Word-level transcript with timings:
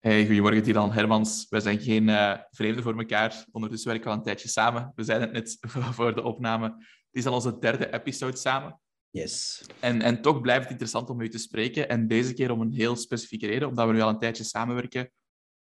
Hey, 0.00 0.26
goedemorgen, 0.26 0.62
Dylan 0.62 0.92
Hermans. 0.92 1.46
Wij 1.48 1.60
zijn 1.60 1.80
geen 1.80 2.08
uh, 2.08 2.32
vreemden 2.50 2.82
voor 2.82 2.98
elkaar. 2.98 3.44
Ondertussen 3.52 3.88
werken 3.88 4.06
we 4.06 4.12
al 4.12 4.18
een 4.18 4.24
tijdje 4.24 4.48
samen. 4.48 4.92
We 4.94 5.04
zijn 5.04 5.20
het 5.20 5.32
net 5.32 5.56
voor 5.96 6.14
de 6.14 6.22
opname. 6.22 6.66
Het 6.66 6.84
is 7.10 7.26
al 7.26 7.34
onze 7.34 7.58
derde 7.58 7.92
episode 7.92 8.36
samen. 8.36 8.80
Yes. 9.10 9.64
En, 9.80 10.02
en 10.02 10.22
toch 10.22 10.40
blijft 10.40 10.62
het 10.62 10.70
interessant 10.70 11.10
om 11.10 11.20
u 11.20 11.28
te 11.28 11.38
spreken. 11.38 11.88
En 11.88 12.08
deze 12.08 12.34
keer 12.34 12.50
om 12.50 12.60
een 12.60 12.72
heel 12.72 12.96
specifieke 12.96 13.46
reden, 13.46 13.68
omdat 13.68 13.86
we 13.86 13.92
nu 13.92 14.00
al 14.00 14.08
een 14.08 14.18
tijdje 14.18 14.44
samenwerken. 14.44 15.00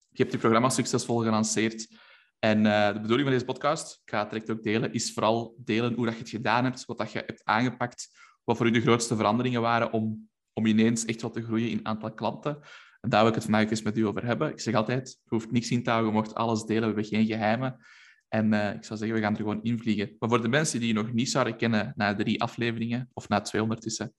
Je 0.09 0.22
hebt 0.22 0.32
je 0.32 0.38
programma 0.38 0.68
succesvol 0.68 1.18
gelanceerd. 1.18 1.88
En 2.38 2.64
uh, 2.64 2.86
de 2.86 3.00
bedoeling 3.00 3.29
van 3.29 3.32
deze 3.32 3.45
podcast, 3.45 4.00
ik 4.04 4.10
ga 4.10 4.20
het 4.20 4.30
direct 4.30 4.50
ook 4.50 4.62
delen, 4.62 4.92
is 4.92 5.12
vooral 5.12 5.54
delen 5.58 5.95
hoe 5.95 6.04
dat 6.04 6.14
je 6.14 6.20
het 6.20 6.30
gedaan 6.30 6.64
hebt, 6.64 6.84
wat 6.84 6.98
dat 6.98 7.12
je 7.12 7.18
hebt 7.26 7.45
aangepakt, 7.45 8.08
wat 8.45 8.56
voor 8.56 8.66
u 8.66 8.70
de 8.70 8.80
grootste 8.80 9.16
veranderingen 9.16 9.60
waren 9.60 9.92
om, 9.92 10.29
om 10.52 10.66
ineens 10.66 11.04
echt 11.04 11.22
wat 11.22 11.32
te 11.32 11.42
groeien 11.42 11.70
in 11.70 11.86
aantal 11.86 12.14
klanten. 12.14 12.58
Daar 13.09 13.20
wil 13.20 13.29
ik 13.29 13.34
het 13.34 13.45
vandaag 13.45 13.70
eens 13.70 13.82
met 13.82 13.98
u 13.98 14.06
over 14.06 14.24
hebben. 14.24 14.51
Ik 14.51 14.60
zeg 14.60 14.74
altijd, 14.74 15.09
je 15.09 15.28
hoeft 15.28 15.51
niks 15.51 15.70
in 15.70 15.82
te 15.82 15.91
houden, 15.91 16.12
je 16.12 16.16
mocht 16.16 16.34
alles 16.34 16.64
delen, 16.64 16.80
we 16.80 16.87
hebben 16.87 17.05
geen 17.05 17.27
geheimen. 17.27 17.77
En 18.28 18.52
uh, 18.52 18.74
ik 18.74 18.84
zou 18.84 18.98
zeggen, 18.98 19.16
we 19.16 19.23
gaan 19.23 19.32
er 19.32 19.38
gewoon 19.38 19.62
invliegen. 19.62 20.16
Maar 20.19 20.28
voor 20.28 20.42
de 20.42 20.48
mensen 20.48 20.78
die 20.78 20.88
je 20.88 20.95
nog 20.95 21.12
niet 21.12 21.30
zouden 21.30 21.56
kennen 21.56 21.92
na 21.96 22.15
drie 22.15 22.42
afleveringen, 22.42 23.10
of 23.12 23.29
na 23.29 23.41
twee 23.41 23.62
ondertussen, 23.62 24.15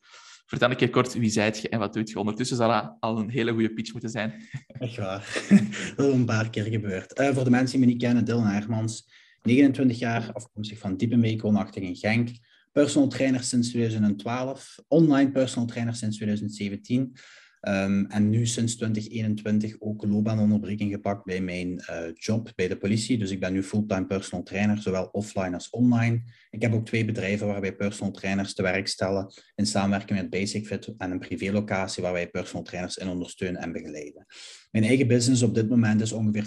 vertel 0.45 0.69
een 0.69 0.75
keer 0.75 0.89
kort, 0.89 1.13
wie 1.13 1.29
zijt 1.29 1.61
je 1.61 1.69
en 1.69 1.79
wat 1.79 1.93
doet 1.93 2.09
je? 2.09 2.19
Ondertussen 2.19 2.57
zal 2.57 2.69
dat 2.69 2.95
al 2.99 3.19
een 3.19 3.29
hele 3.29 3.51
goede 3.51 3.73
pitch 3.73 3.91
moeten 3.91 4.09
zijn. 4.09 4.33
Echt 4.67 4.97
waar. 4.97 5.43
dat 5.95 6.05
is 6.07 6.13
een 6.13 6.25
paar 6.25 6.49
keer 6.49 6.63
gebeurd. 6.63 7.19
Uh, 7.19 7.33
voor 7.33 7.43
de 7.43 7.49
mensen 7.49 7.77
die 7.77 7.85
me 7.85 7.91
niet 7.91 8.01
kennen, 8.01 8.25
Dylan 8.25 8.45
Hermans, 8.45 9.09
29 9.41 9.99
jaar, 9.99 10.33
afkomstig 10.33 10.77
van 10.77 10.97
Diepenbeek, 10.97 11.41
woonachtig 11.41 11.83
in 11.83 11.95
Genk. 11.95 12.29
Personal 12.71 13.07
trainer 13.07 13.43
sinds 13.43 13.69
2012, 13.69 14.75
online 14.87 15.31
personal 15.31 15.67
trainer 15.67 15.95
sinds 15.95 16.15
2017. 16.15 17.17
Um, 17.61 18.05
en 18.05 18.29
nu 18.29 18.45
sinds 18.45 18.75
2021 18.75 19.75
ook 19.79 20.05
loopbaanonderbreking 20.05 20.91
gepakt 20.91 21.25
bij 21.25 21.41
mijn 21.41 21.67
uh, 21.89 21.97
job 22.13 22.51
bij 22.55 22.67
de 22.67 22.77
politie. 22.77 23.17
Dus 23.17 23.31
ik 23.31 23.39
ben 23.39 23.53
nu 23.53 23.63
fulltime 23.63 24.05
personal 24.05 24.43
trainer, 24.45 24.77
zowel 24.77 25.05
offline 25.11 25.53
als 25.53 25.69
online. 25.69 26.21
Ik 26.49 26.61
heb 26.61 26.73
ook 26.73 26.85
twee 26.85 27.05
bedrijven 27.05 27.47
waarbij 27.47 27.75
personal 27.75 28.11
trainers 28.11 28.53
te 28.53 28.61
werk 28.61 28.87
stellen 28.87 29.33
in 29.55 29.65
samenwerking 29.65 30.19
met 30.19 30.29
Basic 30.29 30.67
Fit 30.67 30.93
en 30.97 31.11
een 31.11 31.19
privélocatie 31.19 32.03
waar 32.03 32.13
wij 32.13 32.29
personal 32.29 32.63
trainers 32.63 32.97
in 32.97 33.07
ondersteunen 33.07 33.61
en 33.61 33.71
begeleiden. 33.71 34.25
Mijn 34.71 34.85
eigen 34.85 35.07
business 35.07 35.41
op 35.41 35.55
dit 35.55 35.69
moment 35.69 36.01
is 36.01 36.11
ongeveer 36.11 36.45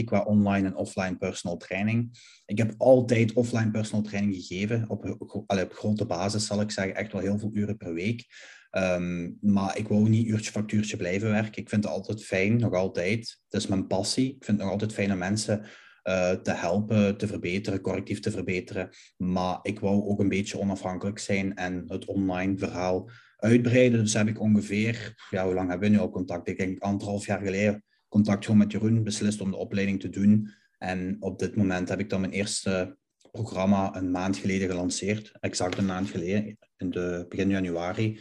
50-50 0.00 0.04
qua 0.04 0.20
online 0.20 0.66
en 0.66 0.76
offline 0.76 1.16
personal 1.16 1.56
training. 1.56 2.18
Ik 2.46 2.58
heb 2.58 2.74
altijd 2.76 3.32
offline 3.32 3.70
personal 3.70 4.04
training 4.04 4.34
gegeven, 4.34 4.84
op, 4.88 5.16
op 5.18 5.72
grote 5.72 6.06
basis 6.06 6.46
zal 6.46 6.60
ik 6.60 6.70
zeggen, 6.70 6.94
echt 6.94 7.12
wel 7.12 7.20
heel 7.20 7.38
veel 7.38 7.50
uren 7.52 7.76
per 7.76 7.94
week. 7.94 8.26
Um, 8.70 9.38
maar 9.40 9.78
ik 9.78 9.88
wou 9.88 10.08
niet 10.08 10.26
uurtje 10.26 10.50
factuurtje 10.50 10.96
blijven 10.96 11.30
werken. 11.30 11.62
Ik 11.62 11.68
vind 11.68 11.84
het 11.84 11.92
altijd 11.92 12.24
fijn, 12.24 12.56
nog 12.56 12.72
altijd. 12.74 13.38
Het 13.48 13.60
is 13.60 13.66
mijn 13.66 13.86
passie. 13.86 14.26
Ik 14.26 14.44
vind 14.44 14.56
het 14.56 14.58
nog 14.58 14.70
altijd 14.70 14.92
fijn 14.92 15.12
om 15.12 15.18
mensen 15.18 15.66
uh, 16.04 16.30
te 16.30 16.52
helpen, 16.52 17.16
te 17.16 17.26
verbeteren, 17.26 17.80
correctief 17.80 18.20
te 18.20 18.30
verbeteren. 18.30 18.90
Maar 19.16 19.58
ik 19.62 19.80
wou 19.80 20.02
ook 20.02 20.20
een 20.20 20.28
beetje 20.28 20.58
onafhankelijk 20.58 21.18
zijn 21.18 21.54
en 21.54 21.84
het 21.86 22.04
online 22.04 22.58
verhaal 22.58 23.10
uitbreiden. 23.36 24.00
Dus 24.00 24.12
heb 24.12 24.28
ik 24.28 24.40
ongeveer, 24.40 25.26
ja, 25.30 25.44
hoe 25.44 25.54
lang 25.54 25.70
hebben 25.70 25.90
we 25.90 25.94
nu 25.94 26.00
al 26.00 26.10
contact? 26.10 26.48
Ik 26.48 26.58
denk 26.58 26.82
anderhalf 26.82 27.26
jaar 27.26 27.40
geleden 27.40 27.84
contact 28.08 28.44
gewoon 28.44 28.60
met 28.60 28.72
Jeroen, 28.72 29.02
beslist 29.02 29.40
om 29.40 29.50
de 29.50 29.56
opleiding 29.56 30.00
te 30.00 30.08
doen. 30.08 30.50
En 30.78 31.16
op 31.20 31.38
dit 31.38 31.56
moment 31.56 31.88
heb 31.88 32.00
ik 32.00 32.10
dan 32.10 32.20
mijn 32.20 32.32
eerste 32.32 32.96
programma 33.30 33.96
een 33.96 34.10
maand 34.10 34.36
geleden 34.36 34.68
gelanceerd. 34.68 35.32
Exact 35.40 35.78
een 35.78 35.86
maand 35.86 36.10
geleden, 36.10 36.58
in 36.76 36.90
de, 36.90 37.26
begin 37.28 37.48
januari. 37.48 38.20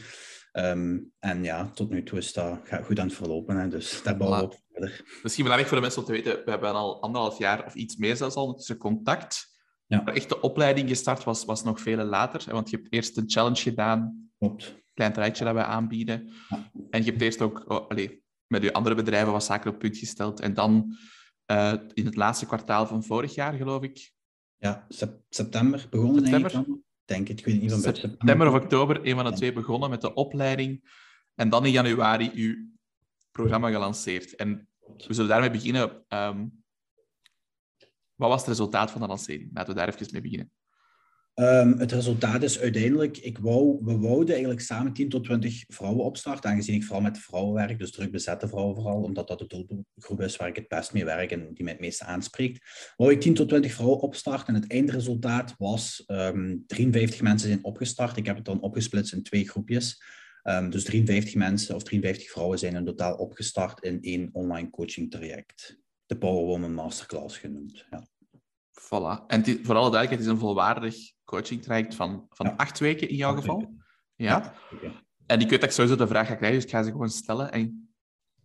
Um, 0.58 1.12
en 1.20 1.44
ja, 1.44 1.70
tot 1.70 1.90
nu 1.90 2.04
toe 2.04 2.18
is 2.18 2.34
dat 2.34 2.60
goed 2.84 3.00
aan 3.00 3.08
het 3.08 3.16
verlopen. 3.16 3.58
Hè, 3.58 3.68
dus 3.68 4.04
daar 4.04 4.18
bouwen 4.18 4.40
we 4.40 4.46
op 4.46 4.60
verder. 4.72 5.20
Misschien 5.24 5.44
belangrijk 5.44 5.68
voor 5.68 5.78
de 5.78 5.84
mensen 5.84 6.02
om 6.02 6.08
te 6.08 6.14
weten, 6.14 6.46
we 6.46 6.50
hebben 6.50 6.74
al 6.74 7.02
anderhalf 7.02 7.38
jaar 7.38 7.66
of 7.66 7.76
iets 7.76 7.96
meer 7.96 8.16
zelfs 8.16 8.36
al 8.36 8.56
tussen 8.56 8.78
contact. 8.78 9.56
Ja. 9.86 10.00
De 10.00 10.12
echte 10.12 10.42
opleiding 10.42 10.90
gestart 10.90 11.24
was, 11.24 11.46
was 11.46 11.64
nog 11.64 11.82
veel 11.82 12.06
later. 12.06 12.44
Hè, 12.46 12.52
want 12.52 12.70
je 12.70 12.78
hebt 12.78 12.94
eerst 12.94 13.18
een 13.18 13.30
challenge 13.30 13.62
gedaan. 13.62 14.30
Klopt. 14.38 14.76
Klein 14.94 15.14
trajectje 15.14 15.46
dat 15.46 15.54
wij 15.54 15.64
aanbieden. 15.64 16.30
Ja. 16.50 16.72
En 16.90 17.04
je 17.04 17.10
hebt 17.10 17.22
eerst 17.22 17.42
ook 17.42 17.64
oh, 17.68 17.88
allez, 17.88 18.10
met 18.48 18.64
je 18.64 18.74
andere 18.74 18.96
bedrijven 18.96 19.32
wat 19.32 19.44
zaken 19.44 19.72
op 19.72 19.80
punt 19.80 19.98
gesteld. 19.98 20.40
En 20.40 20.54
dan 20.54 20.98
uh, 21.52 21.74
in 21.94 22.06
het 22.06 22.16
laatste 22.16 22.46
kwartaal 22.46 22.88
van 22.88 23.04
vorig 23.04 23.36
jaar, 23.36 23.54
geloof 23.54 23.84
ik. 23.84 24.12
Ja, 24.58 24.86
september 25.30 25.88
begonnen 25.90 26.22
september. 26.22 26.54
eigenlijk 26.54 26.86
denk 27.08 27.28
het. 27.28 27.40
Ik 27.40 27.46
weet 27.46 27.62
niet 27.62 27.72
van 27.72 27.82
September 27.96 28.48
of 28.48 28.64
oktober, 28.64 29.06
een 29.08 29.16
van 29.16 29.26
de 29.26 29.32
twee 29.32 29.54
begonnen 29.54 29.90
met 29.90 30.02
de 30.02 30.14
opleiding. 30.14 30.90
En 31.36 31.50
dan 31.50 31.66
in 31.66 31.72
januari 31.72 32.32
uw 32.34 32.56
programma 33.32 33.70
gelanceerd. 33.70 34.36
En 34.36 34.70
we 35.08 35.14
zullen 35.14 35.30
daarmee 35.30 35.52
beginnen. 35.52 36.06
Um, 36.10 36.64
wat 38.16 38.30
was 38.30 38.40
het 38.40 38.50
resultaat 38.50 38.92
van 38.92 39.02
de 39.02 39.08
lancering? 39.08 39.50
Laten 39.54 39.74
we 39.74 39.80
daar 39.80 39.88
even 39.88 40.08
mee 40.12 40.22
beginnen. 40.22 40.52
Um, 41.40 41.80
het 41.80 41.92
resultaat 41.92 42.44
is 42.44 42.60
uiteindelijk, 42.60 43.18
ik 43.18 43.38
wou, 43.38 43.80
we 43.84 43.98
wouden 43.98 44.30
eigenlijk 44.30 44.62
samen 44.62 44.94
10 44.94 45.10
tot 45.10 45.24
20 45.24 45.64
vrouwen 45.68 46.04
opstarten, 46.04 46.50
aangezien 46.50 46.76
ik 46.76 46.84
vooral 46.84 47.02
met 47.02 47.18
vrouwen 47.18 47.54
werk, 47.54 47.80
dus 47.80 47.92
druk 47.92 48.12
bezette 48.12 48.48
vrouwen 48.48 48.76
vooral, 48.76 49.02
omdat 49.02 49.28
dat 49.28 49.40
de 49.40 49.48
doelgroep 49.48 50.22
is 50.22 50.36
waar 50.36 50.48
ik 50.48 50.56
het 50.56 50.68
best 50.68 50.94
mee 50.94 51.06
werk 51.06 51.32
en 51.32 51.54
die 51.54 51.64
mij 51.64 51.74
het 51.74 51.82
meeste 51.82 52.04
aanspreekt. 52.04 52.94
Wou 52.96 53.12
ik 53.12 53.22
10 53.22 53.34
tot 53.34 53.48
20 53.48 53.74
vrouwen 53.74 54.00
opstarten 54.00 54.48
en 54.48 54.62
het 54.62 54.72
eindresultaat 54.72 55.56
was 55.58 56.04
um, 56.08 56.64
53 56.68 57.22
mensen 57.22 57.48
zijn 57.48 57.64
opgestart. 57.64 58.18
Ik 58.18 58.26
heb 58.26 58.36
het 58.36 58.46
dan 58.46 58.62
opgesplitst 58.62 59.14
in 59.14 59.24
twee 59.24 59.50
groepjes. 59.50 60.04
Um, 60.44 60.70
dus 60.70 60.84
53 60.84 61.36
mensen 61.36 61.76
of 61.76 61.84
53 61.84 62.32
vrouwen 62.32 62.60
zijn 62.60 62.76
in 62.76 62.86
totaal 62.86 63.16
opgestart 63.16 63.84
in 63.84 64.02
één 64.02 64.30
online 64.32 64.70
coaching 64.70 65.12
traject. 65.12 65.80
De 66.06 66.18
Power 66.18 66.46
Woman 66.46 66.74
Masterclass 66.74 67.38
genoemd. 67.38 67.86
Ja. 67.90 68.08
Voilà. 68.82 69.26
En 69.28 69.44
voor 69.44 69.76
alle 69.76 69.92
duidelijkheid, 69.92 70.10
het 70.10 70.20
is 70.20 70.28
een 70.28 70.38
volwaardig 70.38 70.96
coaching 71.24 71.62
traject 71.64 71.96
van, 71.96 72.26
van 72.30 72.56
acht 72.56 72.80
weken 72.80 73.10
in 73.10 73.16
jouw 73.16 73.36
geval. 73.36 73.74
Ja. 74.16 74.54
En 75.26 75.40
ik 75.40 75.50
weet 75.50 75.60
dat 75.60 75.70
ik 75.70 75.76
sowieso 75.76 75.96
de 75.96 76.08
vraag 76.08 76.28
ga 76.28 76.36
krijgen, 76.36 76.58
dus 76.58 76.68
ik 76.68 76.76
ga 76.76 76.84
ze 76.84 76.92
gewoon 76.92 77.10
stellen. 77.10 77.52
En 77.52 77.92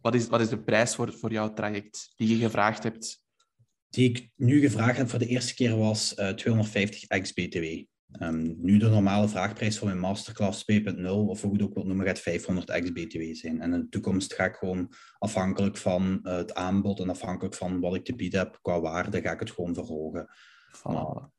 wat 0.00 0.15
is, 0.15 0.28
wat 0.28 0.41
is 0.41 0.48
de 0.48 0.62
prijs 0.62 0.94
voor, 0.94 1.12
voor 1.12 1.32
jouw 1.32 1.53
traject 1.53 2.12
die 2.16 2.28
je 2.28 2.44
gevraagd 2.44 2.82
hebt? 2.82 3.22
Die 3.88 4.09
ik 4.09 4.31
nu 4.37 4.60
gevraagd 4.60 4.97
heb 4.97 5.09
voor 5.09 5.19
de 5.19 5.26
eerste 5.26 5.54
keer 5.54 5.76
was 5.76 6.19
uh, 6.19 6.28
250 6.28 7.04
ex-BTW. 7.09 7.91
Um, 8.21 8.56
nu 8.59 8.78
de 8.78 8.89
normale 8.89 9.28
vraagprijs 9.28 9.78
voor 9.78 9.87
mijn 9.87 9.99
masterclass 9.99 10.65
2.0, 10.73 11.06
of 11.06 11.43
hoe 11.43 11.55
ik 11.55 11.61
het 11.61 11.69
ook 11.69 11.75
wil 11.75 11.84
noemen, 11.84 12.06
gaat 12.06 12.19
500 12.19 12.71
ex-BTW 12.71 13.34
zijn. 13.34 13.61
En 13.61 13.73
in 13.73 13.81
de 13.81 13.89
toekomst 13.89 14.34
ga 14.34 14.45
ik 14.45 14.55
gewoon 14.55 14.93
afhankelijk 15.19 15.77
van 15.77 16.21
uh, 16.23 16.37
het 16.37 16.55
aanbod 16.55 17.00
en 17.00 17.11
afhankelijk 17.11 17.55
van 17.55 17.81
wat 17.81 17.95
ik 17.95 18.05
te 18.05 18.15
bieden 18.15 18.39
heb 18.39 18.59
qua 18.62 18.81
waarde, 18.81 19.21
ga 19.21 19.33
ik 19.33 19.41
het 19.41 19.50
gewoon 19.50 19.75
verhogen. 19.75 20.28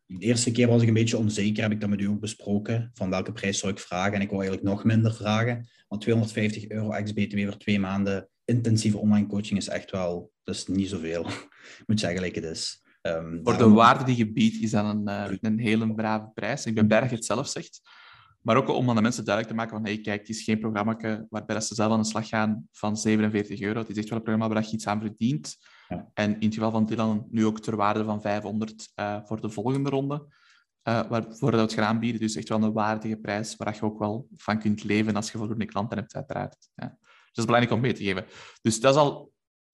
De 0.05 0.25
eerste 0.25 0.51
keer 0.51 0.67
was 0.67 0.81
ik 0.81 0.87
een 0.87 0.93
beetje 0.93 1.17
onzeker, 1.17 1.63
heb 1.63 1.71
ik 1.71 1.81
dat 1.81 1.89
met 1.89 2.01
u 2.01 2.05
ook 2.05 2.19
besproken. 2.19 2.91
Van 2.93 3.09
welke 3.09 3.31
prijs 3.31 3.59
zou 3.59 3.71
ik 3.71 3.79
vragen? 3.79 4.13
En 4.13 4.21
ik 4.21 4.29
wil 4.29 4.41
eigenlijk 4.41 4.69
nog 4.69 4.83
minder 4.83 5.13
vragen. 5.13 5.67
Want 5.87 6.01
250 6.01 6.69
euro 6.69 6.91
ex-BTW 6.91 7.43
voor 7.43 7.57
twee 7.57 7.79
maanden 7.79 8.29
intensieve 8.45 8.97
online 8.97 9.27
coaching 9.27 9.59
is 9.59 9.67
echt 9.67 9.91
wel, 9.91 10.31
dat 10.43 10.55
is 10.55 10.67
niet 10.67 10.89
zoveel. 10.89 11.27
ik 11.27 11.83
moet 11.87 11.99
zeggen, 11.99 12.21
like 12.21 12.39
het 12.39 12.49
is. 12.49 12.82
Um, 13.07 13.39
voor 13.43 13.57
de 13.57 13.69
waarde 13.69 14.03
die 14.03 14.17
je 14.17 14.31
biedt, 14.31 14.61
is 14.61 14.71
dat 14.71 14.85
een, 14.85 15.09
uh, 15.09 15.37
een 15.41 15.59
hele 15.59 15.93
brave 15.93 16.31
prijs. 16.33 16.65
Ik 16.65 16.75
ben 16.75 16.87
blij 16.87 16.99
dat 16.99 17.09
je 17.09 17.15
het 17.15 17.25
zelf 17.25 17.47
zegt. 17.47 17.81
Maar 18.41 18.57
ook 18.57 18.69
om 18.69 18.89
aan 18.89 18.95
de 18.95 19.01
mensen 19.01 19.25
duidelijk 19.25 19.55
te 19.55 19.61
maken 19.61 19.77
van, 19.77 19.85
hey, 19.85 20.01
kijk, 20.01 20.19
het 20.19 20.29
is 20.29 20.43
geen 20.43 20.59
programma 20.59 21.25
waarbij 21.29 21.61
ze 21.61 21.75
zelf 21.75 21.91
aan 21.91 22.01
de 22.01 22.07
slag 22.07 22.27
gaan 22.27 22.67
van 22.71 22.97
47 22.97 23.61
euro. 23.61 23.79
Het 23.79 23.89
is 23.89 23.97
echt 23.97 24.09
wel 24.09 24.17
een 24.17 24.23
programma 24.23 24.53
waar 24.53 24.63
je 24.63 24.71
iets 24.71 24.87
aan 24.87 25.01
verdient. 25.01 25.57
Ja. 25.87 26.09
En 26.13 26.39
in 26.39 26.45
het 26.45 26.53
geval 26.53 26.71
van 26.71 26.85
Dylan 26.85 27.27
nu 27.29 27.45
ook 27.45 27.59
ter 27.59 27.75
waarde 27.75 28.03
van 28.03 28.21
500 28.21 28.91
uh, 28.95 29.19
voor 29.23 29.41
de 29.41 29.49
volgende 29.49 29.89
ronde. 29.89 30.15
Uh, 30.83 31.09
waarvoor 31.09 31.51
dat 31.51 31.59
we 31.59 31.65
het 31.65 31.73
gaan 31.73 31.85
aanbieden. 31.85 32.21
Dus 32.21 32.35
echt 32.35 32.49
wel 32.49 32.63
een 32.63 32.73
waardige 32.73 33.17
prijs 33.17 33.55
waar 33.55 33.75
je 33.75 33.81
ook 33.81 33.99
wel 33.99 34.27
van 34.35 34.59
kunt 34.59 34.83
leven 34.83 35.15
als 35.15 35.31
je 35.31 35.37
voldoende 35.37 35.65
klanten 35.65 35.97
hebt, 35.97 36.15
uiteraard. 36.15 36.69
Ja. 36.75 36.97
Dus 36.99 37.31
dat 37.33 37.37
is 37.37 37.45
belangrijk 37.45 37.75
om 37.75 37.81
mee 37.81 37.93
te 37.93 38.03
geven. 38.03 38.25
Dus 38.61 38.79
dat 38.79 38.93
is 38.93 38.99
al 38.99 39.32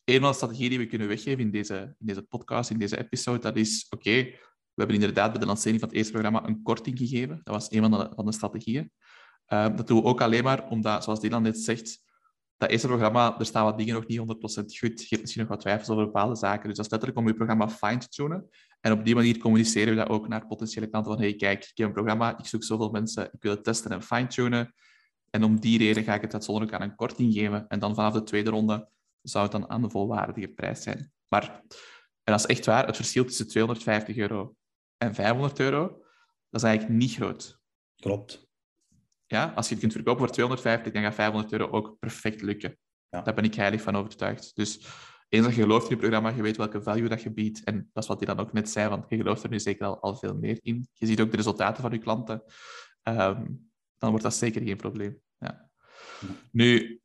een 0.10 0.20
van 0.20 0.30
de 0.30 0.36
strategieën 0.36 0.70
die 0.70 0.80
we 0.80 0.86
kunnen 0.86 1.08
weggeven 1.08 1.40
in 1.40 1.52
deze, 1.52 1.96
in 2.00 2.06
deze 2.06 2.22
podcast, 2.22 2.70
in 2.70 2.78
deze 2.78 2.98
episode. 2.98 3.40
Dat 3.40 3.56
is, 3.56 3.88
oké, 3.90 4.24
we 4.74 4.86
hebben 4.86 4.96
inderdaad 4.96 5.32
bij 5.32 5.40
de 5.40 5.46
lancering 5.46 5.80
van 5.80 5.90
het 5.90 5.98
eerste 5.98 6.12
programma 6.12 6.48
een 6.48 6.62
korting 6.62 6.98
gegeven. 6.98 7.42
Dat 7.44 7.54
was 7.54 7.72
een 7.72 7.82
van 7.82 7.92
de, 7.92 8.10
van 8.16 8.26
de 8.26 8.32
strategieën. 8.32 8.92
Uh, 9.48 9.76
dat 9.76 9.88
doen 9.88 10.02
we 10.02 10.08
ook 10.08 10.22
alleen 10.22 10.44
maar 10.44 10.70
omdat, 10.70 11.04
zoals 11.04 11.20
Dylan 11.20 11.42
net 11.42 11.60
zegt, 11.60 12.08
dat 12.58 12.70
eerste 12.70 12.88
programma, 12.88 13.40
er 13.40 13.46
staan 13.46 13.64
wat 13.64 13.78
dingen 13.78 13.94
nog 13.94 14.08
niet 14.08 14.20
100% 14.20 14.24
goed. 14.24 15.00
Je 15.00 15.08
hebt 15.10 15.22
misschien 15.22 15.42
nog 15.42 15.50
wat 15.50 15.60
twijfels 15.60 15.90
over 15.90 16.06
bepaalde 16.06 16.36
zaken. 16.36 16.68
Dus 16.68 16.76
dat 16.76 16.86
is 16.86 16.92
letterlijk 16.92 17.20
om 17.20 17.28
je 17.28 17.34
programma 17.34 17.70
fine 17.70 17.98
te 17.98 18.08
tunen. 18.08 18.50
En 18.82 18.92
op 18.92 19.06
die 19.06 19.16
manier 19.16 19.38
communiceren 19.38 19.90
we 19.90 20.00
dat 20.00 20.10
ook 20.10 20.28
naar 20.28 20.48
potentiële 20.48 20.88
klanten 20.88 21.12
van 21.12 21.22
hey, 21.22 21.36
kijk, 21.36 21.64
ik 21.64 21.78
heb 21.78 21.88
een 21.88 21.94
programma, 21.94 22.38
ik 22.38 22.46
zoek 22.46 22.64
zoveel 22.64 22.90
mensen, 22.90 23.30
ik 23.34 23.42
wil 23.42 23.52
het 23.52 23.64
testen 23.64 23.92
en 23.92 24.04
fine-tunen. 24.04 24.74
En 25.30 25.44
om 25.44 25.60
die 25.60 25.78
reden 25.78 26.04
ga 26.04 26.14
ik 26.14 26.22
het 26.22 26.34
uitzonderlijk 26.34 26.76
aan 26.76 26.82
een 26.82 26.96
korting 26.96 27.34
geven. 27.34 27.68
En 27.68 27.80
dan 27.80 27.96
vanaf 27.96 28.14
de 28.14 28.24
tweede 28.24 28.50
ronde 28.50 28.90
zou 29.30 29.44
het 29.44 29.52
dan 29.52 29.70
aan 29.70 29.82
de 29.82 29.90
volwaardige 29.90 30.48
prijs 30.48 30.84
zijn. 30.84 31.12
Maar, 31.28 31.62
en 32.24 32.34
dat 32.34 32.40
is 32.40 32.46
echt 32.46 32.66
waar, 32.66 32.86
het 32.86 32.96
verschil 32.96 33.26
tussen 33.26 33.48
250 33.48 34.18
euro 34.18 34.56
en 34.98 35.16
500 35.16 35.60
euro, 35.60 35.88
dat 36.50 36.62
is 36.62 36.64
eigenlijk 36.64 37.00
niet 37.00 37.14
groot. 37.14 37.60
Klopt. 37.96 38.48
Ja, 39.26 39.54
als 39.56 39.66
je 39.66 39.72
het 39.72 39.82
kunt 39.82 39.94
verkopen 39.94 40.20
voor 40.20 40.34
250, 40.34 40.94
dan 40.94 41.02
gaat 41.02 41.14
500 41.14 41.52
euro 41.54 41.70
ook 41.70 42.00
perfect 42.00 42.42
lukken. 42.42 42.78
Ja. 43.10 43.22
Daar 43.22 43.34
ben 43.34 43.44
ik 43.44 43.56
heilig 43.56 43.82
van 43.82 43.96
overtuigd. 43.96 44.56
Dus 44.56 44.88
eens 45.30 45.46
dat 45.46 45.56
je 45.56 45.62
gelooft 45.62 45.84
in 45.84 45.90
je 45.90 46.02
programma, 46.02 46.30
je 46.30 46.42
weet 46.42 46.58
welke 46.58 46.82
value 46.82 47.10
dat 47.10 47.22
je 47.22 47.32
biedt. 47.32 47.64
En 47.64 47.90
dat 47.94 48.04
is 48.04 48.10
wat 48.10 48.26
hij 48.26 48.36
dan 48.36 48.46
ook 48.46 48.54
net 48.54 48.70
zei, 48.70 48.90
want 48.90 49.06
je 49.10 49.18
gelooft 49.18 49.44
er 49.44 49.50
nu 49.50 49.60
zeker 49.60 49.86
al, 49.86 50.02
al 50.02 50.16
veel 50.16 50.36
meer 50.36 50.60
in. 50.62 50.88
Je 50.94 51.06
ziet 51.06 51.22
ook 51.22 51.32
de 51.32 51.38
resultaten 51.38 51.82
van 51.82 51.92
je 51.92 51.98
klanten. 51.98 52.44
Ehm, 53.04 53.46
dan 53.98 54.10
wordt 54.10 54.24
dat 54.24 54.34
zeker 54.34 54.62
geen 54.62 54.78
probleem. 54.78 55.22
Ja. 55.38 55.70
Nu, 56.52 57.02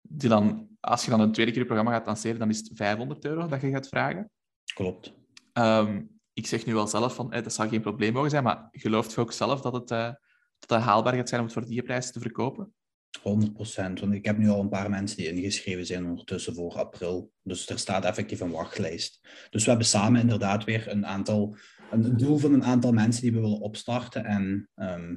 Dylan, 0.00 0.71
als 0.82 1.04
je 1.04 1.10
dan 1.10 1.20
een 1.20 1.32
tweede 1.32 1.50
keer 1.50 1.60
je 1.60 1.66
programma 1.66 1.92
gaat 1.92 2.06
lanceren, 2.06 2.38
dan 2.38 2.48
is 2.48 2.58
het 2.58 2.70
500 2.74 3.24
euro 3.24 3.46
dat 3.46 3.60
je 3.60 3.70
gaat 3.70 3.88
vragen. 3.88 4.30
Klopt. 4.74 5.12
Ehm, 5.52 6.02
ik 6.32 6.46
zeg 6.46 6.66
nu 6.66 6.74
wel 6.74 6.86
zelf 6.86 7.14
van, 7.14 7.30
dat 7.30 7.52
zou 7.52 7.68
geen 7.68 7.80
probleem 7.80 8.12
mogen 8.12 8.30
zijn, 8.30 8.42
maar 8.42 8.68
gelooft 8.70 9.12
je 9.12 9.20
ook 9.20 9.32
zelf 9.32 9.60
dat 9.60 9.72
het, 9.72 9.90
uh, 9.90 10.12
dat 10.58 10.70
het 10.70 10.80
haalbaar 10.80 11.14
gaat 11.14 11.28
zijn 11.28 11.40
om 11.40 11.46
het 11.46 11.56
voor 11.56 11.66
die 11.66 11.82
prijs 11.82 12.12
te 12.12 12.20
verkopen? 12.20 12.74
100 13.22 13.52
procent, 13.52 14.00
want 14.00 14.12
ik 14.12 14.24
heb 14.24 14.38
nu 14.38 14.48
al 14.48 14.60
een 14.60 14.68
paar 14.68 14.90
mensen 14.90 15.16
die 15.16 15.32
ingeschreven 15.32 15.86
zijn 15.86 16.06
ondertussen 16.06 16.54
voor 16.54 16.78
april. 16.78 17.32
Dus 17.42 17.68
er 17.68 17.78
staat 17.78 18.04
effectief 18.04 18.40
een 18.40 18.50
wachtlijst. 18.50 19.20
Dus 19.50 19.64
we 19.64 19.70
hebben 19.70 19.88
samen 19.88 20.20
inderdaad 20.20 20.64
weer 20.64 20.88
een 20.88 21.06
aantal, 21.06 21.56
een 21.90 22.16
doel 22.16 22.38
van 22.38 22.52
een 22.52 22.64
aantal 22.64 22.92
mensen 22.92 23.22
die 23.22 23.32
we 23.32 23.40
willen 23.40 23.60
opstarten. 23.60 24.24
En 24.24 24.68
ehm, 24.74 25.14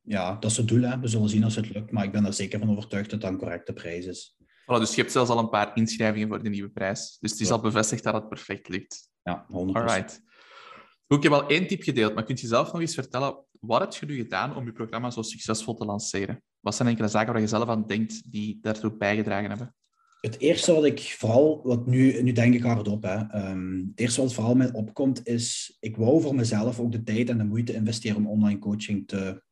ja, 0.00 0.34
dat 0.34 0.50
is 0.50 0.56
het 0.56 0.68
doel. 0.68 0.82
Hè. 0.82 0.98
We 1.00 1.08
zullen 1.08 1.28
zien 1.28 1.44
als 1.44 1.56
het 1.56 1.74
lukt, 1.74 1.90
maar 1.90 2.04
ik 2.04 2.12
ben 2.12 2.24
er 2.24 2.32
zeker 2.32 2.58
van 2.58 2.70
overtuigd 2.70 3.10
dat 3.10 3.20
dat 3.20 3.30
een 3.30 3.38
correcte 3.38 3.72
prijs 3.72 4.06
is. 4.06 4.35
Voilà, 4.66 4.78
dus 4.78 4.94
je 4.94 5.00
hebt 5.00 5.12
zelfs 5.12 5.30
al 5.30 5.38
een 5.38 5.48
paar 5.48 5.76
inschrijvingen 5.76 6.28
voor 6.28 6.42
de 6.42 6.48
nieuwe 6.48 6.68
prijs. 6.68 7.16
Dus 7.20 7.30
het 7.30 7.40
is 7.40 7.50
al 7.50 7.60
bevestigd 7.60 8.02
dat 8.02 8.14
het 8.14 8.28
perfect 8.28 8.68
lukt. 8.68 9.10
Ja, 9.22 9.46
100%. 9.46 9.52
Alright. 9.52 10.20
Goed, 11.06 11.16
ik 11.16 11.22
heb 11.22 11.32
al 11.32 11.48
één 11.48 11.66
tip 11.66 11.82
gedeeld, 11.82 12.14
maar 12.14 12.24
kunt 12.24 12.40
je 12.40 12.46
zelf 12.46 12.72
nog 12.72 12.80
eens 12.80 12.94
vertellen, 12.94 13.44
wat 13.60 13.80
heb 13.80 13.92
je 13.92 14.06
nu 14.06 14.22
gedaan 14.22 14.56
om 14.56 14.64
je 14.64 14.72
programma 14.72 15.10
zo 15.10 15.22
succesvol 15.22 15.74
te 15.74 15.84
lanceren? 15.84 16.42
Wat 16.60 16.74
zijn 16.74 16.88
enkele 16.88 17.08
zaken 17.08 17.32
waar 17.32 17.42
je 17.42 17.48
zelf 17.48 17.68
aan 17.68 17.86
denkt 17.86 18.32
die 18.32 18.58
daartoe 18.60 18.96
bijgedragen 18.96 19.48
hebben? 19.48 19.74
Het 20.20 20.38
eerste 20.38 20.72
wat 20.72 20.84
ik 20.84 21.00
vooral, 21.00 21.60
wat 21.62 21.86
nu, 21.86 22.22
nu 22.22 22.32
denk 22.32 22.54
ik 22.54 22.62
hardop, 22.62 23.02
hè, 23.02 23.48
um, 23.50 23.86
het 23.90 24.00
eerste 24.00 24.20
wat 24.20 24.34
vooral 24.34 24.54
mij 24.54 24.72
opkomt 24.72 25.26
is, 25.26 25.76
ik 25.80 25.96
wou 25.96 26.20
voor 26.20 26.34
mezelf 26.34 26.80
ook 26.80 26.92
de 26.92 27.02
tijd 27.02 27.28
en 27.28 27.38
de 27.38 27.44
moeite 27.44 27.74
investeren 27.74 28.16
om 28.16 28.26
online 28.26 28.58
coaching 28.58 29.08
te, 29.08 29.42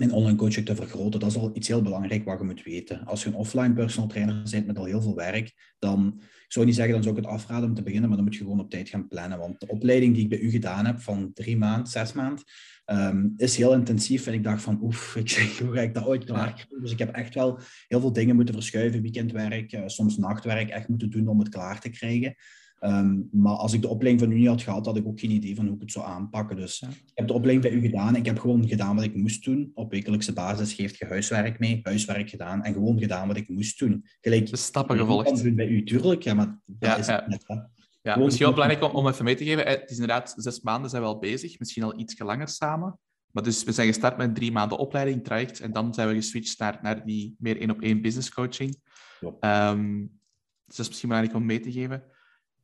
in 0.00 0.12
online 0.12 0.36
coaching 0.36 0.66
te 0.66 0.76
vergroten. 0.76 1.20
Dat 1.20 1.30
is 1.30 1.36
al 1.36 1.50
iets 1.54 1.68
heel 1.68 1.82
belangrijk 1.82 2.24
wat 2.24 2.38
je 2.38 2.44
moet 2.44 2.62
weten. 2.62 3.04
Als 3.04 3.22
je 3.22 3.28
een 3.28 3.34
offline 3.34 3.72
personal 3.72 4.08
trainer 4.08 4.42
bent 4.50 4.66
met 4.66 4.78
al 4.78 4.84
heel 4.84 5.02
veel 5.02 5.14
werk, 5.14 5.74
dan 5.78 6.20
ik 6.20 6.54
zou 6.54 6.66
niet 6.66 6.74
zeggen, 6.74 6.94
dan 6.94 7.02
zou 7.02 7.16
ik 7.16 7.22
het 7.22 7.32
afraden 7.32 7.68
om 7.68 7.74
te 7.74 7.82
beginnen, 7.82 8.08
maar 8.08 8.16
dan 8.16 8.26
moet 8.26 8.36
je 8.36 8.42
gewoon 8.42 8.60
op 8.60 8.70
tijd 8.70 8.88
gaan 8.88 9.08
plannen. 9.08 9.38
Want 9.38 9.60
de 9.60 9.68
opleiding 9.68 10.14
die 10.14 10.22
ik 10.22 10.28
bij 10.28 10.38
u 10.38 10.50
gedaan 10.50 10.86
heb 10.86 11.00
van 11.00 11.30
drie 11.34 11.56
maanden, 11.56 11.86
zes 11.86 12.12
maanden, 12.12 12.44
um, 12.86 13.34
is 13.36 13.56
heel 13.56 13.72
intensief. 13.72 14.26
En 14.26 14.32
ik 14.32 14.44
dacht 14.44 14.62
van, 14.62 14.78
oef, 14.82 15.16
ik 15.16 15.28
zeg, 15.28 15.58
hoe 15.58 15.74
ga 15.74 15.80
ik 15.80 15.94
dat 15.94 16.06
ooit 16.06 16.24
klaar 16.24 16.66
Dus 16.80 16.92
ik 16.92 16.98
heb 16.98 17.14
echt 17.14 17.34
wel 17.34 17.60
heel 17.88 18.00
veel 18.00 18.12
dingen 18.12 18.36
moeten 18.36 18.54
verschuiven. 18.54 19.02
Weekendwerk, 19.02 19.72
uh, 19.72 19.82
soms 19.86 20.16
nachtwerk, 20.16 20.68
echt 20.68 20.88
moeten 20.88 21.10
doen 21.10 21.28
om 21.28 21.38
het 21.38 21.48
klaar 21.48 21.80
te 21.80 21.88
krijgen. 21.88 22.34
Ehm, 22.78 23.20
maar 23.30 23.52
als 23.52 23.72
ik 23.72 23.82
de 23.82 23.88
opleiding 23.88 24.24
van 24.24 24.36
u 24.36 24.38
niet 24.38 24.48
had 24.48 24.62
gehad, 24.62 24.86
had 24.86 24.96
ik 24.96 25.06
ook 25.06 25.20
geen 25.20 25.30
idee 25.30 25.54
van 25.54 25.66
hoe 25.66 25.74
ik 25.74 25.80
het 25.80 25.92
zou 25.92 26.06
aanpakken. 26.06 26.56
Dus 26.56 26.82
ik 26.82 27.12
heb 27.14 27.26
de 27.26 27.32
opleiding 27.32 27.72
bij 27.72 27.80
u 27.80 27.86
gedaan. 27.86 28.16
Ik 28.16 28.26
heb 28.26 28.38
gewoon 28.38 28.68
gedaan 28.68 28.96
wat 28.96 29.04
ik 29.04 29.14
moest 29.14 29.44
doen. 29.44 29.70
Op 29.74 29.90
wekelijkse 29.90 30.32
basis 30.32 30.72
geeft 30.72 30.96
je 30.96 31.06
huiswerk 31.06 31.58
mee, 31.58 31.80
huiswerk 31.82 32.30
gedaan 32.30 32.62
en 32.62 32.72
gewoon 32.72 32.98
gedaan 32.98 33.28
wat 33.28 33.36
ik 33.36 33.48
moest 33.48 33.78
doen. 33.78 34.04
Gelijk, 34.20 34.50
de 34.50 34.56
stappen 34.56 34.98
gevolgd. 34.98 35.54
bij 35.54 35.66
u, 35.66 35.84
tuurlijk. 35.84 36.22
Ja, 36.22 36.34
maar 36.34 36.60
dat 36.66 36.90
ja, 36.90 36.96
is 36.96 37.06
net. 37.06 37.44
Hè. 37.46 37.54
Ja, 38.02 38.16
misschien 38.16 38.44
wel 38.44 38.54
belangrijk 38.54 38.84
om, 38.84 38.90
om 38.90 39.08
even 39.08 39.24
mee 39.24 39.34
te 39.34 39.44
geven. 39.44 39.66
Het 39.66 39.90
is 39.90 39.98
inderdaad 39.98 40.34
zes 40.36 40.60
maanden 40.60 40.90
zijn 40.90 41.02
we 41.02 41.08
al 41.08 41.18
bezig, 41.18 41.58
misschien 41.58 41.82
al 41.82 41.98
iets 41.98 42.18
langer 42.18 42.48
samen. 42.48 42.98
Maar 43.30 43.42
dus 43.42 43.64
we 43.64 43.72
zijn 43.72 43.86
gestart 43.86 44.16
met 44.16 44.28
een 44.28 44.34
drie 44.34 44.52
maanden 44.52 44.78
opleiding, 44.78 45.24
traject, 45.24 45.60
en 45.60 45.72
dan 45.72 45.94
zijn 45.94 46.08
we 46.08 46.14
geswitcht 46.14 46.58
naar, 46.58 46.78
naar 46.82 47.04
die 47.04 47.36
meer 47.38 47.60
één 47.60 47.70
op 47.70 47.80
één 47.80 48.02
business 48.02 48.30
coaching. 48.30 48.80
Um, 49.40 50.18
dus 50.66 50.76
dat 50.76 50.84
is 50.84 50.88
misschien 50.88 51.08
belangrijk 51.08 51.40
om 51.40 51.46
mee 51.46 51.60
te 51.60 51.72
geven. 51.72 52.02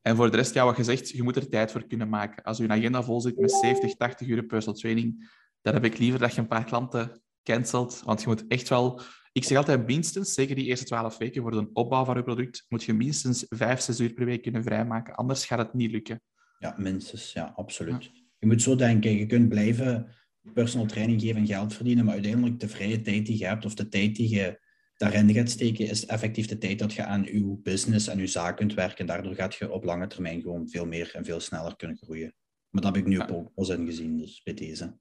En 0.07 0.17
voor 0.17 0.31
de 0.31 0.37
rest, 0.37 0.55
ja, 0.55 0.65
wat 0.65 0.77
je 0.77 0.85
zegt, 0.85 1.09
je 1.09 1.23
moet 1.23 1.37
er 1.37 1.49
tijd 1.49 1.71
voor 1.71 1.87
kunnen 1.87 2.09
maken. 2.09 2.43
Als 2.43 2.59
je 2.59 2.69
agenda 2.69 3.03
vol 3.03 3.21
zit 3.21 3.39
met 3.39 3.53
70, 3.53 3.95
80 3.95 4.27
uur 4.27 4.45
personal 4.45 4.81
training, 4.81 5.31
dan 5.63 5.75
heb 5.75 5.85
ik 5.85 5.99
liever 5.99 6.21
dat 6.21 6.35
je 6.35 6.41
een 6.41 6.47
paar 6.47 6.65
klanten 6.65 7.23
cancelt. 7.43 8.03
Want 8.05 8.21
je 8.21 8.27
moet 8.29 8.47
echt 8.47 8.69
wel... 8.69 9.01
Ik 9.33 9.45
zeg 9.45 9.59
altijd 9.59 9.87
minstens, 9.87 10.35
zeker 10.35 10.55
die 10.55 10.65
eerste 10.65 10.85
12 10.85 11.19
weken 11.19 11.43
voor 11.43 11.51
de 11.51 11.71
opbouw 11.73 12.05
van 12.05 12.17
je 12.17 12.23
product, 12.23 12.65
moet 12.69 12.85
je 12.85 12.93
minstens 12.93 13.47
5, 13.49 13.81
6 13.81 14.01
uur 14.01 14.13
per 14.13 14.25
week 14.25 14.43
kunnen 14.43 14.63
vrijmaken. 14.63 15.15
Anders 15.15 15.47
gaat 15.47 15.59
het 15.59 15.75
niet 15.75 15.91
lukken. 15.91 16.23
Ja, 16.59 16.75
minstens. 16.79 17.33
Ja, 17.33 17.53
absoluut. 17.57 18.11
Je 18.39 18.47
moet 18.47 18.63
zo 18.63 18.77
denken, 18.77 19.17
je 19.17 19.27
kunt 19.27 19.49
blijven 19.49 20.15
personal 20.55 20.87
training 20.87 21.21
geven 21.21 21.37
en 21.37 21.47
geld 21.47 21.75
verdienen, 21.75 22.05
maar 22.05 22.15
uiteindelijk 22.15 22.61
de 22.61 22.69
vrije 22.69 23.01
tijd 23.01 23.27
die 23.27 23.39
je 23.39 23.47
hebt 23.47 23.65
of 23.65 23.75
de 23.75 23.89
tijd 23.89 24.17
die 24.17 24.29
je 24.29 24.61
daarin 24.97 25.33
gaat 25.33 25.51
steken, 25.51 25.89
is 25.89 26.07
effectief 26.07 26.47
de 26.47 26.59
tijd 26.59 26.79
dat 26.79 26.93
je 26.93 27.05
aan 27.05 27.23
je 27.23 27.59
business 27.63 28.07
en 28.07 28.19
je 28.19 28.27
zaak 28.27 28.57
kunt 28.57 28.75
werken. 28.75 29.07
Daardoor 29.07 29.35
gaat 29.35 29.55
je 29.55 29.73
op 29.73 29.85
lange 29.85 30.07
termijn 30.07 30.41
gewoon 30.41 30.69
veel 30.69 30.87
meer 30.87 31.11
en 31.15 31.25
veel 31.25 31.41
sneller 31.41 31.77
kunnen 31.77 31.97
groeien. 31.97 32.35
Maar 32.69 32.83
dat 32.83 32.95
heb 32.95 33.03
ik 33.03 33.09
nu 33.09 33.17
ja. 33.17 33.29
ook 33.31 33.51
al 33.55 33.73
in 33.73 33.87
gezien, 33.87 34.19
dus 34.19 34.43
bij 34.43 34.55
deze. 34.55 34.97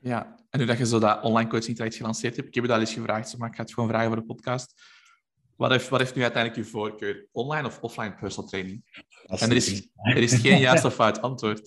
Ja, 0.00 0.36
en 0.50 0.58
nu 0.58 0.66
dat 0.66 0.78
je 0.78 0.86
zo 0.86 0.98
dat 0.98 1.22
online 1.22 1.50
coaching 1.50 1.76
traject 1.76 1.96
gelanceerd 1.96 2.36
hebt, 2.36 2.48
ik 2.48 2.54
heb 2.54 2.64
je 2.64 2.70
dat 2.70 2.80
eens 2.80 2.92
gevraagd, 2.92 3.38
maar 3.38 3.48
ik 3.48 3.54
ga 3.54 3.62
het 3.62 3.74
gewoon 3.74 3.88
vragen 3.88 4.06
voor 4.06 4.16
de 4.16 4.24
podcast. 4.24 4.74
Wat 5.56 5.70
heeft, 5.70 5.88
wat 5.88 6.00
heeft 6.00 6.14
nu 6.14 6.22
uiteindelijk 6.22 6.64
je 6.64 6.70
voorkeur? 6.70 7.28
Online 7.32 7.66
of 7.66 7.80
offline 7.80 8.14
personal 8.14 8.48
training? 8.48 8.82
En 9.26 9.50
er 9.50 9.56
is, 9.56 9.88
er 9.94 10.16
is 10.16 10.34
geen 10.34 10.60
juist 10.60 10.84
of 10.84 10.94
fout 10.94 11.20
antwoord. 11.20 11.64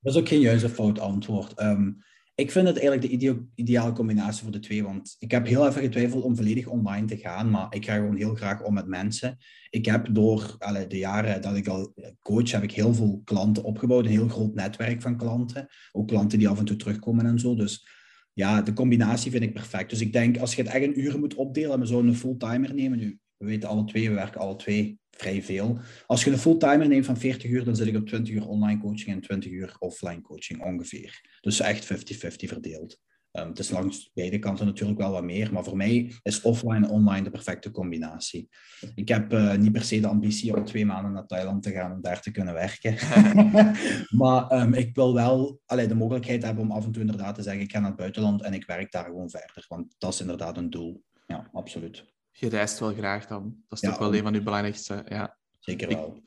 Dat 0.00 0.14
is 0.14 0.16
ook 0.16 0.28
geen 0.28 0.40
juist 0.40 0.64
of 0.64 0.72
fout 0.72 0.98
antwoord. 0.98 1.60
Um, 1.60 2.04
ik 2.36 2.50
vind 2.50 2.66
het 2.66 2.78
eigenlijk 2.78 3.20
de 3.20 3.46
ideale 3.54 3.92
combinatie 3.92 4.42
voor 4.42 4.52
de 4.52 4.58
twee. 4.58 4.82
Want 4.82 5.16
ik 5.18 5.30
heb 5.30 5.46
heel 5.46 5.68
even 5.68 5.82
getwijfeld 5.82 6.22
om 6.22 6.36
volledig 6.36 6.66
online 6.66 7.06
te 7.06 7.16
gaan. 7.16 7.50
Maar 7.50 7.74
ik 7.74 7.84
ga 7.84 7.94
gewoon 7.94 8.16
heel 8.16 8.34
graag 8.34 8.62
om 8.62 8.74
met 8.74 8.86
mensen. 8.86 9.36
Ik 9.70 9.86
heb 9.86 10.08
door 10.10 10.54
alle, 10.58 10.86
de 10.86 10.98
jaren 10.98 11.42
dat 11.42 11.56
ik 11.56 11.68
al 11.68 11.94
coach, 12.22 12.50
heb 12.50 12.62
ik 12.62 12.72
heel 12.72 12.94
veel 12.94 13.20
klanten 13.24 13.62
opgebouwd. 13.62 14.04
Een 14.04 14.10
heel 14.10 14.28
groot 14.28 14.54
netwerk 14.54 15.02
van 15.02 15.16
klanten. 15.16 15.68
Ook 15.92 16.08
klanten 16.08 16.38
die 16.38 16.48
af 16.48 16.58
en 16.58 16.64
toe 16.64 16.76
terugkomen 16.76 17.26
en 17.26 17.38
zo. 17.38 17.54
Dus 17.54 17.88
ja, 18.32 18.62
de 18.62 18.72
combinatie 18.72 19.30
vind 19.30 19.42
ik 19.42 19.52
perfect. 19.52 19.90
Dus 19.90 20.00
ik 20.00 20.12
denk, 20.12 20.38
als 20.38 20.54
je 20.54 20.62
het 20.62 20.70
echt 20.70 20.84
een 20.84 21.00
uur 21.00 21.18
moet 21.18 21.34
opdelen, 21.34 21.80
we 21.80 21.86
zouden 21.86 22.10
een 22.10 22.16
fulltimer 22.16 22.74
nemen. 22.74 22.98
Nu, 22.98 23.18
we 23.36 23.46
weten 23.46 23.68
alle 23.68 23.84
twee, 23.84 24.08
we 24.08 24.14
werken 24.14 24.40
alle 24.40 24.56
twee 24.56 24.98
vrij 25.16 25.42
veel. 25.42 25.78
Als 26.06 26.24
je 26.24 26.30
een 26.30 26.38
fulltimer 26.38 26.88
neemt 26.88 27.06
van 27.06 27.16
40 27.16 27.50
uur, 27.50 27.64
dan 27.64 27.76
zit 27.76 27.86
ik 27.86 27.96
op 27.96 28.06
20 28.06 28.34
uur 28.34 28.46
online 28.46 28.80
coaching 28.80 29.14
en 29.14 29.20
20 29.20 29.50
uur 29.50 29.76
offline 29.78 30.20
coaching 30.20 30.62
ongeveer. 30.62 31.38
Dus 31.40 31.60
echt 31.60 31.94
50-50 31.94 31.96
verdeeld. 32.26 32.98
Um, 33.32 33.48
het 33.48 33.58
is 33.58 33.70
langs 33.70 34.10
beide 34.14 34.38
kanten 34.38 34.66
natuurlijk 34.66 34.98
wel 34.98 35.10
wat 35.10 35.24
meer, 35.24 35.52
maar 35.52 35.64
voor 35.64 35.76
mij 35.76 36.12
is 36.22 36.40
offline 36.40 36.86
en 36.86 36.90
online 36.90 37.24
de 37.24 37.30
perfecte 37.30 37.70
combinatie. 37.70 38.48
Ik 38.94 39.08
heb 39.08 39.32
uh, 39.32 39.54
niet 39.54 39.72
per 39.72 39.84
se 39.84 40.00
de 40.00 40.06
ambitie 40.06 40.56
om 40.56 40.64
twee 40.64 40.86
maanden 40.86 41.12
naar 41.12 41.26
Thailand 41.26 41.62
te 41.62 41.70
gaan 41.70 41.92
om 41.92 42.00
daar 42.00 42.22
te 42.22 42.30
kunnen 42.30 42.54
werken. 42.54 42.94
maar 44.22 44.52
um, 44.60 44.74
ik 44.74 44.94
wil 44.94 45.14
wel 45.14 45.60
allee, 45.66 45.86
de 45.86 45.94
mogelijkheid 45.94 46.42
hebben 46.42 46.64
om 46.64 46.70
af 46.70 46.84
en 46.84 46.92
toe 46.92 47.00
inderdaad 47.00 47.34
te 47.34 47.42
zeggen, 47.42 47.62
ik 47.62 47.72
ga 47.72 47.78
naar 47.78 47.88
het 47.88 47.98
buitenland 47.98 48.42
en 48.42 48.54
ik 48.54 48.66
werk 48.66 48.92
daar 48.92 49.04
gewoon 49.04 49.30
verder. 49.30 49.64
Want 49.68 49.94
dat 49.98 50.12
is 50.12 50.20
inderdaad 50.20 50.56
een 50.56 50.70
doel. 50.70 51.02
Ja, 51.26 51.48
absoluut 51.52 52.15
je 52.38 52.48
reist 52.48 52.78
wel 52.78 52.94
graag 52.94 53.26
dan. 53.26 53.64
Dat 53.68 53.78
is 53.78 53.80
ja, 53.80 53.90
toch 53.90 53.98
wel 53.98 54.14
een 54.14 54.22
van 54.22 54.32
je 54.32 54.42
belangrijkste. 54.42 55.04
Ja. 55.08 55.38
Zeker 55.58 55.88
wel. 55.88 56.16
Ik, 56.16 56.22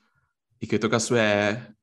ik, 0.57 0.71
weet 0.71 0.85
ook 0.85 0.93
als 0.93 1.09
wij. 1.09 1.75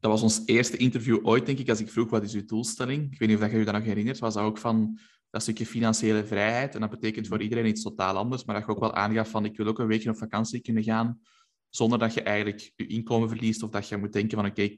Dat 0.00 0.10
was 0.10 0.22
ons 0.22 0.42
eerste 0.44 0.76
interview 0.76 1.26
ooit, 1.26 1.46
denk 1.46 1.58
ik, 1.58 1.68
als 1.68 1.80
ik 1.80 1.90
vroeg 1.90 2.10
wat 2.10 2.22
is 2.22 2.34
uw 2.34 2.44
doelstelling. 2.44 3.12
Ik 3.12 3.18
weet 3.18 3.28
niet 3.28 3.38
of 3.38 3.50
je 3.50 3.58
je 3.58 3.64
dat 3.64 3.74
nog 3.74 3.84
herinnert. 3.84 4.18
Was 4.18 4.34
dat 4.34 4.44
ook 4.44 4.58
van 4.58 4.98
dat 5.30 5.42
stukje 5.42 5.66
financiële 5.66 6.24
vrijheid. 6.24 6.74
En 6.74 6.80
dat 6.80 6.90
betekent 6.90 7.26
voor 7.26 7.42
iedereen 7.42 7.66
iets 7.66 7.82
totaal 7.82 8.16
anders. 8.16 8.44
Maar 8.44 8.54
dat 8.54 8.64
je 8.64 8.70
ook 8.70 8.80
wel 8.80 8.94
aangaf 8.94 9.30
van 9.30 9.44
ik 9.44 9.56
wil 9.56 9.66
ook 9.66 9.78
een 9.78 9.86
weekje 9.86 10.10
op 10.10 10.16
vakantie 10.16 10.60
kunnen 10.60 10.82
gaan. 10.82 11.20
Zonder 11.68 11.98
dat 11.98 12.14
je 12.14 12.22
eigenlijk 12.22 12.72
je 12.76 12.86
inkomen 12.86 13.28
verliest. 13.28 13.62
Of 13.62 13.70
dat 13.70 13.88
je 13.88 13.96
moet 13.96 14.12
denken 14.12 14.38
van 14.38 14.46
oké, 14.46 14.76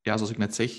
ja, 0.00 0.16
zoals 0.16 0.30
ik 0.30 0.38
net 0.38 0.54
zeg, 0.54 0.70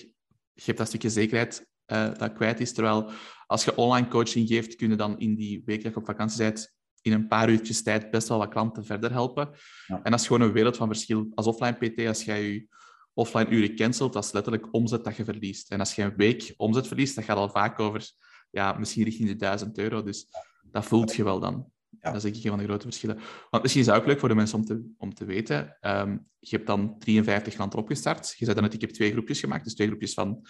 je 0.53 0.65
hebt 0.65 0.77
dat 0.77 0.88
stukje 0.88 1.09
zekerheid 1.09 1.67
uh, 1.88 2.17
dat 2.17 2.33
kwijt 2.33 2.59
is. 2.59 2.74
Terwijl 2.74 3.12
als 3.50 3.63
je 3.63 3.75
online 3.75 4.08
coaching 4.08 4.48
geeft, 4.48 4.75
kun 4.75 4.89
je 4.89 4.96
dan 4.96 5.20
in 5.20 5.36
die 5.36 5.62
week 5.65 5.84
dat 5.84 5.94
je 5.94 6.00
op 6.00 6.06
vakantie 6.06 6.38
bent, 6.38 6.75
in 7.01 7.12
een 7.12 7.27
paar 7.27 7.50
uurtjes 7.50 7.84
tijd 7.84 8.12
best 8.12 8.27
wel 8.27 8.38
wat 8.38 8.50
klanten 8.50 8.86
verder 8.86 9.12
helpen. 9.12 9.50
Ja. 9.88 10.00
En 10.03 10.12
dat 10.12 10.20
is 10.20 10.27
gewoon 10.27 10.41
een 10.41 10.51
wereld 10.51 10.77
van 10.77 10.88
verschil. 10.88 11.27
Als 11.34 11.48
offline 11.48 11.74
PT, 11.74 12.08
als 12.08 12.24
jij 12.24 12.44
je 12.44 12.68
offline 13.13 13.50
uren 13.50 13.75
cancelt, 13.75 14.13
dat 14.13 14.24
is 14.24 14.32
letterlijk 14.32 14.74
omzet 14.74 15.03
dat 15.03 15.15
je 15.15 15.24
verliest. 15.24 15.72
En 15.72 15.79
als 15.79 15.96
je 15.96 16.01
een 16.01 16.15
week 16.15 16.53
omzet 16.58 16.88
verliest, 16.88 17.15
dat 17.15 17.24
gaat 17.24 17.38
al 17.38 17.50
vaak 17.50 17.79
over 17.79 18.12
ja, 18.50 18.74
misschien 18.74 19.03
richting 19.03 19.29
de 19.29 19.36
1000 19.36 19.77
euro. 19.77 20.03
Dus 20.03 20.27
dat 20.63 20.86
voelt 20.86 21.15
je 21.15 21.24
wel 21.24 21.39
dan. 21.39 21.72
Ja. 21.89 22.12
Dat 22.12 22.15
is 22.15 22.22
denk 22.22 22.36
ik 22.36 22.44
een 22.44 22.50
van 22.50 22.60
de 22.60 22.65
grote 22.65 22.86
verschillen. 22.86 23.20
Want 23.50 23.63
misschien 23.63 23.84
is 23.84 23.89
het 23.89 23.98
ook 23.98 24.06
leuk 24.06 24.20
voor 24.20 24.29
de 24.29 24.36
mensen 24.36 24.58
om 24.58 24.65
te, 24.65 24.94
om 24.98 25.13
te 25.13 25.25
weten. 25.25 25.77
Um, 25.82 26.27
je 26.39 26.56
hebt 26.56 26.68
dan 26.68 27.00
53 27.00 27.53
klanten 27.53 27.79
opgestart. 27.79 28.36
Je 28.38 28.46
zei 28.46 28.53
dan 28.53 28.63
net, 28.63 28.74
ik 28.74 28.82
heb 28.82 28.89
twee 28.89 29.12
groepjes 29.12 29.39
gemaakt. 29.39 29.63
Dus 29.63 29.75
twee 29.75 29.88
groepjes 29.88 30.13
van 30.13 30.46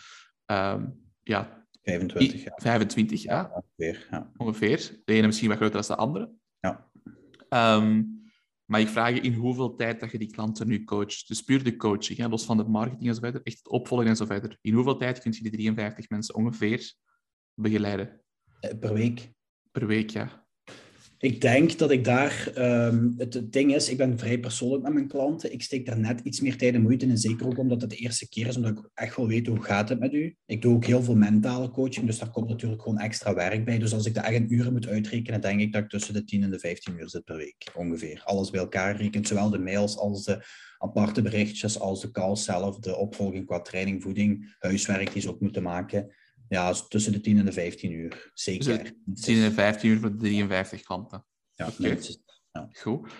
um, 0.45 1.11
ja, 1.23 1.67
25 1.89 2.43
jaar. 2.43 2.53
25 2.61 3.23
jaar. 3.23 3.49
Ja, 3.49 3.63
ongeveer, 3.63 4.07
ja. 4.11 4.31
ongeveer. 4.37 5.01
De 5.05 5.13
ene 5.13 5.25
misschien 5.25 5.49
wat 5.49 5.57
groter 5.57 5.81
dan 5.81 5.95
de 5.97 6.01
andere. 6.01 6.31
Ja. 6.59 6.89
Um, 7.77 8.19
maar 8.69 8.79
ik 8.79 8.87
vraag 8.87 9.13
je 9.13 9.21
in 9.21 9.33
hoeveel 9.33 9.75
tijd 9.75 9.99
dat 9.99 10.11
je 10.11 10.17
die 10.17 10.31
klanten 10.31 10.67
nu 10.67 10.83
coacht. 10.83 11.27
Dus 11.27 11.41
puur 11.41 11.63
de 11.63 11.75
coaching, 11.75 12.19
hè, 12.19 12.27
los 12.27 12.45
van 12.45 12.57
de 12.57 12.63
marketing 12.63 13.07
en 13.07 13.13
zo 13.15 13.19
verder, 13.21 13.41
echt 13.43 13.57
het 13.57 13.69
opvolgen 13.69 14.07
en 14.07 14.15
zo 14.15 14.25
verder. 14.25 14.57
In 14.61 14.73
hoeveel 14.73 14.97
tijd 14.97 15.19
kun 15.19 15.31
je 15.31 15.41
die 15.41 15.51
53 15.51 16.09
mensen 16.09 16.35
ongeveer 16.35 16.93
begeleiden? 17.53 18.21
Eh, 18.59 18.79
per 18.79 18.93
week? 18.93 19.31
Per 19.71 19.87
week, 19.87 20.09
ja. 20.09 20.38
Ik 21.21 21.41
denk 21.41 21.77
dat 21.77 21.91
ik 21.91 22.03
daar, 22.03 22.51
um, 22.57 23.13
het, 23.17 23.41
ding 23.53 23.75
is, 23.75 23.89
ik 23.89 23.97
ben 23.97 24.19
vrij 24.19 24.39
persoonlijk 24.39 24.83
met 24.83 24.93
mijn 24.93 25.07
klanten. 25.07 25.53
Ik 25.53 25.61
steek 25.61 25.85
daar 25.85 25.99
net 25.99 26.19
iets 26.19 26.39
meer 26.39 26.57
tijd 26.57 26.73
en 26.73 26.81
moeite 26.81 27.05
in. 27.05 27.17
Zeker 27.17 27.45
ook 27.45 27.57
omdat 27.57 27.81
het 27.81 27.89
de 27.89 27.95
eerste 27.95 28.29
keer 28.29 28.47
is, 28.47 28.55
omdat 28.55 28.71
ik 28.71 28.89
echt 28.93 29.15
wel 29.15 29.27
weet 29.27 29.47
hoe 29.47 29.63
gaat 29.63 29.89
het 29.89 29.99
met 29.99 30.13
u. 30.13 30.35
Ik 30.45 30.61
doe 30.61 30.75
ook 30.75 30.85
heel 30.85 31.03
veel 31.03 31.15
mentale 31.15 31.71
coaching, 31.71 32.05
dus 32.05 32.19
daar 32.19 32.31
komt 32.31 32.49
natuurlijk 32.49 32.81
gewoon 32.81 32.99
extra 32.99 33.33
werk 33.33 33.65
bij. 33.65 33.77
Dus 33.77 33.93
als 33.93 34.05
ik 34.05 34.13
de 34.13 34.19
echt 34.19 34.51
uren 34.51 34.73
moet 34.73 34.87
uitrekenen, 34.87 35.41
denk 35.41 35.59
ik 35.59 35.73
dat 35.73 35.83
ik 35.83 35.89
tussen 35.89 36.13
de 36.13 36.23
10 36.23 36.43
en 36.43 36.51
de 36.51 36.59
15 36.59 36.99
uur 36.99 37.09
zit 37.09 37.23
per 37.23 37.37
week, 37.37 37.71
ongeveer. 37.75 38.21
Alles 38.23 38.49
bij 38.49 38.59
elkaar 38.59 38.95
rekent, 38.95 39.27
zowel 39.27 39.49
de 39.49 39.59
mails 39.59 39.97
als 39.97 40.23
de 40.23 40.43
aparte 40.77 41.21
berichtjes, 41.21 41.79
als 41.79 42.01
de 42.01 42.11
calls 42.11 42.43
zelf, 42.43 42.79
de 42.79 42.97
opvolging 42.97 43.45
qua 43.45 43.61
training, 43.61 44.01
voeding, 44.01 44.55
huiswerk 44.59 45.13
die 45.13 45.21
ze 45.21 45.29
ook 45.29 45.41
moeten 45.41 45.63
maken. 45.63 46.13
Ja, 46.49 46.73
tussen 46.73 47.11
de 47.11 47.21
10 47.21 47.37
en 47.37 47.45
de 47.45 47.51
15 47.51 47.91
uur. 47.91 48.31
Zeker. 48.33 48.93
Dus 49.05 49.21
10 49.21 49.43
en 49.43 49.53
15 49.53 49.89
uur 49.89 49.99
voor 49.99 50.11
de 50.11 50.17
53 50.17 50.81
klanten. 50.81 51.25
Ja, 51.53 51.67
okay. 51.67 51.99
ja. 52.51 52.69
Goed. 52.71 53.11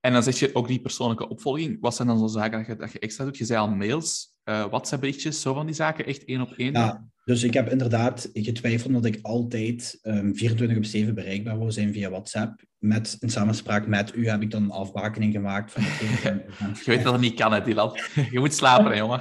En 0.00 0.12
dan 0.12 0.22
zeg 0.22 0.38
je 0.38 0.54
ook 0.54 0.68
die 0.68 0.80
persoonlijke 0.80 1.28
opvolging. 1.28 1.80
Wat 1.80 1.94
zijn 1.94 2.08
dan 2.08 2.18
zo 2.18 2.26
zaken 2.26 2.58
dat 2.58 2.66
je, 2.66 2.76
dat 2.76 2.92
je 2.92 2.98
extra 2.98 3.24
doet? 3.24 3.38
Je 3.38 3.44
zei 3.44 3.60
al 3.60 3.68
mails, 3.68 4.36
uh, 4.44 4.66
WhatsApp-berichtjes, 4.66 5.40
zo 5.40 5.54
van 5.54 5.66
die 5.66 5.74
zaken, 5.74 6.06
echt 6.06 6.24
één 6.24 6.40
op 6.40 6.52
één? 6.56 6.72
Ja, 6.72 7.10
dus 7.24 7.42
ik 7.42 7.54
heb 7.54 7.70
inderdaad 7.70 8.30
getwijfeld 8.32 8.92
dat 8.92 9.04
ik 9.04 9.18
altijd 9.22 9.98
um, 10.02 10.36
24 10.36 10.76
op 10.76 10.84
7 10.84 11.14
bereikbaar 11.14 11.58
wil 11.58 11.72
zijn 11.72 11.92
via 11.92 12.10
WhatsApp. 12.10 12.64
Met, 12.78 13.16
in 13.20 13.30
samenspraak 13.30 13.86
met 13.86 14.14
u 14.14 14.28
heb 14.28 14.42
ik 14.42 14.50
dan 14.50 14.62
een 14.62 14.70
afbakening 14.70 15.32
gemaakt. 15.32 15.72
Van 15.72 15.82
je 16.84 16.84
weet 16.84 17.02
dat 17.02 17.12
het 17.12 17.22
niet 17.22 17.34
kan, 17.34 17.52
hè, 17.52 17.62
Dylan. 17.62 17.98
Je 18.30 18.38
moet 18.38 18.54
slapen, 18.54 18.90
hè, 18.90 18.96
jongen. 18.98 19.20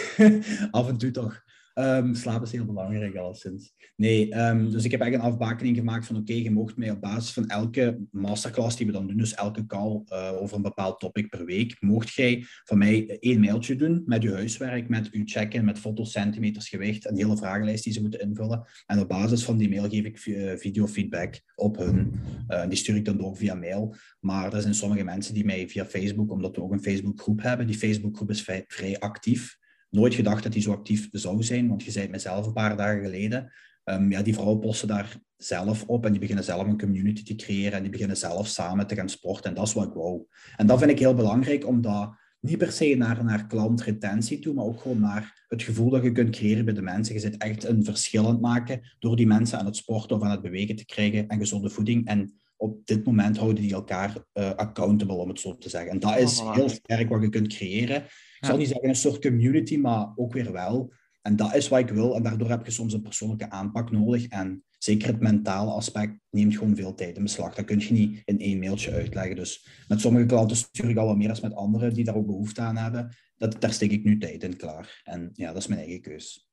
Af 0.70 0.88
en 0.88 0.98
toe 0.98 1.10
toch. 1.10 1.42
Um, 1.74 2.14
slaap 2.14 2.42
is 2.42 2.52
heel 2.52 2.64
belangrijk, 2.64 3.16
alleszins. 3.16 3.74
Nee, 3.96 4.34
um, 4.38 4.70
dus 4.70 4.84
ik 4.84 4.90
heb 4.90 5.00
eigenlijk 5.00 5.32
een 5.32 5.38
afbakening 5.38 5.76
gemaakt 5.76 6.06
van 6.06 6.16
oké, 6.16 6.32
je 6.32 6.50
mocht 6.50 6.76
mij 6.76 6.90
op 6.90 7.00
basis 7.00 7.32
van 7.32 7.46
elke 7.46 7.98
masterclass 8.10 8.76
die 8.76 8.86
we 8.86 8.92
dan 8.92 9.06
doen, 9.06 9.16
dus 9.16 9.34
elke 9.34 9.66
call 9.66 10.02
uh, 10.08 10.32
over 10.40 10.56
een 10.56 10.62
bepaald 10.62 11.00
topic 11.00 11.28
per 11.28 11.44
week, 11.44 11.76
mocht 11.80 12.14
jij 12.14 12.44
van 12.64 12.78
mij 12.78 13.18
één 13.20 13.40
mailtje 13.40 13.76
doen 13.76 14.02
met 14.06 14.22
je 14.22 14.32
huiswerk, 14.32 14.88
met 14.88 15.10
uw 15.10 15.22
check-in, 15.24 15.64
met 15.64 15.78
foto's, 15.78 16.10
centimeters, 16.10 16.68
gewicht, 16.68 17.08
een 17.08 17.16
hele 17.16 17.36
vragenlijst 17.36 17.84
die 17.84 17.92
ze 17.92 18.00
moeten 18.00 18.20
invullen. 18.20 18.66
En 18.86 18.98
op 18.98 19.08
basis 19.08 19.44
van 19.44 19.56
die 19.56 19.68
mail 19.68 19.88
geef 19.88 20.04
ik 20.04 20.26
uh, 20.26 20.56
videofeedback 20.56 21.40
op 21.54 21.76
hun. 21.76 22.14
Uh, 22.48 22.68
die 22.68 22.78
stuur 22.78 22.96
ik 22.96 23.04
dan 23.04 23.16
door 23.16 23.36
via 23.36 23.54
mail. 23.54 23.94
Maar 24.20 24.52
er 24.52 24.62
zijn 24.62 24.74
sommige 24.74 25.04
mensen 25.04 25.34
die 25.34 25.44
mij 25.44 25.68
via 25.68 25.84
Facebook, 25.84 26.30
omdat 26.30 26.56
we 26.56 26.62
ook 26.62 26.72
een 26.72 26.82
Facebookgroep 26.82 27.42
hebben, 27.42 27.66
die 27.66 27.78
Facebookgroep 27.78 28.30
is 28.30 28.42
vrij 28.66 28.98
actief 28.98 29.62
nooit 29.94 30.14
gedacht 30.14 30.42
dat 30.42 30.52
hij 30.52 30.62
zo 30.62 30.72
actief 30.72 31.08
zou 31.12 31.42
zijn, 31.42 31.68
want 31.68 31.82
je 31.82 31.90
zei 31.90 32.04
het 32.04 32.12
mezelf 32.12 32.46
een 32.46 32.52
paar 32.52 32.76
dagen 32.76 33.02
geleden. 33.02 33.52
Um, 33.84 34.10
ja, 34.10 34.22
die 34.22 34.34
vrouwen 34.34 34.58
posten 34.58 34.88
daar 34.88 35.16
zelf 35.36 35.84
op 35.86 36.04
en 36.04 36.10
die 36.10 36.20
beginnen 36.20 36.44
zelf 36.44 36.66
een 36.66 36.78
community 36.78 37.22
te 37.22 37.34
creëren 37.34 37.72
en 37.72 37.82
die 37.82 37.90
beginnen 37.90 38.16
zelf 38.16 38.46
samen 38.46 38.86
te 38.86 38.94
gaan 38.94 39.08
sporten. 39.08 39.50
En 39.50 39.56
dat 39.56 39.66
is 39.66 39.72
wat 39.72 39.86
ik 39.86 39.92
wou. 39.92 40.26
En 40.56 40.66
dat 40.66 40.78
vind 40.78 40.90
ik 40.90 40.98
heel 40.98 41.14
belangrijk, 41.14 41.66
omdat 41.66 42.14
niet 42.40 42.58
per 42.58 42.72
se 42.72 42.94
naar, 42.94 43.24
naar 43.24 43.46
klantretentie 43.46 44.38
toe, 44.38 44.54
maar 44.54 44.64
ook 44.64 44.80
gewoon 44.80 45.00
naar 45.00 45.44
het 45.48 45.62
gevoel 45.62 45.90
dat 45.90 46.02
je 46.02 46.12
kunt 46.12 46.36
creëren 46.36 46.64
bij 46.64 46.74
de 46.74 46.82
mensen. 46.82 47.14
Je 47.14 47.20
zit 47.20 47.36
echt 47.36 47.64
een 47.64 47.84
verschil 47.84 48.24
aan 48.24 48.30
het 48.30 48.40
maken 48.40 48.80
door 48.98 49.16
die 49.16 49.26
mensen 49.26 49.58
aan 49.58 49.66
het 49.66 49.76
sporten 49.76 50.16
of 50.16 50.22
aan 50.22 50.30
het 50.30 50.42
bewegen 50.42 50.76
te 50.76 50.84
krijgen 50.84 51.28
en 51.28 51.38
gezonde 51.38 51.70
voeding. 51.70 52.06
En 52.06 52.34
op 52.56 52.86
dit 52.86 53.04
moment 53.04 53.36
houden 53.36 53.62
die 53.62 53.72
elkaar 53.72 54.16
uh, 54.34 54.50
accountable, 54.50 55.16
om 55.16 55.28
het 55.28 55.40
zo 55.40 55.56
te 55.56 55.68
zeggen. 55.68 55.90
En 55.90 55.98
dat 55.98 56.18
is 56.18 56.40
heel 56.40 56.68
sterk 56.68 57.08
wat 57.08 57.22
je 57.22 57.28
kunt 57.28 57.48
creëren. 57.48 58.04
Ik 58.44 58.50
zal 58.50 58.58
niet 58.58 58.68
zeggen 58.68 58.88
een 58.88 58.96
soort 58.96 59.20
community, 59.20 59.76
maar 59.76 60.12
ook 60.16 60.32
weer 60.32 60.52
wel. 60.52 60.92
En 61.22 61.36
dat 61.36 61.54
is 61.54 61.68
wat 61.68 61.78
ik 61.78 61.88
wil. 61.88 62.14
En 62.14 62.22
daardoor 62.22 62.48
heb 62.48 62.64
je 62.64 62.72
soms 62.72 62.92
een 62.92 63.02
persoonlijke 63.02 63.50
aanpak 63.50 63.90
nodig. 63.90 64.26
En 64.26 64.64
zeker 64.78 65.08
het 65.08 65.20
mentale 65.20 65.70
aspect 65.70 66.18
neemt 66.30 66.56
gewoon 66.56 66.76
veel 66.76 66.94
tijd 66.94 67.16
in 67.16 67.22
beslag. 67.22 67.54
Dat 67.54 67.64
kun 67.64 67.78
je 67.78 67.92
niet 67.92 68.22
in 68.24 68.40
één 68.40 68.58
mailtje 68.58 68.92
uitleggen. 68.92 69.36
Dus 69.36 69.68
met 69.88 70.00
sommige 70.00 70.26
klanten 70.26 70.56
stuur 70.56 70.88
ik 70.88 70.96
al 70.96 71.06
wat 71.06 71.16
meer 71.16 71.28
dan 71.28 71.38
met 71.42 71.54
anderen 71.54 71.94
die 71.94 72.04
daar 72.04 72.16
ook 72.16 72.26
behoefte 72.26 72.60
aan 72.60 72.76
hebben. 72.76 73.16
Dat, 73.36 73.60
daar 73.60 73.72
steek 73.72 73.90
ik 73.90 74.04
nu 74.04 74.18
tijd 74.18 74.42
in 74.42 74.56
klaar. 74.56 75.00
En 75.04 75.30
ja, 75.32 75.52
dat 75.52 75.62
is 75.62 75.66
mijn 75.66 75.80
eigen 75.80 76.00
keus. 76.00 76.48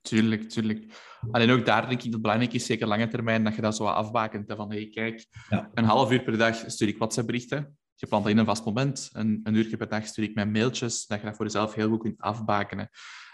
Tuurlijk, 0.00 0.48
tuurlijk. 0.48 0.84
Alleen 1.30 1.50
ook 1.50 1.66
daar 1.66 1.88
denk 1.88 1.92
ik 1.92 2.04
dat 2.04 2.12
het 2.12 2.22
belangrijk 2.22 2.52
is, 2.52 2.66
zeker 2.66 2.86
lange 2.86 3.08
termijn, 3.08 3.44
dat 3.44 3.54
je 3.54 3.60
dat 3.60 3.76
zo 3.76 3.84
afbakent. 3.84 4.52
Van, 4.56 4.70
hey, 4.70 4.88
kijk, 4.88 5.26
ja. 5.48 5.70
een 5.74 5.84
half 5.84 6.12
uur 6.12 6.22
per 6.22 6.38
dag 6.38 6.64
stuur 6.66 6.88
ik 6.88 6.96
WhatsApp-berichten 6.96 7.75
je 8.00 8.06
plant 8.06 8.22
dat 8.22 8.32
in 8.32 8.38
een 8.38 8.46
vast 8.46 8.64
moment. 8.64 9.10
Een, 9.12 9.40
een 9.42 9.54
uurtje 9.54 9.76
per 9.76 9.88
dag 9.88 10.06
stuur 10.06 10.24
ik 10.24 10.34
mijn 10.34 10.50
mailtjes, 10.50 11.06
dat 11.06 11.20
je 11.20 11.26
dat 11.26 11.36
voor 11.36 11.44
jezelf 11.44 11.74
heel 11.74 11.88
goed 11.88 12.00
kunt 12.00 12.20
afbakenen. 12.20 12.90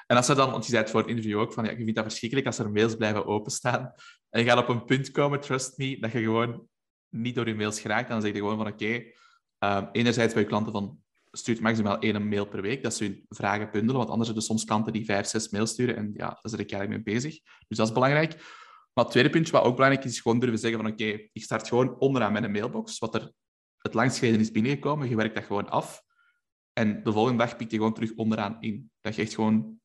En 0.06 0.16
als 0.16 0.28
er 0.28 0.36
dan, 0.36 0.50
want 0.50 0.64
je 0.64 0.70
zei 0.70 0.82
het 0.82 0.90
voor 0.90 1.00
het 1.00 1.08
interview 1.08 1.38
ook, 1.38 1.52
van 1.52 1.64
ja, 1.64 1.70
je 1.70 1.76
vindt 1.76 1.94
dat 1.94 2.04
verschrikkelijk 2.04 2.46
als 2.46 2.58
er 2.58 2.70
mails 2.70 2.96
blijven 2.96 3.26
openstaan. 3.26 3.92
En 4.30 4.40
je 4.40 4.46
gaat 4.46 4.58
op 4.58 4.68
een 4.68 4.84
punt 4.84 5.10
komen, 5.10 5.40
trust 5.40 5.78
me, 5.78 6.00
dat 6.00 6.12
je 6.12 6.18
gewoon 6.18 6.68
niet 7.08 7.34
door 7.34 7.48
je 7.48 7.54
mails 7.54 7.80
geraakt. 7.80 8.06
En 8.06 8.12
dan 8.12 8.22
zeg 8.22 8.32
je 8.32 8.38
gewoon 8.38 8.56
van 8.56 8.66
oké, 8.66 9.02
um, 9.58 9.88
enerzijds 9.92 10.32
bij 10.32 10.42
je 10.42 10.48
klanten 10.48 10.72
van 10.72 11.02
stuurt 11.30 11.60
maximaal 11.60 11.98
één 11.98 12.28
mail 12.28 12.46
per 12.46 12.62
week, 12.62 12.82
dat 12.82 12.94
ze 12.94 13.04
hun 13.04 13.24
vragen 13.28 13.70
bundelen, 13.70 13.96
want 13.96 14.08
anders 14.08 14.26
hebben 14.26 14.44
soms 14.44 14.64
klanten 14.64 14.92
die 14.92 15.04
vijf, 15.04 15.26
zes 15.26 15.48
mails 15.48 15.70
sturen 15.70 15.96
en 15.96 16.10
ja, 16.14 16.26
daar 16.26 16.40
zit 16.42 16.60
ik 16.60 16.72
eigenlijk 16.72 17.04
mee 17.04 17.14
bezig. 17.14 17.40
Dus 17.68 17.76
dat 17.76 17.86
is 17.86 17.92
belangrijk. 17.92 18.32
Maar 18.92 19.04
het 19.04 19.12
tweede 19.12 19.30
puntje 19.30 19.52
wat 19.52 19.62
ook 19.64 19.74
belangrijk 19.74 20.04
is, 20.04 20.12
is 20.12 20.20
gewoon 20.20 20.38
durven 20.38 20.58
zeggen 20.58 20.80
van 20.82 20.90
oké, 20.90 21.28
ik 21.32 21.42
start 21.42 21.68
gewoon 21.68 21.98
onderaan 21.98 22.36
een 22.36 22.50
mailbox, 22.50 22.98
wat 22.98 23.14
er 23.14 23.32
het 23.82 23.94
langst 23.94 24.18
geleden 24.18 24.40
is 24.40 24.50
binnengekomen, 24.50 25.08
je 25.08 25.16
werkt 25.16 25.34
dat 25.34 25.44
gewoon 25.44 25.68
af. 25.68 26.02
En 26.72 27.02
de 27.02 27.12
volgende 27.12 27.38
dag 27.38 27.56
pikt 27.56 27.70
je 27.70 27.76
gewoon 27.76 27.94
terug 27.94 28.14
onderaan 28.14 28.56
in. 28.60 28.90
Dat 29.00 29.14
je 29.14 29.22
echt 29.22 29.34
gewoon 29.34 29.80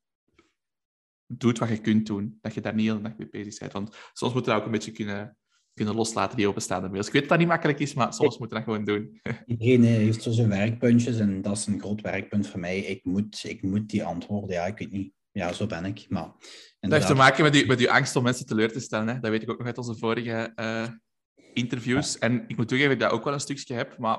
doet 1.26 1.58
wat 1.58 1.70
je 1.70 1.78
kunt 1.78 2.06
doen. 2.06 2.38
Dat 2.42 2.54
je 2.54 2.62
daar 2.62 2.74
niet 2.74 2.86
heel 2.86 2.96
de 2.96 3.02
dag 3.02 3.18
mee 3.18 3.30
bezig 3.30 3.60
bent. 3.60 3.72
Want 3.72 3.96
soms 4.14 4.34
moet 4.34 4.46
je 4.46 4.52
dat 4.52 4.60
ook 4.60 4.66
een 4.66 4.72
beetje 4.72 4.92
kunnen, 4.92 5.38
kunnen 5.74 5.96
loslaten, 5.96 6.38
die 6.38 6.48
openstaande 6.48 6.90
mails. 6.90 7.08
Ik 7.08 7.14
weet 7.14 7.22
dat 7.22 7.32
dat 7.32 7.40
niet 7.40 7.48
makkelijk 7.48 7.80
is, 7.80 7.94
maar 7.94 8.14
soms 8.14 8.38
moet 8.38 8.50
je 8.50 8.56
dat 8.56 8.64
gewoon 8.64 8.86
doen. 8.86 9.20
Iedereen 9.46 9.84
heeft 9.84 10.24
zo 10.24 10.32
zijn 10.32 10.50
werkpuntjes 10.50 11.20
en 11.20 11.42
dat 11.42 11.58
is 11.58 11.66
een 11.66 11.80
groot 11.80 12.02
werkpunt 12.02 12.48
voor 12.48 12.60
mij. 12.60 12.80
Ik 12.80 13.06
moet, 13.06 13.44
ik 13.44 13.62
moet 13.62 13.90
die 13.90 14.04
antwoorden, 14.04 14.56
ja, 14.56 14.66
ik 14.66 14.78
weet 14.78 14.92
niet. 14.92 15.16
Ja, 15.32 15.54
zo 15.54 15.66
ben 15.66 15.86
ik. 15.86 16.06
Maar, 16.10 16.32
dat 16.80 16.92
heeft 16.92 17.08
te 17.08 17.14
maken 17.14 17.44
met 17.44 17.56
je, 17.56 17.66
met 17.66 17.80
je 17.80 17.92
angst 17.92 18.16
om 18.16 18.24
mensen 18.24 18.46
teleur 18.46 18.72
te 18.72 18.80
stellen. 18.80 19.08
Hè? 19.08 19.20
Dat 19.20 19.32
weet 19.32 19.42
ik 19.42 19.50
ook 19.50 19.58
nog 19.58 19.68
uit 19.68 19.78
onze 19.78 19.96
vorige 19.96 20.52
uh, 20.56 20.88
interviews. 21.58 22.18
En 22.18 22.44
ik 22.48 22.58
moet 22.58 22.68
toegeven 22.68 22.90
dat 22.90 23.02
ik 23.02 23.10
dat 23.10 23.20
ook 23.20 23.26
wel 23.26 23.34
een 23.34 23.40
stukje 23.40 23.74
heb, 23.74 23.98
maar 23.98 24.18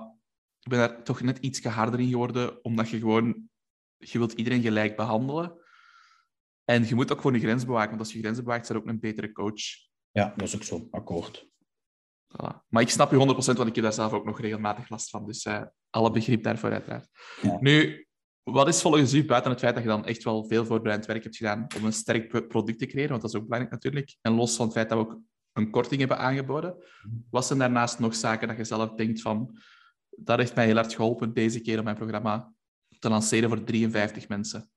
ik 0.61 0.68
ben 0.68 0.78
daar 0.78 1.02
toch 1.02 1.21
net 1.21 1.38
iets 1.38 1.64
harder 1.64 2.00
in 2.00 2.09
geworden, 2.09 2.64
omdat 2.64 2.88
je 2.88 2.99
gewoon... 2.99 3.49
Je 3.97 4.18
wilt 4.18 4.33
iedereen 4.33 4.62
gelijk 4.62 4.97
behandelen. 4.97 5.52
En 6.64 6.87
je 6.87 6.95
moet 6.95 7.12
ook 7.12 7.21
gewoon 7.21 7.35
je 7.35 7.40
grens 7.40 7.64
bewaken, 7.64 7.88
want 7.88 8.00
als 8.00 8.12
je 8.12 8.18
grenzen 8.18 8.45
bewaakt, 8.45 8.68
er 8.68 8.76
ook 8.76 8.87
een 8.87 9.00
betere 9.00 9.33
coach. 9.33 9.62
Ja, 10.11 10.33
dat 10.37 10.49
is 10.49 10.54
ook 10.54 10.62
zo. 10.62 10.88
Akkoord. 10.90 11.49
Voilà. 12.28 12.66
Maar 12.68 12.83
ik 12.83 12.88
snap 12.88 13.11
je 13.11 13.16
100%, 13.16 13.18
want 13.57 13.68
ik 13.68 13.75
heb 13.75 13.85
daar 13.85 13.92
zelf 13.92 14.12
ook 14.12 14.25
nog 14.25 14.40
regelmatig 14.40 14.88
last 14.88 15.11
van. 15.11 15.26
Dus 15.26 15.45
uh, 15.45 15.62
alle 15.90 16.11
begrip 16.11 16.42
daarvoor 16.42 16.73
uiteraard. 16.73 17.09
Nu, 17.61 18.07
wat 18.42 18.68
is 18.68 18.80
volgens 18.80 19.14
u, 19.14 19.25
buiten 19.25 19.50
het 19.50 19.61
feit 19.61 19.75
dat 19.75 19.83
je 19.83 19.88
dan 19.88 20.07
echt 20.07 20.25
wel 20.25 20.45
veel 20.45 20.64
voorbereid 20.64 21.07
werk 21.07 21.23
hebt 21.23 21.37
gedaan 21.37 21.66
om 21.76 21.85
een 21.85 21.92
sterk 21.92 22.49
product 22.49 22.78
te 22.78 22.87
creëren, 22.87 23.11
want 23.11 23.23
dat 23.23 23.30
is 23.30 23.37
ook 23.37 23.45
belangrijk 23.45 23.75
natuurlijk, 23.75 24.16
en 24.21 24.33
los 24.33 24.57
van 24.57 24.64
het 24.64 24.75
feit 24.75 24.88
dat 24.88 24.99
we 24.99 25.04
ook 25.04 25.21
een 25.59 25.71
korting 25.71 26.00
hebben 26.00 26.19
aangeboden. 26.19 26.75
Wat 27.31 27.47
zijn 27.47 27.59
daarnaast 27.59 27.99
nog 27.99 28.15
zaken 28.15 28.49
dat 28.49 28.57
je 28.57 28.65
zelf 28.65 28.95
denkt 28.95 29.21
van, 29.21 29.59
dat 30.11 30.38
heeft 30.38 30.55
mij 30.55 30.67
heel 30.67 30.75
hard 30.75 30.95
geholpen 30.95 31.35
deze 31.35 31.61
keer 31.61 31.79
om 31.79 31.85
mijn 31.85 31.97
programma 31.97 32.53
te 32.99 33.09
lanceren 33.09 33.49
voor 33.49 33.65
53 33.65 34.29
mensen? 34.29 34.71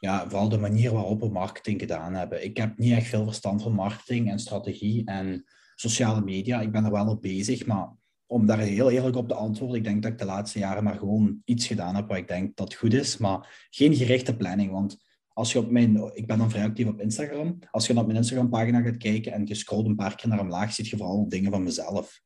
Ja, 0.00 0.28
vooral 0.28 0.48
de 0.48 0.58
manier 0.58 0.92
waarop 0.92 1.20
we 1.20 1.28
marketing 1.28 1.80
gedaan 1.80 2.14
hebben. 2.14 2.44
Ik 2.44 2.56
heb 2.56 2.78
niet 2.78 2.92
echt 2.92 3.06
veel 3.06 3.24
verstand 3.24 3.62
van 3.62 3.72
marketing 3.72 4.30
en 4.30 4.38
strategie 4.38 5.04
en 5.04 5.44
sociale 5.74 6.20
media. 6.20 6.60
Ik 6.60 6.72
ben 6.72 6.84
er 6.84 6.90
wel 6.90 7.08
op 7.08 7.22
bezig, 7.22 7.66
maar 7.66 7.96
om 8.26 8.46
daar 8.46 8.58
heel 8.58 8.90
eerlijk 8.90 9.16
op 9.16 9.28
te 9.28 9.34
antwoorden, 9.34 9.76
ik 9.76 9.84
denk 9.84 10.02
dat 10.02 10.12
ik 10.12 10.18
de 10.18 10.24
laatste 10.24 10.58
jaren 10.58 10.84
maar 10.84 10.98
gewoon 10.98 11.42
iets 11.44 11.66
gedaan 11.66 11.94
heb 11.94 12.08
wat 12.08 12.16
ik 12.16 12.28
denk 12.28 12.56
dat 12.56 12.74
goed 12.74 12.94
is, 12.94 13.16
maar 13.16 13.68
geen 13.70 13.94
gerichte 13.94 14.36
planning. 14.36 14.72
Want 14.72 15.07
als 15.38 15.52
je 15.52 15.58
op 15.58 15.70
mijn, 15.70 16.10
ik 16.14 16.26
ben 16.26 16.38
dan 16.38 16.50
vrij 16.50 16.64
actief 16.64 16.86
op 16.86 17.00
Instagram. 17.00 17.58
Als 17.70 17.86
je 17.86 17.96
op 17.96 18.06
mijn 18.06 18.18
Instagram-pagina 18.18 18.80
gaat 18.80 18.96
kijken 18.96 19.32
en 19.32 19.46
je 19.46 19.54
scrolt 19.54 19.86
een 19.86 19.96
paar 19.96 20.14
keer 20.14 20.28
naar 20.28 20.40
omlaag, 20.40 20.72
zie 20.72 20.88
je 20.90 20.96
vooral 20.96 21.28
dingen 21.28 21.50
van 21.50 21.62
mezelf. 21.62 22.20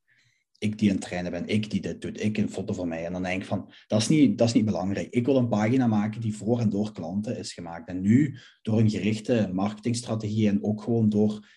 Ik 0.59 0.79
die 0.79 0.89
aan 0.89 0.97
het 0.97 1.05
trainen 1.05 1.31
ben, 1.31 1.47
ik 1.47 1.71
die 1.71 1.81
dit 1.81 2.01
doet, 2.01 2.23
ik 2.23 2.39
een 2.39 2.51
foto 2.51 2.73
van 2.73 2.89
mij. 2.89 3.05
En 3.07 3.13
dan 3.13 3.23
denk 3.23 3.43
ik 3.43 3.49
van, 3.49 3.73
dat 3.87 4.01
is 4.01 4.09
niet, 4.09 4.39
dat 4.39 4.49
is 4.49 4.55
niet 4.55 4.65
belangrijk. 4.65 5.09
Ik 5.11 5.27
wil 5.27 5.37
een 5.37 5.49
pagina 5.49 5.87
maken 5.87 6.21
die 6.21 6.37
voor 6.37 6.61
en 6.61 6.71
door 6.71 6.93
klanten 6.93 7.39
is 7.39 7.53
gemaakt. 7.53 7.89
En 7.89 8.01
nu, 8.01 8.39
door 8.63 8.79
een 8.79 8.91
gerichte 8.91 9.51
marketingstrategie 9.53 10.49
en 10.49 10.65
ook 10.65 10.83
gewoon 10.83 11.09
door 11.09 11.49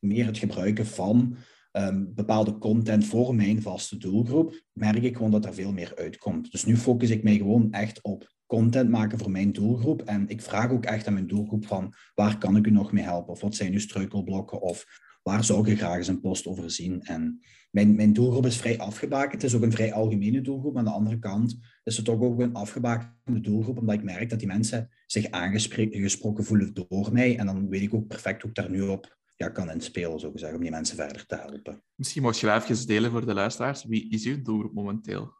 meer 0.00 0.26
het 0.26 0.38
gebruiken 0.38 0.86
van 0.86 1.36
um, 1.72 2.14
bepaalde 2.14 2.58
content 2.58 3.04
voor 3.04 3.34
mijn 3.34 3.62
vaste 3.62 3.96
doelgroep, 3.96 4.62
merk 4.72 5.02
ik 5.02 5.16
gewoon 5.16 5.30
dat 5.30 5.44
er 5.44 5.54
veel 5.54 5.72
meer 5.72 5.92
uitkomt. 5.96 6.50
Dus 6.50 6.64
nu 6.64 6.76
focus 6.76 7.10
ik 7.10 7.22
mij 7.22 7.36
gewoon 7.36 7.72
echt 7.72 8.02
op 8.02 8.33
content 8.46 8.90
maken 8.90 9.18
voor 9.18 9.30
mijn 9.30 9.52
doelgroep. 9.52 10.02
En 10.02 10.28
ik 10.28 10.42
vraag 10.42 10.70
ook 10.70 10.84
echt 10.84 11.06
aan 11.06 11.12
mijn 11.12 11.26
doelgroep 11.26 11.66
van 11.66 11.94
waar 12.14 12.38
kan 12.38 12.56
ik 12.56 12.66
u 12.66 12.70
nog 12.70 12.92
mee 12.92 13.04
helpen? 13.04 13.32
Of 13.32 13.40
wat 13.40 13.54
zijn 13.54 13.72
uw 13.72 13.78
struikelblokken? 13.78 14.60
Of 14.60 14.84
waar 15.22 15.44
zou 15.44 15.68
je 15.68 15.76
graag 15.76 15.96
eens 15.96 16.08
een 16.08 16.20
post 16.20 16.46
over 16.46 16.70
zien? 16.70 17.02
En 17.02 17.40
mijn, 17.70 17.94
mijn 17.94 18.12
doelgroep 18.12 18.46
is 18.46 18.56
vrij 18.56 18.78
afgebakend. 18.78 19.42
Het 19.42 19.50
is 19.50 19.56
ook 19.56 19.62
een 19.62 19.72
vrij 19.72 19.92
algemene 19.92 20.40
doelgroep. 20.40 20.76
Aan 20.76 20.84
de 20.84 20.90
andere 20.90 21.18
kant 21.18 21.58
is 21.84 21.96
het 21.96 22.04
toch 22.04 22.20
ook 22.20 22.40
een 22.40 22.54
afgebakende 22.54 23.40
doelgroep, 23.40 23.78
omdat 23.78 23.94
ik 23.94 24.02
merk 24.02 24.30
dat 24.30 24.38
die 24.38 24.48
mensen 24.48 24.90
zich 25.06 25.30
aangesproken 25.30 26.44
voelen 26.44 26.74
door 26.74 27.12
mij. 27.12 27.38
En 27.38 27.46
dan 27.46 27.68
weet 27.68 27.82
ik 27.82 27.94
ook 27.94 28.06
perfect 28.06 28.40
hoe 28.42 28.50
ik 28.50 28.56
daar 28.56 28.70
nu 28.70 28.80
op 28.80 29.16
ja, 29.36 29.48
kan 29.48 29.70
inspelen, 29.70 30.20
zo 30.20 30.32
om 30.54 30.60
die 30.60 30.70
mensen 30.70 30.96
verder 30.96 31.26
te 31.26 31.36
helpen. 31.36 31.82
Misschien 31.94 32.22
mocht 32.22 32.38
je 32.38 32.52
even 32.52 32.86
delen 32.86 33.10
voor 33.10 33.26
de 33.26 33.34
luisteraars. 33.34 33.84
Wie 33.84 34.10
is 34.10 34.24
uw 34.24 34.42
doelgroep 34.42 34.74
momenteel? 34.74 35.32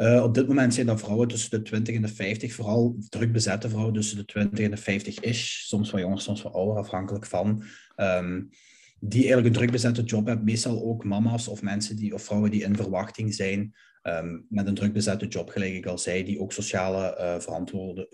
Uh, 0.00 0.22
op 0.22 0.34
dit 0.34 0.48
moment 0.48 0.74
zijn 0.74 0.86
dat 0.86 1.00
vrouwen 1.00 1.28
tussen 1.28 1.50
de 1.50 1.62
20 1.62 1.94
en 1.94 2.02
de 2.02 2.08
50, 2.08 2.52
vooral 2.52 2.96
druk 3.08 3.32
bezette 3.32 3.68
vrouwen 3.68 3.94
tussen 3.94 4.16
de 4.16 4.24
20 4.24 4.64
en 4.64 4.70
de 4.70 4.76
50 4.76 5.20
is. 5.20 5.64
Soms 5.68 5.90
wat 5.90 6.00
jonger, 6.00 6.20
soms 6.20 6.42
wat 6.42 6.52
ouder, 6.52 6.76
afhankelijk 6.76 7.26
van. 7.26 7.62
Um, 7.96 8.50
die 9.00 9.20
eigenlijk 9.20 9.46
een 9.46 9.60
druk 9.60 9.70
bezette 9.70 10.02
job 10.02 10.26
hebben. 10.26 10.44
Meestal 10.44 10.82
ook 10.82 11.04
mama's 11.04 11.48
of 11.48 11.62
mensen 11.62 11.96
die, 11.96 12.14
of 12.14 12.22
vrouwen 12.22 12.50
die 12.50 12.62
in 12.62 12.76
verwachting 12.76 13.34
zijn. 13.34 13.74
Um, 14.02 14.46
met 14.48 14.66
een 14.66 14.74
druk 14.74 14.92
bezette 14.92 15.26
job, 15.26 15.48
gelijk 15.48 15.74
ik 15.74 15.86
al 15.86 15.98
zei, 15.98 16.24
die 16.24 16.40
ook 16.40 16.52
sociale 16.52 17.16
uh, 17.18 17.40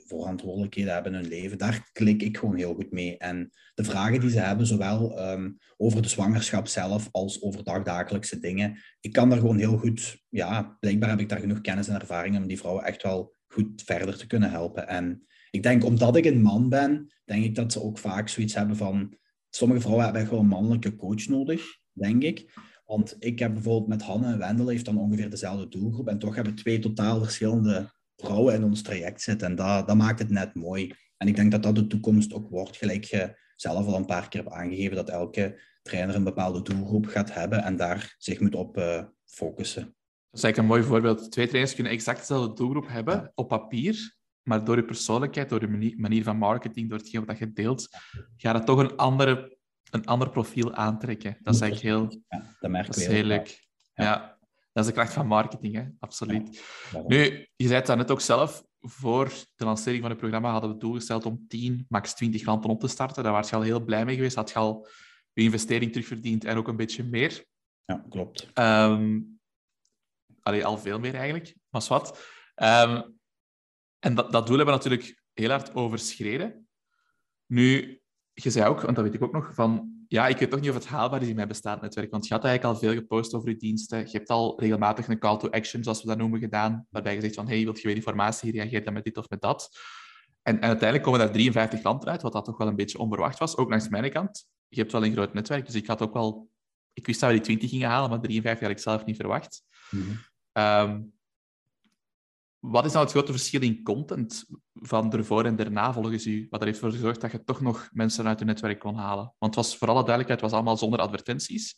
verantwoordelijkheden 0.06 0.92
hebben 0.92 1.14
in 1.14 1.20
hun 1.20 1.28
leven. 1.28 1.58
Daar 1.58 1.90
klik 1.92 2.22
ik 2.22 2.36
gewoon 2.36 2.56
heel 2.56 2.74
goed 2.74 2.90
mee. 2.90 3.18
En 3.18 3.50
de 3.74 3.84
vragen 3.84 4.20
die 4.20 4.30
ze 4.30 4.40
hebben, 4.40 4.66
zowel 4.66 5.30
um, 5.30 5.58
over 5.76 6.02
de 6.02 6.08
zwangerschap 6.08 6.66
zelf 6.66 7.08
als 7.10 7.42
over 7.42 7.64
dagdagelijkse 7.64 8.38
dingen, 8.38 8.78
ik 9.00 9.12
kan 9.12 9.28
daar 9.28 9.38
gewoon 9.38 9.58
heel 9.58 9.76
goed, 9.76 10.24
ja, 10.28 10.76
blijkbaar 10.80 11.08
heb 11.08 11.20
ik 11.20 11.28
daar 11.28 11.40
genoeg 11.40 11.60
kennis 11.60 11.88
en 11.88 12.00
ervaring 12.00 12.36
om 12.36 12.46
die 12.46 12.58
vrouwen 12.58 12.84
echt 12.84 13.02
wel 13.02 13.34
goed 13.46 13.82
verder 13.84 14.18
te 14.18 14.26
kunnen 14.26 14.50
helpen. 14.50 14.88
En 14.88 15.26
ik 15.50 15.62
denk, 15.62 15.84
omdat 15.84 16.16
ik 16.16 16.24
een 16.24 16.42
man 16.42 16.68
ben, 16.68 17.14
denk 17.24 17.44
ik 17.44 17.54
dat 17.54 17.72
ze 17.72 17.82
ook 17.82 17.98
vaak 17.98 18.28
zoiets 18.28 18.54
hebben 18.54 18.76
van, 18.76 19.16
sommige 19.50 19.80
vrouwen 19.80 20.04
hebben 20.04 20.26
gewoon 20.26 20.42
een 20.42 20.48
mannelijke 20.48 20.96
coach 20.96 21.26
nodig, 21.26 21.62
denk 21.92 22.22
ik. 22.22 22.52
Want 22.86 23.16
ik 23.18 23.38
heb 23.38 23.52
bijvoorbeeld 23.52 23.88
met 23.88 24.02
Hanne 24.02 24.32
en 24.32 24.38
Wendel 24.38 24.68
heeft 24.68 24.84
dan 24.84 24.98
ongeveer 24.98 25.30
dezelfde 25.30 25.68
doelgroep. 25.68 26.08
En 26.08 26.18
toch 26.18 26.34
hebben 26.34 26.54
we 26.54 26.60
twee 26.60 26.78
totaal 26.78 27.22
verschillende 27.22 27.90
vrouwen 28.16 28.54
in 28.54 28.64
ons 28.64 28.82
traject 28.82 29.22
zitten. 29.22 29.48
En 29.48 29.54
dat, 29.54 29.86
dat 29.86 29.96
maakt 29.96 30.18
het 30.18 30.30
net 30.30 30.54
mooi. 30.54 30.94
En 31.16 31.28
ik 31.28 31.36
denk 31.36 31.50
dat 31.50 31.62
dat 31.62 31.74
de 31.74 31.86
toekomst 31.86 32.32
ook 32.32 32.48
wordt. 32.48 32.76
Gelijk 32.76 33.04
je 33.04 33.38
zelf 33.56 33.86
al 33.86 33.96
een 33.96 34.04
paar 34.04 34.28
keer 34.28 34.42
hebt 34.42 34.54
aangegeven 34.54 34.96
dat 34.96 35.08
elke 35.08 35.60
trainer 35.82 36.14
een 36.14 36.24
bepaalde 36.24 36.62
doelgroep 36.62 37.06
gaat 37.06 37.34
hebben 37.34 37.62
en 37.62 37.76
daar 37.76 38.14
zich 38.18 38.40
moet 38.40 38.54
op 38.54 38.78
uh, 38.78 39.02
focussen. 39.24 39.82
Dat 39.82 39.94
is 40.30 40.42
eigenlijk 40.42 40.56
een 40.56 40.66
mooi 40.66 40.82
voorbeeld. 40.82 41.32
Twee 41.32 41.46
trainers 41.46 41.74
kunnen 41.74 41.92
exact 41.92 42.18
dezelfde 42.18 42.54
doelgroep 42.54 42.88
hebben 42.88 43.32
op 43.34 43.48
papier, 43.48 44.16
maar 44.42 44.64
door 44.64 44.76
je 44.76 44.84
persoonlijkheid, 44.84 45.48
door 45.48 45.60
je 45.60 45.94
manier 45.96 46.22
van 46.22 46.36
marketing, 46.36 46.88
door 46.88 46.98
hetgeen 46.98 47.24
wat 47.24 47.38
je 47.38 47.52
deelt, 47.52 47.88
gaat 48.36 48.54
het 48.54 48.66
toch 48.66 48.78
een 48.78 48.96
andere 48.96 49.55
een 49.90 50.06
ander 50.06 50.30
profiel 50.30 50.74
aantrekken. 50.74 51.36
Dat 51.42 51.54
is 51.54 51.60
eigenlijk 51.60 51.94
heel, 51.94 52.22
ja, 52.28 52.56
dat 52.60 52.70
merk 52.70 52.86
dat 52.86 52.96
is 52.96 53.06
heel 53.06 53.24
leuk. 53.24 53.64
Ja. 53.94 54.38
dat 54.72 54.84
is 54.84 54.90
de 54.90 54.96
kracht 54.96 55.12
van 55.12 55.26
marketing, 55.26 55.74
hè? 55.74 55.84
absoluut. 55.98 56.64
nu, 57.06 57.48
je 57.56 57.66
zei 57.66 57.80
het 57.80 57.96
net 57.96 58.10
ook 58.10 58.20
zelf, 58.20 58.64
voor 58.80 59.32
de 59.54 59.64
lancering 59.64 60.00
van 60.00 60.10
het 60.10 60.18
programma 60.18 60.50
hadden 60.50 60.70
we 60.70 60.76
toegesteld 60.76 61.26
om 61.26 61.44
10, 61.48 61.86
max 61.88 62.14
20 62.14 62.42
klanten 62.42 62.70
op 62.70 62.80
te 62.80 62.88
starten. 62.88 63.22
Daar 63.22 63.32
was 63.32 63.50
je 63.50 63.56
al 63.56 63.62
heel 63.62 63.84
blij 63.84 64.04
mee 64.04 64.14
geweest. 64.14 64.36
Had 64.36 64.50
je 64.50 64.58
al 64.58 64.88
je 65.32 65.42
investering 65.42 65.92
terugverdiend 65.92 66.44
en 66.44 66.56
ook 66.56 66.68
een 66.68 66.76
beetje 66.76 67.04
meer. 67.04 67.44
Ja, 67.84 68.04
klopt. 68.08 68.50
Um, 68.54 69.38
allee, 70.40 70.64
al 70.64 70.78
veel 70.78 70.98
meer 70.98 71.14
eigenlijk, 71.14 71.56
maar 71.68 71.84
wat. 71.88 72.18
Um, 72.54 73.18
en 73.98 74.14
dat, 74.14 74.32
dat 74.32 74.46
doel 74.46 74.56
hebben 74.56 74.74
we 74.74 74.80
natuurlijk 74.82 75.22
heel 75.32 75.50
hard 75.50 75.74
overschreden. 75.74 76.68
Nu, 77.46 78.00
je 78.42 78.50
zei 78.50 78.68
ook, 78.68 78.80
want 78.80 78.96
dat 78.96 79.04
weet 79.04 79.14
ik 79.14 79.22
ook 79.22 79.32
nog, 79.32 79.54
van 79.54 79.94
ja, 80.08 80.26
ik 80.26 80.38
weet 80.38 80.50
toch 80.50 80.60
niet 80.60 80.68
of 80.68 80.74
het 80.74 80.86
haalbaar 80.86 81.22
is 81.22 81.28
in 81.28 81.34
mijn 81.34 81.48
bestaand 81.48 81.80
netwerk. 81.80 82.10
Want 82.10 82.26
je 82.26 82.34
had 82.34 82.44
eigenlijk 82.44 82.74
al 82.74 82.80
veel 82.80 82.98
gepost 82.98 83.34
over 83.34 83.48
je 83.48 83.56
diensten. 83.56 83.98
Je 83.98 84.16
hebt 84.16 84.30
al 84.30 84.60
regelmatig 84.60 85.08
een 85.08 85.18
call 85.18 85.38
to 85.38 85.50
action, 85.50 85.82
zoals 85.82 86.02
we 86.02 86.08
dat 86.08 86.18
noemen, 86.18 86.40
gedaan. 86.40 86.86
Waarbij 86.90 87.14
je 87.14 87.20
zegt 87.20 87.34
van, 87.34 87.48
hey, 87.48 87.62
wilt 87.62 87.80
je 87.80 87.86
weer 87.86 87.96
informatie? 87.96 88.52
Reageer 88.52 88.84
dan 88.84 88.92
met 88.92 89.04
dit 89.04 89.16
of 89.16 89.28
met 89.28 89.40
dat. 89.40 89.78
En, 90.42 90.54
en 90.54 90.62
uiteindelijk 90.62 91.02
komen 91.02 91.18
daar 91.20 91.32
53 91.32 91.80
klanten 91.80 92.10
uit, 92.10 92.22
wat 92.22 92.32
dat 92.32 92.44
toch 92.44 92.58
wel 92.58 92.68
een 92.68 92.76
beetje 92.76 92.98
onverwacht 92.98 93.38
was. 93.38 93.56
Ook 93.56 93.70
langs 93.70 93.88
mijn 93.88 94.10
kant. 94.10 94.46
Je 94.68 94.80
hebt 94.80 94.92
wel 94.92 95.04
een 95.04 95.12
groot 95.12 95.34
netwerk, 95.34 95.66
dus 95.66 95.74
ik 95.74 95.86
had 95.86 96.02
ook 96.02 96.12
wel... 96.12 96.48
Ik 96.92 97.06
wist 97.06 97.20
dat 97.20 97.28
we 97.28 97.34
die 97.34 97.44
20 97.44 97.70
gingen 97.70 97.88
halen, 97.88 98.10
maar 98.10 98.20
53 98.20 98.66
had 98.66 98.76
ik 98.76 98.82
zelf 98.82 99.04
niet 99.04 99.16
verwacht. 99.16 99.62
Mm 99.90 101.14
wat 102.60 102.84
is 102.84 102.92
nou 102.92 103.04
het 103.04 103.12
grote 103.12 103.32
verschil 103.32 103.62
in 103.62 103.82
content 103.82 104.44
van 104.72 105.12
ervoor 105.12 105.44
en 105.44 105.56
daarna 105.56 105.92
volgens 105.92 106.26
u? 106.26 106.46
Wat 106.50 106.60
er 106.60 106.66
heeft 106.66 106.78
voor 106.78 106.90
gezorgd 106.90 107.20
dat 107.20 107.32
je 107.32 107.44
toch 107.44 107.60
nog 107.60 107.88
mensen 107.92 108.26
uit 108.26 108.38
je 108.38 108.44
netwerk 108.44 108.78
kon 108.78 108.94
halen? 108.94 109.34
Want 109.38 109.54
het 109.54 109.64
was 109.64 109.76
voor 109.76 109.88
alle 109.88 110.04
duidelijkheid 110.04 110.40
was 110.40 110.52
allemaal 110.52 110.76
zonder 110.76 111.00
advertenties. 111.00 111.76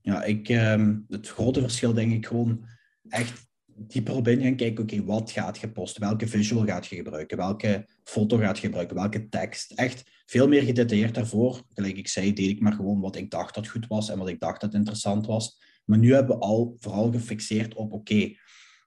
Ja, 0.00 0.22
ik, 0.22 0.48
ehm, 0.48 0.98
het 1.08 1.28
grote 1.28 1.60
verschil 1.60 1.94
denk 1.94 2.12
ik 2.12 2.26
gewoon 2.26 2.64
echt 3.08 3.48
dieper 3.78 4.14
op 4.14 4.28
in 4.28 4.42
gaan 4.42 4.56
kijken. 4.56 4.82
Oké, 4.82 5.04
wat 5.04 5.30
gaat 5.30 5.58
je 5.58 5.70
posten? 5.70 6.02
Welke 6.02 6.28
visual 6.28 6.64
gaat 6.64 6.86
je 6.86 6.96
gebruiken? 6.96 7.36
Welke 7.36 7.88
foto 8.04 8.36
gaat 8.36 8.58
je 8.58 8.66
gebruiken? 8.66 8.96
Welke 8.96 9.28
tekst? 9.28 9.72
Echt 9.72 10.22
veel 10.26 10.48
meer 10.48 10.62
gedetailleerd 10.62 11.14
daarvoor. 11.14 11.62
Gelijk 11.74 11.96
ik 11.96 12.08
zei, 12.08 12.32
deed 12.32 12.50
ik 12.50 12.60
maar 12.60 12.72
gewoon 12.72 13.00
wat 13.00 13.16
ik 13.16 13.30
dacht 13.30 13.54
dat 13.54 13.68
goed 13.68 13.86
was 13.86 14.08
en 14.08 14.18
wat 14.18 14.28
ik 14.28 14.40
dacht 14.40 14.60
dat 14.60 14.74
interessant 14.74 15.26
was. 15.26 15.60
Maar 15.88 15.98
nu 15.98 16.14
hebben 16.14 16.36
we 16.38 16.42
al 16.42 16.76
vooral 16.78 17.12
gefixeerd 17.12 17.74
op, 17.74 17.92
oké, 17.92 18.32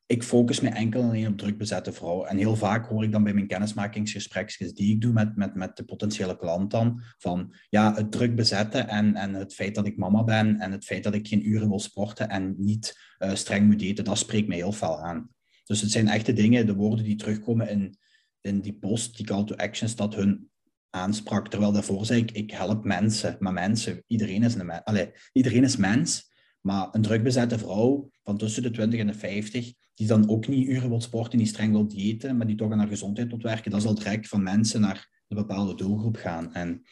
ik 0.05 0.23
focus 0.23 0.59
me 0.59 0.69
enkel 0.69 1.01
en 1.01 1.07
alleen 1.07 1.27
op 1.27 1.37
druk 1.37 1.57
bezette 1.57 1.91
vrouwen. 1.91 2.29
En 2.29 2.37
heel 2.37 2.55
vaak 2.55 2.85
hoor 2.85 3.03
ik 3.03 3.11
dan 3.11 3.23
bij 3.23 3.33
mijn 3.33 3.47
kennismakingsgesprekjes 3.47 4.73
die 4.73 4.93
ik 4.93 5.01
doe 5.01 5.13
met, 5.13 5.35
met, 5.35 5.55
met 5.55 5.77
de 5.77 5.83
potentiële 5.83 6.37
klant 6.37 6.71
dan, 6.71 7.01
van 7.17 7.55
ja, 7.69 7.95
het 7.95 8.11
druk 8.11 8.35
bezetten 8.35 8.87
en, 8.87 9.15
en 9.15 9.33
het 9.33 9.53
feit 9.53 9.75
dat 9.75 9.85
ik 9.85 9.97
mama 9.97 10.23
ben 10.23 10.59
en 10.59 10.71
het 10.71 10.85
feit 10.85 11.03
dat 11.03 11.13
ik 11.13 11.27
geen 11.27 11.47
uren 11.47 11.69
wil 11.69 11.79
sporten 11.79 12.29
en 12.29 12.55
niet 12.57 12.99
uh, 13.19 13.35
streng 13.35 13.65
moet 13.67 13.81
eten, 13.81 14.03
dat 14.03 14.17
spreekt 14.17 14.47
mij 14.47 14.57
heel 14.57 14.71
veel 14.71 15.01
aan. 15.01 15.29
Dus 15.65 15.81
het 15.81 15.91
zijn 15.91 16.07
echte 16.07 16.33
dingen, 16.33 16.65
de 16.65 16.75
woorden 16.75 17.05
die 17.05 17.15
terugkomen 17.15 17.69
in, 17.69 17.97
in 18.41 18.61
die 18.61 18.73
post, 18.73 19.17
die 19.17 19.25
call 19.25 19.43
to 19.43 19.55
actions, 19.55 19.95
dat 19.95 20.15
hun 20.15 20.49
aansprak. 20.89 21.47
Terwijl 21.47 21.71
daarvoor 21.71 22.05
zei 22.05 22.21
ik, 22.21 22.31
ik 22.31 22.51
help 22.51 22.83
mensen. 22.83 23.35
Maar 23.39 23.53
mensen, 23.53 24.03
iedereen 24.07 24.43
is, 24.43 24.55
een, 24.55 24.83
allez, 24.83 25.07
iedereen 25.31 25.63
is 25.63 25.77
mens. 25.77 26.30
Maar 26.61 26.87
een 26.91 27.01
drukbezette 27.01 27.57
vrouw 27.57 28.09
van 28.23 28.37
tussen 28.37 28.63
de 28.63 28.71
20 28.71 28.99
en 28.99 29.07
de 29.07 29.13
50, 29.13 29.73
die 29.93 30.07
dan 30.07 30.29
ook 30.29 30.47
niet 30.47 30.67
uren 30.67 30.89
wil 30.89 31.01
sporten, 31.01 31.37
die 31.37 31.47
streng 31.47 31.71
wil 31.71 31.87
diëten, 31.87 32.37
maar 32.37 32.47
die 32.47 32.55
toch 32.55 32.71
aan 32.71 32.79
haar 32.79 32.87
gezondheid 32.87 33.29
wil 33.29 33.41
werken, 33.41 33.71
dat 33.71 33.81
zal 33.81 33.95
direct 33.95 34.27
van 34.27 34.43
mensen 34.43 34.81
naar 34.81 35.23
een 35.27 35.37
bepaalde 35.37 35.75
doelgroep 35.75 36.15
gaan. 36.15 36.53
En 36.53 36.83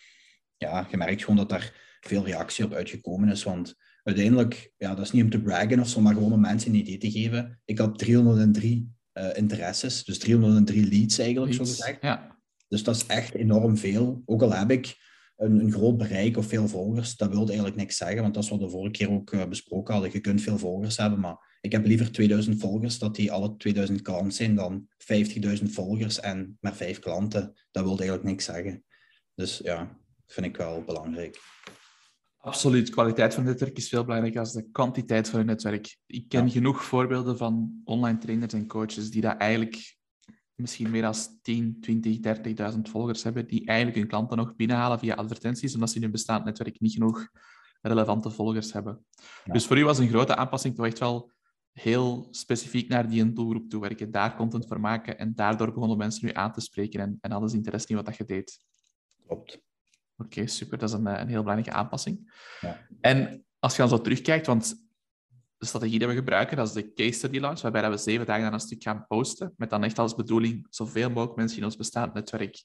ja, 0.58 0.88
je 0.92 0.98
merkt 0.98 1.22
gewoon 1.22 1.36
dat 1.36 1.50
daar 1.50 1.98
veel 2.00 2.26
reactie 2.26 2.66
op 2.66 2.74
uitgekomen 2.74 3.30
is. 3.30 3.44
Want 3.44 3.76
uiteindelijk, 4.04 4.72
ja, 4.78 4.96
dat 4.96 5.06
is 5.06 5.12
niet 5.12 5.24
om 5.24 5.30
te 5.30 5.42
braggen 5.42 5.80
of 5.80 5.88
zo, 5.88 6.02
maar 6.02 6.14
gewoon 6.14 6.34
om 6.34 6.42
mensen 6.42 6.72
een 6.72 6.80
idee 6.80 6.98
te 6.98 7.12
geven. 7.12 7.62
Ik 7.66 7.78
had 7.78 7.98
303 7.98 8.92
uh, 9.14 9.38
interesses, 9.38 10.04
dus 10.04 10.18
303 10.18 10.90
leads 10.90 11.20
eigenlijk, 11.20 11.54
leads, 11.54 11.70
zo 11.70 11.76
gezegd. 11.76 12.02
Ja. 12.02 12.38
Dus 12.68 12.84
dat 12.84 12.96
is 12.96 13.06
echt 13.06 13.34
enorm 13.34 13.78
veel. 13.78 14.22
Ook 14.26 14.42
al 14.42 14.54
heb 14.54 14.72
ik 14.72 14.98
een, 15.40 15.60
een, 15.60 15.72
groot 15.72 15.98
bereik 15.98 16.38
of 16.38 16.46
veel 16.46 16.68
volgers, 16.68 17.16
dat 17.16 17.30
wil 17.30 17.46
eigenlijk 17.48 17.76
niks 17.76 17.98
zeggen, 17.98 18.22
want 18.22 18.34
dat 18.34 18.44
is 18.44 18.50
wat 18.50 18.60
we 18.60 18.66
de 18.66 18.72
vorige 18.72 18.92
keer 18.92 19.12
ook 19.12 19.32
uh, 19.32 19.46
besproken 19.46 19.94
hadden. 19.94 20.12
Je 20.14 20.20
kunt 20.20 20.42
veel 20.42 20.58
volgers 20.58 20.98
hebben, 20.98 21.20
maar 21.20 21.58
ik 21.62 21.72
heb 21.72 21.86
liever 21.86 22.12
2000 22.12 22.60
volgers, 22.60 23.00
dat 23.00 23.16
die 23.16 23.32
alle 23.32 23.56
2000 23.58 24.02
klanten 24.02 24.32
zijn, 24.32 24.56
dan 24.56 24.88
50.000 25.60 25.64
volgers 25.64 26.20
en 26.20 26.58
maar 26.60 26.76
vijf 26.76 27.00
klanten. 27.00 27.54
Dat 27.72 27.84
wil 27.84 27.98
eigenlijk 27.98 28.24
niks 28.24 28.46
zeggen. 28.46 28.84
Dus 29.36 29.58
ja, 29.64 29.98
vind 30.26 30.46
ik 30.46 30.58
wel 30.58 30.84
belangrijk. 30.84 31.40
Absoluut. 32.38 32.90
Kwaliteit 32.90 33.34
van 33.34 33.44
het 33.44 33.52
netwerk 33.52 33.78
is 33.78 33.90
veel 33.90 34.04
belangrijker 34.04 34.44
dan 34.44 34.62
de 34.62 34.70
kwantiteit 34.72 35.30
van 35.30 35.40
het 35.40 35.48
netwerk. 35.48 35.98
Ik 36.06 36.30
ken 36.30 36.50
genoeg 36.50 36.84
voorbeelden 36.84 37.38
van 37.38 37.82
online 37.84 38.18
trainers 38.18 38.54
en 38.54 38.68
coaches 38.68 39.12
die 39.12 39.22
dat 39.22 39.38
eigenlijk 39.38 39.98
misschien 40.60 40.90
meer 40.90 41.02
dan 41.02 41.14
10, 41.42 41.78
20, 41.82 42.18
30.000 42.74 42.80
volgers 42.82 43.24
hebben, 43.24 43.48
die 43.48 43.66
eigenlijk 43.66 43.98
hun 43.98 44.08
klanten 44.08 44.38
nog 44.38 44.56
binnenhalen 44.56 45.00
via 45.00 45.16
advertenties, 45.16 45.74
omdat 45.74 45.90
ze 45.90 45.96
in 45.96 46.02
hun 46.02 46.12
bestaand 46.12 46.46
netwerk 46.46 46.80
niet 46.80 46.94
genoeg 46.94 47.28
relevante 47.82 48.32
volgers 48.32 48.74
hebben. 48.74 49.06
Dus 49.46 49.66
voor 49.66 49.78
u 49.78 49.84
was 49.86 49.98
een 49.98 50.10
grote 50.10 50.36
aanpassing 50.36 50.76
toch 50.76 50.86
echt 50.86 51.00
wel 51.00 51.32
heel 51.72 52.28
specifiek 52.32 52.90
naar 52.90 53.10
die 53.10 53.34
doelgroep 53.34 53.70
toe 53.70 53.82
werken, 53.82 54.12
daar 54.12 54.36
content 54.36 54.68
voor 54.68 54.80
maken 54.80 55.18
en 55.18 55.36
daardoor 55.36 55.74
begonnen 55.74 55.98
mensen 55.98 56.26
nu 56.26 56.34
aan 56.34 56.52
te 56.52 56.62
spreken 56.62 57.00
en, 57.00 57.18
en 57.22 57.32
hadden 57.32 57.50
ze 57.50 57.56
interesse 57.56 57.90
in 57.90 57.96
wat 57.96 58.06
dat 58.06 58.18
je 58.18 58.26
deed. 58.26 58.60
Klopt. 59.26 59.62
Oké, 60.18 60.48
super. 60.48 60.78
Dat 60.78 60.90
is 60.90 60.96
een, 60.96 61.06
een 61.06 61.28
heel 61.28 61.42
belangrijke 61.42 61.78
aanpassing. 61.78 62.34
Ja. 62.62 62.88
En 63.02 63.46
als 63.60 63.76
je 63.76 63.82
dan 63.82 63.90
zo 63.90 64.02
terugkijkt, 64.02 64.46
want 64.46 64.89
de 65.60 65.66
strategie 65.66 66.00
die 66.00 66.08
we 66.08 66.14
gebruiken, 66.14 66.58
dat 66.58 66.68
is 66.68 66.74
de 66.74 66.94
case 66.94 67.12
study 67.12 67.40
launch, 67.40 67.62
waarbij 67.62 67.90
we 67.90 67.98
zeven 67.98 68.26
dagen 68.26 68.46
aan 68.46 68.54
een 68.54 68.60
stuk 68.60 68.84
gaan 68.84 69.06
posten, 69.08 69.54
met 69.58 69.70
dan 69.70 69.84
echt 69.84 70.00
als 70.00 70.16
bedoeling 70.16 70.68
zoveel 70.70 71.10
mogelijk 71.10 71.36
mensen 71.36 71.58
in 71.58 71.64
ons 71.64 71.76
bestaand 71.76 72.14
netwerk 72.14 72.64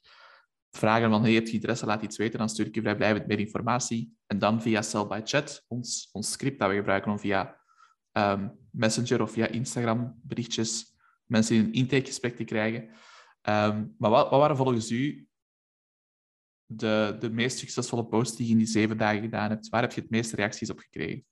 vragen 0.71 1.11
van, 1.11 1.23
hey, 1.23 1.33
heb 1.33 1.47
je 1.47 1.53
interesse, 1.53 1.87
laat 1.87 2.03
iets 2.03 2.17
weten, 2.17 2.39
dan 2.39 2.49
stuur 2.49 2.67
ik 2.67 2.75
je 2.75 2.81
vrijblijvend 2.81 3.27
meer 3.27 3.39
informatie. 3.39 4.17
En 4.27 4.39
dan 4.39 4.63
via 4.63 4.83
Sell 4.83 5.07
by 5.07 5.21
Chat, 5.25 5.65
ons, 5.69 6.09
ons 6.13 6.31
script 6.31 6.59
dat 6.59 6.69
we 6.69 6.75
gebruiken 6.75 7.11
om 7.11 7.19
via 7.19 7.61
um, 8.13 8.59
Messenger 8.71 9.23
of 9.23 9.31
via 9.31 9.47
Instagram 9.47 10.21
berichtjes 10.23 10.95
mensen 11.27 11.57
in 11.57 11.65
een 11.65 11.73
intakegesprek 11.73 12.37
te 12.37 12.45
krijgen. 12.45 12.81
Um, 12.83 13.95
maar 13.99 14.11
wat, 14.11 14.31
wat, 14.31 14.41
waren 14.41 14.57
volgens 14.57 14.91
u 14.91 15.29
de, 16.67 17.17
de 17.19 17.31
meest 17.31 17.59
succesvolle 17.59 18.07
posts 18.07 18.37
die 18.37 18.47
je 18.47 18.53
in 18.53 18.59
die 18.59 18.67
zeven 18.67 18.99
dagen 18.99 19.21
gedaan 19.21 19.51
hebt? 19.51 19.69
Waar 19.69 19.83
heb 19.83 19.93
je 19.93 20.01
het 20.01 20.11
meeste 20.11 20.37
reacties 20.37 20.71
op 20.71 20.79
gekregen? 20.79 21.25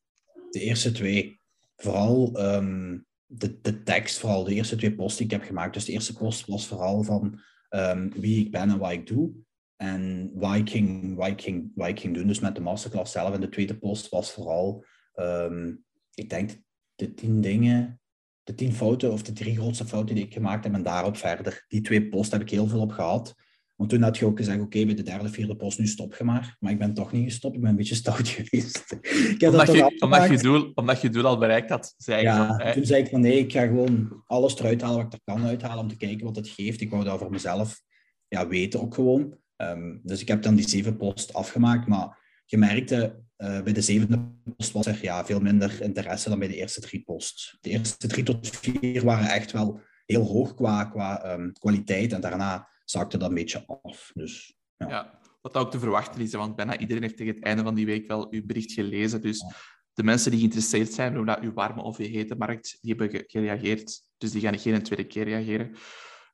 De 0.51 0.61
eerste 0.61 0.93
twee 0.93 1.42
vooral 1.83 2.33
ehm, 2.35 2.99
de, 3.27 3.61
de 3.61 3.83
tekst, 3.83 4.19
vooral 4.19 4.45
de 4.45 4.55
eerste 4.55 4.77
twee 4.77 4.95
posts 4.95 5.17
die 5.17 5.27
ik 5.27 5.33
heb 5.33 5.43
gemaakt. 5.43 5.75
Dus 5.75 5.85
de 5.85 5.93
eerste 5.93 6.17
post 6.17 6.47
was 6.47 6.67
vooral 6.67 7.03
van 7.03 7.41
um, 7.71 8.13
wie 8.13 8.45
ik 8.45 8.51
ben 8.51 8.71
en 8.71 8.79
wat 8.79 8.91
ik 8.91 9.07
doe. 9.07 9.31
En 9.77 10.33
Viking, 10.39 11.17
Viking, 11.21 11.73
Viking 11.75 12.15
doen, 12.15 12.27
dus 12.27 12.41
met 12.41 12.55
de 12.55 12.61
masterclass 12.61 13.13
zelf. 13.13 13.35
En 13.35 13.41
de 13.41 13.49
tweede 13.49 13.79
post 13.79 14.09
was 14.09 14.33
vooral, 14.33 14.85
ehm, 15.15 15.75
ik 16.15 16.29
denk, 16.29 16.61
de 16.95 17.15
tien 17.15 17.41
dingen, 17.41 18.01
de 18.43 18.55
tien 18.55 18.73
fouten 18.73 19.13
of 19.13 19.23
de 19.23 19.33
drie 19.33 19.57
grootste 19.57 19.87
fouten 19.87 20.15
die 20.15 20.25
ik 20.25 20.33
gemaakt 20.33 20.65
heb 20.65 20.75
en 20.75 20.83
daarop 20.83 21.17
verder. 21.17 21.65
Die 21.69 21.81
twee 21.81 22.09
posts 22.09 22.33
heb 22.33 22.41
ik 22.41 22.51
heel 22.51 22.67
veel 22.67 22.81
op 22.81 22.93
gehad. 22.93 23.35
Want 23.83 23.95
toen 23.95 24.03
had 24.03 24.19
je 24.19 24.27
ook 24.27 24.37
gezegd, 24.37 24.61
oké, 24.61 24.85
bij 24.85 24.95
de 24.95 25.03
derde, 25.03 25.29
vierde 25.29 25.57
post, 25.57 25.79
nu 25.79 25.87
stop 25.87 26.15
je 26.15 26.25
maar. 26.25 26.57
Maar 26.61 26.73
ik 26.73 26.79
ben 26.79 26.95
toch 26.95 27.13
niet 27.13 27.25
gestopt, 27.25 27.55
ik 27.55 27.61
ben 27.61 27.71
een 27.71 27.77
beetje 27.77 27.95
stout 27.95 28.29
geweest. 28.37 28.97
ik 29.01 29.43
omdat, 29.43 29.67
dat 29.67 29.77
je, 29.77 29.97
omdat, 29.99 30.29
je 30.29 30.39
doel, 30.39 30.71
omdat 30.75 31.01
je 31.01 31.09
doel 31.09 31.27
al 31.27 31.39
bereikt 31.39 31.71
had, 31.71 31.95
zei 31.97 32.23
Ja, 32.23 32.73
toen 32.73 32.85
zei 32.85 33.03
ik 33.03 33.11
van 33.11 33.21
nee, 33.21 33.39
ik 33.39 33.53
ga 33.53 33.67
gewoon 33.67 34.23
alles 34.27 34.59
eruit 34.59 34.81
halen 34.81 34.97
wat 34.97 35.07
ik 35.07 35.13
er 35.13 35.35
kan 35.35 35.45
uithalen 35.45 35.79
om 35.79 35.89
te 35.89 35.97
kijken 35.97 36.27
wat 36.27 36.37
het 36.37 36.49
geeft. 36.49 36.81
Ik 36.81 36.91
wou 36.91 37.05
dat 37.05 37.19
voor 37.19 37.31
mezelf 37.31 37.83
ja, 38.29 38.49
weten 38.49 38.81
ook 38.81 38.95
gewoon. 38.95 39.37
Um, 39.57 40.01
dus 40.03 40.21
ik 40.21 40.29
heb 40.29 40.43
dan 40.43 40.55
die 40.55 40.69
zeven 40.69 40.97
post 40.97 41.33
afgemaakt, 41.33 41.87
maar 41.87 42.19
je 42.45 42.57
merkte 42.59 43.23
uh, 43.37 43.63
bij 43.63 43.73
de 43.73 43.83
zevende 43.83 44.33
post 44.57 44.73
was 44.73 44.87
er 44.87 44.99
ja, 45.03 45.25
veel 45.25 45.41
minder 45.41 45.83
interesse 45.83 46.29
dan 46.29 46.39
bij 46.39 46.49
de 46.49 46.57
eerste 46.57 46.81
drie 46.81 47.03
posts. 47.03 47.59
De 47.61 47.71
eerste 47.71 48.09
drie 48.09 48.25
tot 48.25 48.49
vier 48.49 49.05
waren 49.05 49.29
echt 49.29 49.53
wel 49.53 49.81
heel 50.07 50.25
hoog 50.25 50.55
qua, 50.55 50.85
qua 50.85 51.33
um, 51.33 51.53
kwaliteit 51.53 52.13
en 52.13 52.21
daarna 52.21 52.71
zakte 52.85 53.19
dat 53.19 53.29
een 53.29 53.35
beetje 53.35 53.65
af. 53.83 54.11
Dus, 54.15 54.57
ja. 54.77 54.89
ja. 54.89 55.21
wat 55.41 55.57
ook 55.57 55.71
te 55.71 55.79
verwachten 55.79 56.21
is, 56.21 56.33
want 56.33 56.57
bijna 56.57 56.79
iedereen 56.79 57.03
heeft 57.03 57.17
tegen 57.17 57.35
het 57.35 57.45
einde 57.45 57.63
van 57.63 57.75
die 57.75 57.87
week 57.87 58.07
wel 58.07 58.27
uw 58.31 58.47
bericht 58.47 58.73
gelezen. 58.73 59.21
Dus 59.21 59.45
de 59.93 60.03
mensen 60.03 60.31
die 60.31 60.41
geïnteresseerd 60.41 60.93
zijn, 60.93 61.17
hoe 61.17 61.27
dat 61.27 61.41
uw 61.41 61.53
warme 61.53 61.83
of 61.83 61.99
je 61.99 62.05
hete 62.05 62.35
markt, 62.35 62.79
die 62.81 62.95
hebben 62.95 63.25
gereageerd. 63.27 64.03
Dus 64.19 64.31
die 64.31 64.41
gaan 64.41 64.59
geen 64.59 64.83
tweede 64.83 65.07
keer 65.07 65.25
reageren. 65.25 65.77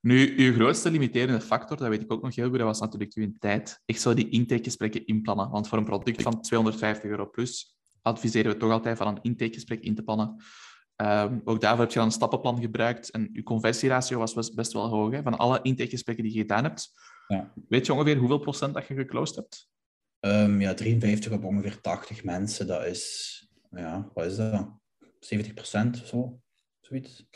Nu, 0.01 0.35
uw 0.37 0.53
grootste 0.53 0.91
limiterende 0.91 1.41
factor, 1.41 1.77
dat 1.77 1.89
weet 1.89 2.03
ik 2.03 2.13
ook 2.13 2.23
nog 2.23 2.35
heel 2.35 2.49
goed, 2.49 2.59
dat 2.59 2.67
was 2.67 2.81
natuurlijk 2.81 3.15
uw 3.15 3.33
tijd. 3.39 3.83
Ik 3.85 3.97
zou 3.97 4.15
die 4.15 4.29
intakegesprekken 4.29 5.07
inplannen, 5.07 5.51
want 5.51 5.69
voor 5.69 5.79
een 5.79 5.85
product 5.85 6.23
van 6.23 6.41
250 6.43 7.11
euro 7.11 7.31
plus 7.31 7.77
adviseren 8.03 8.53
we 8.53 8.59
toch 8.59 8.71
altijd 8.71 8.99
van 8.99 9.07
een 9.07 9.23
intakegesprek 9.23 9.81
in 9.81 9.95
te 9.95 10.03
plannen. 10.03 10.43
Um, 11.03 11.41
ook 11.45 11.61
daarvoor 11.61 11.81
heb 11.81 11.91
je 11.91 11.99
dan 11.99 12.07
een 12.07 12.13
stappenplan 12.13 12.61
gebruikt 12.61 13.11
en 13.11 13.29
je 13.33 13.43
conversieratio 13.43 14.19
was 14.19 14.55
best 14.55 14.73
wel 14.73 14.89
hoog. 14.89 15.13
Hè? 15.13 15.23
Van 15.23 15.39
alle 15.39 15.59
intakegesprekken 15.63 16.25
die 16.25 16.33
je 16.33 16.41
gedaan 16.41 16.65
hebt, 16.65 16.91
ja. 17.27 17.53
weet 17.69 17.87
je 17.87 17.93
ongeveer 17.93 18.17
hoeveel 18.17 18.39
procent 18.39 18.75
dat 18.75 18.87
je 18.87 18.95
geclosed 18.95 19.37
hebt? 19.37 19.69
Um, 20.21 20.61
ja, 20.61 20.75
53 20.75 21.33
op 21.33 21.45
ongeveer 21.45 21.81
80 21.81 22.25
mensen, 22.25 22.67
dat 22.67 22.85
is, 22.85 23.49
ja, 23.71 24.11
wat 24.15 24.25
is 24.25 24.37
dat? 24.37 24.69
70 25.21 25.55
procent 25.55 26.01
of 26.03 26.07
zo, 26.07 26.41
zoiets. 26.81 27.27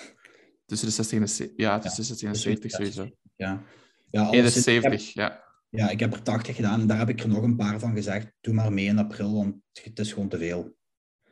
Tussen 0.66 0.88
de 0.88 0.94
60 0.94 1.18
en 1.18 1.24
de, 1.24 1.52
ja, 1.56 1.78
tussen 1.78 2.00
de 2.02 2.08
60 2.08 2.26
en 2.26 2.32
de 2.32 2.38
70 2.38 2.70
sowieso. 2.70 3.08
Ja. 3.36 3.62
Ja, 4.10 4.30
71, 4.30 5.12
ja. 5.12 5.44
Ja, 5.68 5.90
ik 5.90 6.00
heb 6.00 6.12
er 6.12 6.22
80 6.22 6.56
gedaan 6.56 6.80
en 6.80 6.86
daar 6.86 6.98
heb 6.98 7.08
ik 7.08 7.20
er 7.20 7.28
nog 7.28 7.42
een 7.42 7.56
paar 7.56 7.78
van 7.78 7.94
gezegd. 7.94 8.32
Doe 8.40 8.54
maar 8.54 8.72
mee 8.72 8.86
in 8.86 8.98
april, 8.98 9.34
want 9.34 9.54
het 9.82 9.98
is 9.98 10.12
gewoon 10.12 10.28
te 10.28 10.38
veel. 10.38 10.76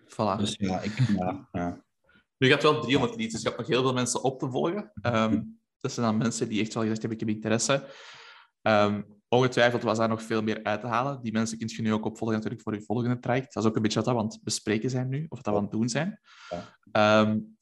Voilà. 0.05 0.39
Dus 0.39 0.55
ja, 0.59 0.81
ik, 0.81 0.99
ja, 1.17 1.49
ja. 1.53 1.85
Nu 2.41 2.49
gaat 2.49 2.63
wel 2.63 2.81
300 2.81 3.17
leads, 3.17 3.33
dus 3.33 3.43
je 3.43 3.49
hebt 3.49 3.61
nog 3.61 3.69
heel 3.69 3.83
veel 3.83 3.93
mensen 3.93 4.23
op 4.23 4.39
te 4.39 4.51
volgen. 4.51 4.93
Um, 5.03 5.61
dat 5.79 5.93
zijn 5.93 6.07
dan 6.07 6.17
mensen 6.17 6.49
die 6.49 6.61
echt 6.61 6.75
wel 6.75 6.83
gezegd 6.83 7.01
hebben, 7.01 7.19
ik 7.21 7.27
heb 7.27 7.35
interesse. 7.37 7.89
Um, 8.63 9.21
ongetwijfeld 9.29 9.83
was 9.83 9.99
daar 9.99 10.09
nog 10.09 10.23
veel 10.23 10.43
meer 10.43 10.63
uit 10.63 10.81
te 10.81 10.87
halen. 10.87 11.23
Die 11.23 11.33
mensen 11.33 11.59
kun 11.59 11.69
je 11.69 11.83
nu 11.83 11.93
ook 11.93 12.05
opvolgen 12.05 12.37
natuurlijk 12.37 12.63
voor 12.63 12.75
je 12.75 12.83
volgende 12.83 13.19
traject. 13.19 13.55
Dat 13.55 13.63
is 13.63 13.69
ook 13.69 13.77
een 13.77 13.83
beetje 13.83 14.03
wat 14.03 14.15
we 14.15 14.19
aan 14.19 14.27
het 14.27 14.41
bespreken 14.43 14.91
zijn 14.91 15.09
nu, 15.09 15.27
of 15.29 15.43
dat 15.43 15.53
we 15.53 15.59
aan 15.59 15.67
het 15.67 15.73
doen 15.73 15.89
zijn. 15.89 16.21
Um, 16.93 17.59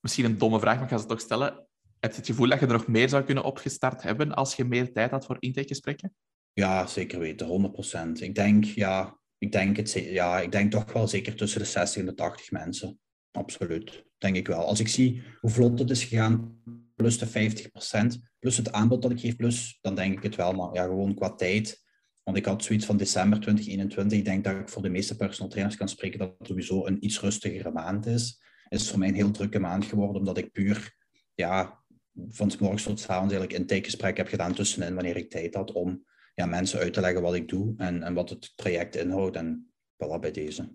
misschien 0.00 0.24
een 0.24 0.38
domme 0.38 0.60
vraag, 0.60 0.74
maar 0.74 0.84
ik 0.84 0.90
ga 0.90 0.98
ze 0.98 1.06
toch 1.06 1.20
stellen. 1.20 1.66
Heb 2.00 2.10
je 2.10 2.16
het 2.16 2.26
gevoel 2.26 2.48
dat 2.48 2.60
je 2.60 2.66
er 2.66 2.72
nog 2.72 2.86
meer 2.86 3.08
zou 3.08 3.24
kunnen 3.24 3.44
opgestart 3.44 4.02
hebben 4.02 4.34
als 4.34 4.54
je 4.54 4.64
meer 4.64 4.92
tijd 4.92 5.10
had 5.10 5.26
voor 5.26 5.36
intakegesprekken? 5.38 6.14
Ja, 6.52 6.86
zeker 6.86 7.18
weten, 7.18 7.72
100%. 8.16 8.22
Ik 8.22 8.34
denk, 8.34 8.64
ja, 8.64 9.18
ik 9.38 9.52
denk, 9.52 9.76
het, 9.76 9.92
ja, 9.92 10.40
ik 10.40 10.52
denk 10.52 10.70
toch 10.70 10.92
wel 10.92 11.08
zeker 11.08 11.36
tussen 11.36 11.60
de 11.60 11.66
60 11.66 12.00
en 12.00 12.06
de 12.06 12.14
80 12.14 12.50
mensen. 12.50 13.00
Absoluut, 13.32 14.04
denk 14.18 14.36
ik 14.36 14.46
wel. 14.46 14.64
Als 14.64 14.80
ik 14.80 14.88
zie 14.88 15.22
hoe 15.40 15.50
vlot 15.50 15.78
het 15.78 15.90
is 15.90 16.04
gegaan, 16.04 16.62
plus 16.94 17.18
de 17.18 17.26
50%, 17.26 18.28
plus 18.38 18.56
het 18.56 18.72
aanbod 18.72 19.02
dat 19.02 19.10
ik 19.10 19.20
geef, 19.20 19.36
plus, 19.36 19.78
dan 19.80 19.94
denk 19.94 20.16
ik 20.16 20.22
het 20.22 20.36
wel. 20.36 20.52
Maar 20.52 20.74
ja, 20.74 20.82
gewoon 20.82 21.14
qua 21.14 21.34
tijd. 21.34 21.82
Want 22.22 22.36
ik 22.36 22.44
had 22.44 22.64
zoiets 22.64 22.86
van 22.86 22.96
december 22.96 23.40
2021. 23.40 24.18
Ik 24.18 24.24
denk 24.24 24.44
dat 24.44 24.56
ik 24.56 24.68
voor 24.68 24.82
de 24.82 24.88
meeste 24.88 25.16
personal 25.16 25.50
trainers 25.50 25.76
kan 25.76 25.88
spreken 25.88 26.18
dat 26.18 26.34
het 26.38 26.46
sowieso 26.46 26.86
een 26.86 27.04
iets 27.04 27.20
rustigere 27.20 27.70
maand 27.70 28.06
is 28.06 28.48
is 28.70 28.90
voor 28.90 28.98
mij 28.98 29.08
een 29.08 29.14
heel 29.14 29.30
drukke 29.30 29.58
maand 29.58 29.84
geworden, 29.84 30.16
omdat 30.16 30.38
ik 30.38 30.52
puur 30.52 30.96
ja, 31.34 31.82
van 32.28 32.50
s 32.50 32.58
morgens 32.58 32.82
tot 32.82 33.00
s 33.00 33.08
avonds 33.08 33.32
eigenlijk 33.32 33.60
intakegesprek 33.60 34.16
heb 34.16 34.28
gedaan 34.28 34.54
tussenin 34.54 34.94
wanneer 34.94 35.16
ik 35.16 35.30
tijd 35.30 35.54
had 35.54 35.72
om 35.72 36.04
ja, 36.34 36.46
mensen 36.46 36.78
uit 36.78 36.92
te 36.92 37.00
leggen 37.00 37.22
wat 37.22 37.34
ik 37.34 37.48
doe 37.48 37.74
en, 37.76 38.02
en 38.02 38.14
wat 38.14 38.30
het 38.30 38.52
traject 38.56 38.96
inhoudt. 38.96 39.36
En 39.36 39.72
voilà, 39.94 40.20
bij 40.20 40.30
deze. 40.30 40.72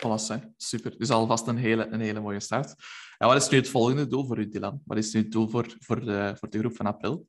Voilà, 0.00 0.40
super. 0.56 0.98
Dus 0.98 1.10
alvast 1.10 1.46
een 1.46 1.56
hele, 1.56 1.86
een 1.86 2.00
hele 2.00 2.20
mooie 2.20 2.40
start. 2.40 2.74
En 3.18 3.28
wat 3.28 3.36
is 3.36 3.48
nu 3.48 3.58
het 3.58 3.68
volgende 3.68 4.06
doel 4.06 4.26
voor 4.26 4.38
u, 4.38 4.48
Dylan? 4.48 4.82
Wat 4.84 4.98
is 4.98 5.12
nu 5.12 5.20
het 5.20 5.32
doel 5.32 5.48
voor, 5.48 5.76
voor, 5.78 6.04
de, 6.04 6.34
voor 6.38 6.50
de 6.50 6.58
groep 6.58 6.76
van 6.76 6.86
april? 6.86 7.26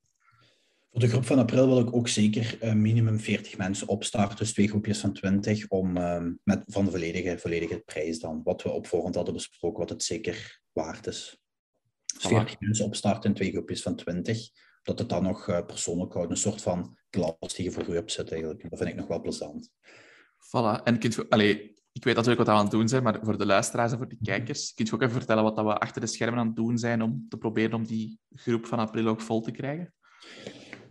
Voor 0.92 1.00
de 1.00 1.08
groep 1.08 1.26
van 1.26 1.40
april 1.40 1.68
wil 1.68 1.80
ik 1.80 1.96
ook 1.96 2.08
zeker 2.08 2.58
uh, 2.64 2.74
minimum 2.74 3.20
40 3.20 3.58
mensen 3.58 3.88
opstarten, 3.88 4.38
dus 4.38 4.54
twee 4.54 4.68
groepjes 4.68 5.00
van 5.00 5.14
20, 5.14 5.68
om 5.68 5.98
uh, 5.98 6.24
met, 6.44 6.64
van 6.66 6.86
de 6.86 6.92
volledige, 6.92 7.38
volledige 7.38 7.80
prijs 7.86 8.20
dan, 8.20 8.42
wat 8.44 8.62
we 8.62 8.70
op 8.70 8.88
voorhand 8.88 9.16
hadden 9.16 9.34
besproken, 9.34 9.80
wat 9.80 9.90
het 9.90 10.04
zeker 10.04 10.62
waard 10.72 11.08
is. 11.08 11.38
Dus 12.14 12.26
40 12.26 12.60
mensen 12.60 12.86
opstarten 12.86 13.30
in 13.30 13.36
twee 13.36 13.52
groepjes 13.52 13.82
van 13.82 13.96
20, 13.96 14.50
dat 14.84 15.00
het 15.00 15.10
dan 15.10 15.24
nog 15.24 15.48
uh, 15.48 15.66
persoonlijk 15.66 16.14
houdt, 16.14 16.32
een 16.32 16.38
soort 16.38 16.62
van 16.62 16.98
klas 17.10 17.54
die 17.56 17.66
je 17.66 17.72
voor 17.72 17.88
u 17.88 18.02
zit 18.06 18.32
eigenlijk. 18.32 18.70
Dat 18.70 18.80
vind 18.80 18.92
ik 18.92 18.96
nog 18.96 19.08
wel 19.08 19.22
plezant. 19.22 19.70
Voilà, 20.38 20.84
en 20.84 21.00
kunt 21.00 21.30
allee, 21.30 21.81
ik 21.92 22.04
weet 22.04 22.16
natuurlijk 22.16 22.38
wat 22.38 22.48
we 22.48 22.54
aan 22.54 22.68
het 22.68 22.72
doen 22.72 22.88
zijn, 22.88 23.04
maar 23.04 23.20
voor 23.22 23.38
de 23.38 23.46
luisteraars 23.46 23.92
en 23.92 23.98
voor 23.98 24.08
de 24.08 24.18
kijkers, 24.22 24.74
kunt 24.74 24.88
je 24.88 24.94
ook 24.94 25.02
even 25.02 25.14
vertellen 25.14 25.44
wat 25.44 25.56
we 25.56 25.78
achter 25.78 26.02
de 26.02 26.08
schermen 26.08 26.40
aan 26.40 26.48
het 26.48 26.56
doen 26.56 26.78
zijn 26.78 27.02
om 27.02 27.26
te 27.30 27.38
proberen 27.38 27.74
om 27.74 27.86
die 27.86 28.20
groep 28.36 28.66
van 28.66 28.80
april 28.80 29.08
ook 29.08 29.22
vol 29.22 29.42
te 29.42 29.52
krijgen? 29.52 29.94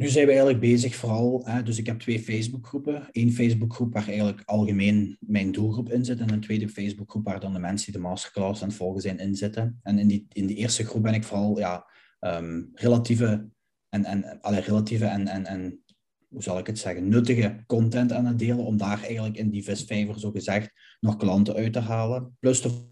Nu 0.01 0.09
zijn 0.09 0.25
we 0.25 0.31
eigenlijk 0.31 0.61
bezig 0.61 0.95
vooral, 0.95 1.43
hè, 1.45 1.63
dus 1.63 1.79
ik 1.79 1.87
heb 1.87 2.01
twee 2.01 2.21
Facebookgroepen. 2.21 3.09
Eén 3.11 3.33
Facebookgroep 3.33 3.93
waar 3.93 4.07
eigenlijk 4.07 4.43
algemeen 4.45 5.17
mijn 5.21 5.53
doelgroep 5.53 5.91
in 5.91 6.05
zit 6.05 6.21
en 6.21 6.33
een 6.33 6.41
tweede 6.41 6.69
Facebookgroep 6.69 7.25
waar 7.25 7.41
dan 7.41 7.53
de 7.53 7.59
mensen 7.59 7.93
die 7.93 8.03
de 8.03 8.09
masterclass 8.09 8.63
aan 8.63 8.69
het 8.69 8.77
volgen 8.77 9.01
zijn 9.01 9.19
in 9.19 9.35
zitten. 9.35 9.81
En 9.83 9.99
in 9.99 10.07
die, 10.07 10.27
in 10.33 10.47
die 10.47 10.57
eerste 10.57 10.85
groep 10.85 11.03
ben 11.03 11.15
ik 11.15 11.25
vooral 11.25 11.59
ja, 11.59 11.87
um, 12.21 12.71
relatieve 12.75 13.49
en, 13.89 14.05
en, 14.05 14.41
alle 14.41 14.61
relatieve 14.61 15.05
en, 15.05 15.27
en, 15.27 15.47
en 15.47 15.83
hoe 16.31 16.43
zal 16.43 16.59
ik 16.59 16.67
het 16.67 16.79
zeggen, 16.79 17.09
nuttige 17.09 17.65
content 17.67 18.13
aan 18.13 18.27
het 18.27 18.39
delen 18.39 18.65
om 18.65 18.77
daar 18.77 19.03
eigenlijk 19.03 19.37
in 19.37 19.51
die 19.51 19.65
visvijver 19.65 20.21
zo 20.21 20.31
gezegd 20.31 20.73
nog 21.01 21.17
klanten 21.17 21.55
uit 21.55 21.73
te 21.73 21.81
halen. 21.81 22.37
Plus 22.39 22.63
de 22.63 22.89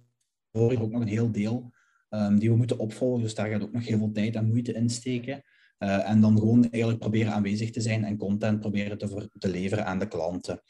ook 0.52 0.90
nog 0.90 1.00
een 1.00 1.06
heel 1.06 1.32
deel 1.32 1.72
um, 2.10 2.38
die 2.38 2.50
we 2.50 2.56
moeten 2.56 2.78
opvolgen, 2.78 3.22
dus 3.22 3.34
daar 3.34 3.48
gaat 3.48 3.62
ook 3.62 3.72
nog 3.72 3.86
heel 3.86 3.98
veel 3.98 4.12
tijd 4.12 4.34
en 4.34 4.48
moeite 4.48 4.72
in 4.72 4.90
steken. 4.90 5.42
Uh, 5.78 6.10
en 6.10 6.20
dan 6.20 6.38
gewoon 6.38 6.70
eigenlijk 6.70 6.98
proberen 6.98 7.32
aanwezig 7.32 7.70
te 7.70 7.80
zijn 7.80 8.04
en 8.04 8.16
content 8.16 8.60
proberen 8.60 8.98
te, 8.98 9.28
te 9.38 9.48
leveren 9.48 9.86
aan 9.86 9.98
de 9.98 10.08
klanten. 10.08 10.62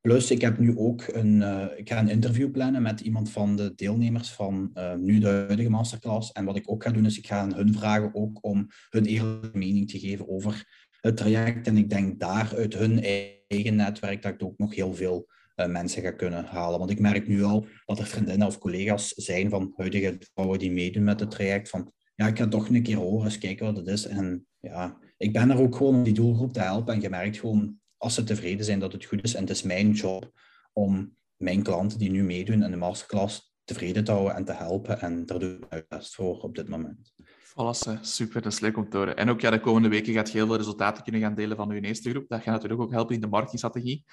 Plus, 0.00 0.30
ik 0.30 0.40
heb 0.40 0.58
nu 0.58 0.78
ook 0.78 1.06
een, 1.06 1.36
uh, 1.36 1.64
ik 1.76 1.88
ga 1.88 1.98
een 1.98 2.08
interview 2.08 2.50
plannen 2.50 2.82
met 2.82 3.00
iemand 3.00 3.30
van 3.30 3.56
de 3.56 3.72
deelnemers 3.74 4.30
van 4.32 4.70
uh, 4.74 4.94
nu 4.94 5.18
de 5.18 5.26
huidige 5.26 5.70
masterclass. 5.70 6.32
En 6.32 6.44
wat 6.44 6.56
ik 6.56 6.70
ook 6.70 6.82
ga 6.82 6.90
doen, 6.90 7.06
is 7.06 7.18
ik 7.18 7.26
ga 7.26 7.48
hun 7.54 7.72
vragen 7.72 8.14
ook 8.14 8.38
om 8.44 8.66
hun 8.90 9.04
eerlijke 9.04 9.58
mening 9.58 9.90
te 9.90 9.98
geven 9.98 10.28
over 10.28 10.85
het 11.06 11.16
traject. 11.16 11.66
En 11.66 11.76
ik 11.76 11.90
denk 11.90 12.20
daar 12.20 12.52
uit 12.56 12.74
hun 12.74 13.02
eigen 13.02 13.76
netwerk 13.76 14.22
dat 14.22 14.32
ik 14.32 14.42
ook 14.42 14.58
nog 14.58 14.74
heel 14.74 14.94
veel 14.94 15.28
uh, 15.56 15.66
mensen 15.66 16.02
ga 16.02 16.10
kunnen 16.10 16.44
halen. 16.44 16.78
Want 16.78 16.90
ik 16.90 17.00
merk 17.00 17.28
nu 17.28 17.42
al 17.42 17.66
dat 17.84 17.98
er 17.98 18.06
vriendinnen 18.06 18.46
of 18.46 18.58
collega's 18.58 19.08
zijn 19.08 19.50
van 19.50 19.72
huidige 19.76 20.18
vrouwen 20.32 20.58
die 20.58 20.70
meedoen 20.70 21.04
met 21.04 21.20
het 21.20 21.30
traject. 21.30 21.68
Van 21.68 21.92
ja, 22.14 22.26
ik 22.26 22.38
ga 22.38 22.48
toch 22.48 22.68
een 22.68 22.82
keer 22.82 22.96
horen, 22.96 23.24
eens 23.24 23.38
kijken 23.38 23.66
wat 23.66 23.76
het 23.76 23.86
is. 23.86 24.06
En 24.06 24.46
ja, 24.60 24.98
ik 25.16 25.32
ben 25.32 25.50
er 25.50 25.60
ook 25.60 25.76
gewoon 25.76 25.94
om 25.94 26.02
die 26.02 26.14
doelgroep 26.14 26.52
te 26.52 26.60
helpen. 26.60 26.94
En 26.94 27.00
je 27.00 27.08
merkt 27.08 27.38
gewoon, 27.38 27.78
als 27.96 28.14
ze 28.14 28.24
tevreden 28.24 28.64
zijn, 28.64 28.78
dat 28.78 28.92
het 28.92 29.04
goed 29.04 29.22
is. 29.22 29.34
En 29.34 29.40
het 29.40 29.50
is 29.50 29.62
mijn 29.62 29.90
job 29.90 30.32
om 30.72 31.16
mijn 31.36 31.62
klanten 31.62 31.98
die 31.98 32.10
nu 32.10 32.22
meedoen 32.22 32.62
in 32.62 32.70
de 32.70 32.76
masterclass 32.76 33.54
tevreden 33.64 34.04
te 34.04 34.12
houden 34.12 34.36
en 34.36 34.44
te 34.44 34.52
helpen. 34.52 35.00
En 35.00 35.26
daar 35.26 35.38
doe 35.38 35.50
ik 35.50 35.70
mijn 35.70 35.84
best 35.88 36.14
voor 36.14 36.40
op 36.40 36.54
dit 36.54 36.68
moment. 36.68 37.12
Voilà, 37.56 38.00
super, 38.00 38.42
dat 38.42 38.52
is 38.52 38.60
leuk 38.60 38.76
om 38.76 38.88
te 38.88 38.96
horen. 38.96 39.16
En 39.16 39.30
ook 39.30 39.40
ja, 39.40 39.50
de 39.50 39.60
komende 39.60 39.88
weken 39.88 40.12
gaat 40.12 40.30
je 40.30 40.36
heel 40.36 40.46
veel 40.46 40.56
resultaten 40.56 41.02
kunnen 41.02 41.20
gaan 41.20 41.34
delen 41.34 41.56
van 41.56 41.70
uw 41.70 41.80
eerste 41.80 42.10
groep. 42.10 42.28
Dat 42.28 42.42
gaat 42.42 42.54
natuurlijk 42.54 42.80
ook 42.80 42.90
helpen 42.90 43.14
in 43.14 43.20
de 43.20 43.26
marketingstrategie. 43.26 44.04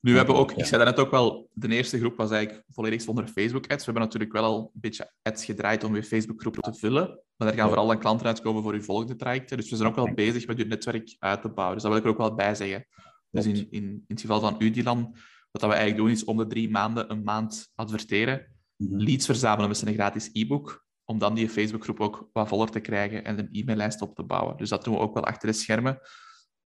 Nu 0.00 0.10
we 0.10 0.16
hebben 0.16 0.36
ook, 0.36 0.52
ik 0.52 0.64
zei 0.64 0.84
net 0.84 0.98
ook 0.98 1.10
wel, 1.10 1.48
de 1.52 1.68
eerste 1.68 1.98
groep 1.98 2.16
was 2.16 2.30
eigenlijk 2.30 2.64
volledig 2.68 3.02
zonder 3.02 3.26
Facebook-ads. 3.26 3.84
We 3.84 3.84
hebben 3.84 4.02
natuurlijk 4.02 4.32
wel 4.32 4.44
al 4.44 4.70
een 4.74 4.80
beetje 4.80 5.12
ads 5.22 5.44
gedraaid 5.44 5.84
om 5.84 5.94
je 5.94 6.02
Facebook-groep 6.02 6.54
te 6.54 6.74
vullen. 6.74 7.06
Maar 7.36 7.48
daar 7.48 7.56
gaan 7.56 7.68
vooral 7.68 7.86
dan 7.86 7.98
klanten 7.98 8.26
uitkomen 8.26 8.62
voor 8.62 8.72
uw 8.72 8.82
volgende 8.82 9.16
trajecten. 9.16 9.56
Dus 9.56 9.70
we 9.70 9.76
zijn 9.76 9.88
ook 9.88 9.94
wel 9.94 10.14
bezig 10.14 10.46
met 10.46 10.58
je 10.58 10.64
netwerk 10.64 11.16
uit 11.18 11.42
te 11.42 11.48
bouwen. 11.48 11.74
Dus 11.74 11.82
dat 11.82 11.92
wil 11.92 12.00
ik 12.00 12.06
er 12.06 12.12
ook 12.12 12.28
wel 12.28 12.34
bij 12.34 12.54
zeggen. 12.54 12.86
Dus 13.30 13.46
in, 13.46 13.54
in, 13.54 13.84
in 13.84 14.04
het 14.06 14.20
geval 14.20 14.40
van 14.40 14.54
u, 14.58 14.70
Dylan, 14.70 15.16
wat 15.50 15.62
we 15.62 15.66
eigenlijk 15.66 15.96
doen 15.96 16.10
is 16.10 16.24
om 16.24 16.36
de 16.36 16.46
drie 16.46 16.70
maanden 16.70 17.10
een 17.10 17.22
maand 17.22 17.70
adverteren. 17.74 18.46
Mhm. 18.76 18.96
Leads 18.96 19.26
verzamelen 19.26 19.68
met 19.68 19.82
een 19.82 19.94
gratis 19.94 20.30
e-book. 20.32 20.81
Om 21.04 21.18
dan 21.18 21.34
die 21.34 21.48
Facebookgroep 21.48 22.00
ook 22.00 22.28
wat 22.32 22.48
voller 22.48 22.70
te 22.70 22.80
krijgen 22.80 23.24
en 23.24 23.38
een 23.38 23.48
e-maillijst 23.52 24.00
op 24.00 24.14
te 24.14 24.22
bouwen. 24.22 24.56
Dus 24.56 24.68
dat 24.68 24.84
doen 24.84 24.94
we 24.94 25.00
ook 25.00 25.14
wel 25.14 25.24
achter 25.24 25.48
de 25.48 25.54
schermen. 25.54 26.00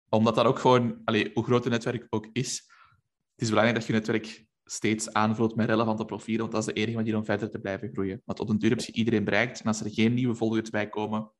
Omdat 0.09 0.35
dat 0.35 0.45
ook 0.45 0.59
gewoon, 0.59 1.03
hoe 1.35 1.45
groot 1.45 1.65
het 1.65 1.73
netwerk 1.73 2.07
ook 2.11 2.29
is, 2.33 2.57
het 3.33 3.43
is 3.43 3.49
belangrijk 3.49 3.79
dat 3.79 3.87
je 3.87 3.93
netwerk 3.93 4.47
steeds 4.65 5.13
aanvult 5.13 5.57
met 5.57 5.69
relevante 5.69 6.05
profielen, 6.05 6.41
want 6.41 6.53
dat 6.53 6.61
is 6.61 6.75
de 6.75 6.81
enige 6.81 6.97
manier 6.97 7.17
om 7.17 7.25
verder 7.25 7.51
te 7.51 7.59
blijven 7.59 7.91
groeien. 7.93 8.23
Want 8.25 8.41
op 8.41 8.49
een 8.49 8.59
duur 8.59 8.71
heb 8.71 8.81
je 8.81 8.93
iedereen 8.93 9.25
bereikt 9.25 9.61
en 9.61 9.67
als 9.67 9.81
er 9.81 9.91
geen 9.91 10.15
nieuwe 10.15 10.35
volgers 10.35 10.71
bij 10.71 10.89
komen, 10.89 11.31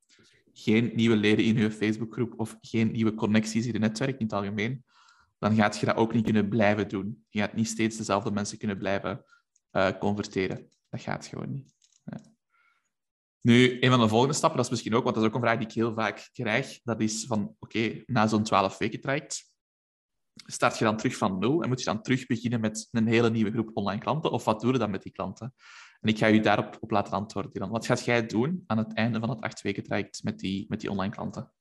geen 0.53 0.91
nieuwe 0.95 1.15
leden 1.15 1.45
in 1.45 1.57
je 1.57 1.71
Facebookgroep 1.71 2.33
of 2.39 2.57
geen 2.61 2.91
nieuwe 2.91 3.13
connecties 3.13 3.65
in 3.65 3.71
het 3.71 3.81
netwerk 3.81 4.19
in 4.19 4.25
het 4.25 4.33
algemeen, 4.33 4.83
dan 5.39 5.55
gaat 5.55 5.79
je 5.79 5.85
dat 5.85 5.95
ook 5.95 6.13
niet 6.13 6.23
kunnen 6.23 6.49
blijven 6.49 6.87
doen. 6.87 7.25
Je 7.29 7.39
gaat 7.39 7.53
niet 7.53 7.67
steeds 7.67 7.97
dezelfde 7.97 8.31
mensen 8.31 8.57
kunnen 8.57 8.77
blijven 8.77 9.23
uh, 9.71 9.89
converteren. 9.99 10.69
Dat 10.89 11.01
gaat 11.01 11.25
gewoon 11.25 11.51
niet. 11.51 11.78
Nu, 13.41 13.81
een 13.81 13.89
van 13.89 13.99
de 13.99 14.07
volgende 14.07 14.33
stappen, 14.33 14.57
dat 14.57 14.65
is 14.65 14.71
misschien 14.71 14.95
ook, 14.95 15.03
want 15.03 15.15
dat 15.15 15.23
is 15.23 15.29
ook 15.29 15.35
een 15.35 15.41
vraag 15.41 15.57
die 15.57 15.67
ik 15.67 15.73
heel 15.73 15.93
vaak 15.93 16.29
krijg, 16.33 16.79
dat 16.83 17.01
is 17.01 17.25
van, 17.25 17.55
oké, 17.59 18.03
na 18.05 18.27
zo'n 18.27 18.43
12 18.43 18.77
weken 18.77 19.01
traject, 19.01 19.49
start 20.33 20.77
je 20.77 20.83
dan 20.83 20.97
terug 20.97 21.17
van 21.17 21.39
nul 21.39 21.61
en 21.61 21.69
moet 21.69 21.79
je 21.79 21.85
dan 21.85 22.01
terug 22.01 22.25
beginnen 22.25 22.59
met 22.59 22.87
een 22.91 23.07
hele 23.07 23.29
nieuwe 23.29 23.51
groep 23.51 23.69
online 23.73 24.01
klanten? 24.01 24.31
Of 24.31 24.43
wat 24.43 24.61
doe 24.61 24.71
je 24.71 24.77
dan 24.77 24.91
met 24.91 25.03
die 25.03 25.11
klanten? 25.11 25.53
En 25.99 26.09
ik 26.09 26.17
ga 26.17 26.27
je 26.27 26.41
daarop 26.41 26.77
op 26.79 26.91
laten 26.91 27.13
antwoorden. 27.13 27.69
Wat 27.69 27.85
gaat 27.85 28.05
jij 28.05 28.25
doen 28.25 28.63
aan 28.67 28.77
het 28.77 28.93
einde 28.93 29.19
van 29.19 29.29
het 29.29 29.41
acht 29.41 29.61
weken 29.61 29.83
traject 29.83 30.23
met 30.23 30.39
die, 30.39 30.65
met 30.67 30.79
die 30.79 30.91
online 30.91 31.13
klanten? 31.13 31.51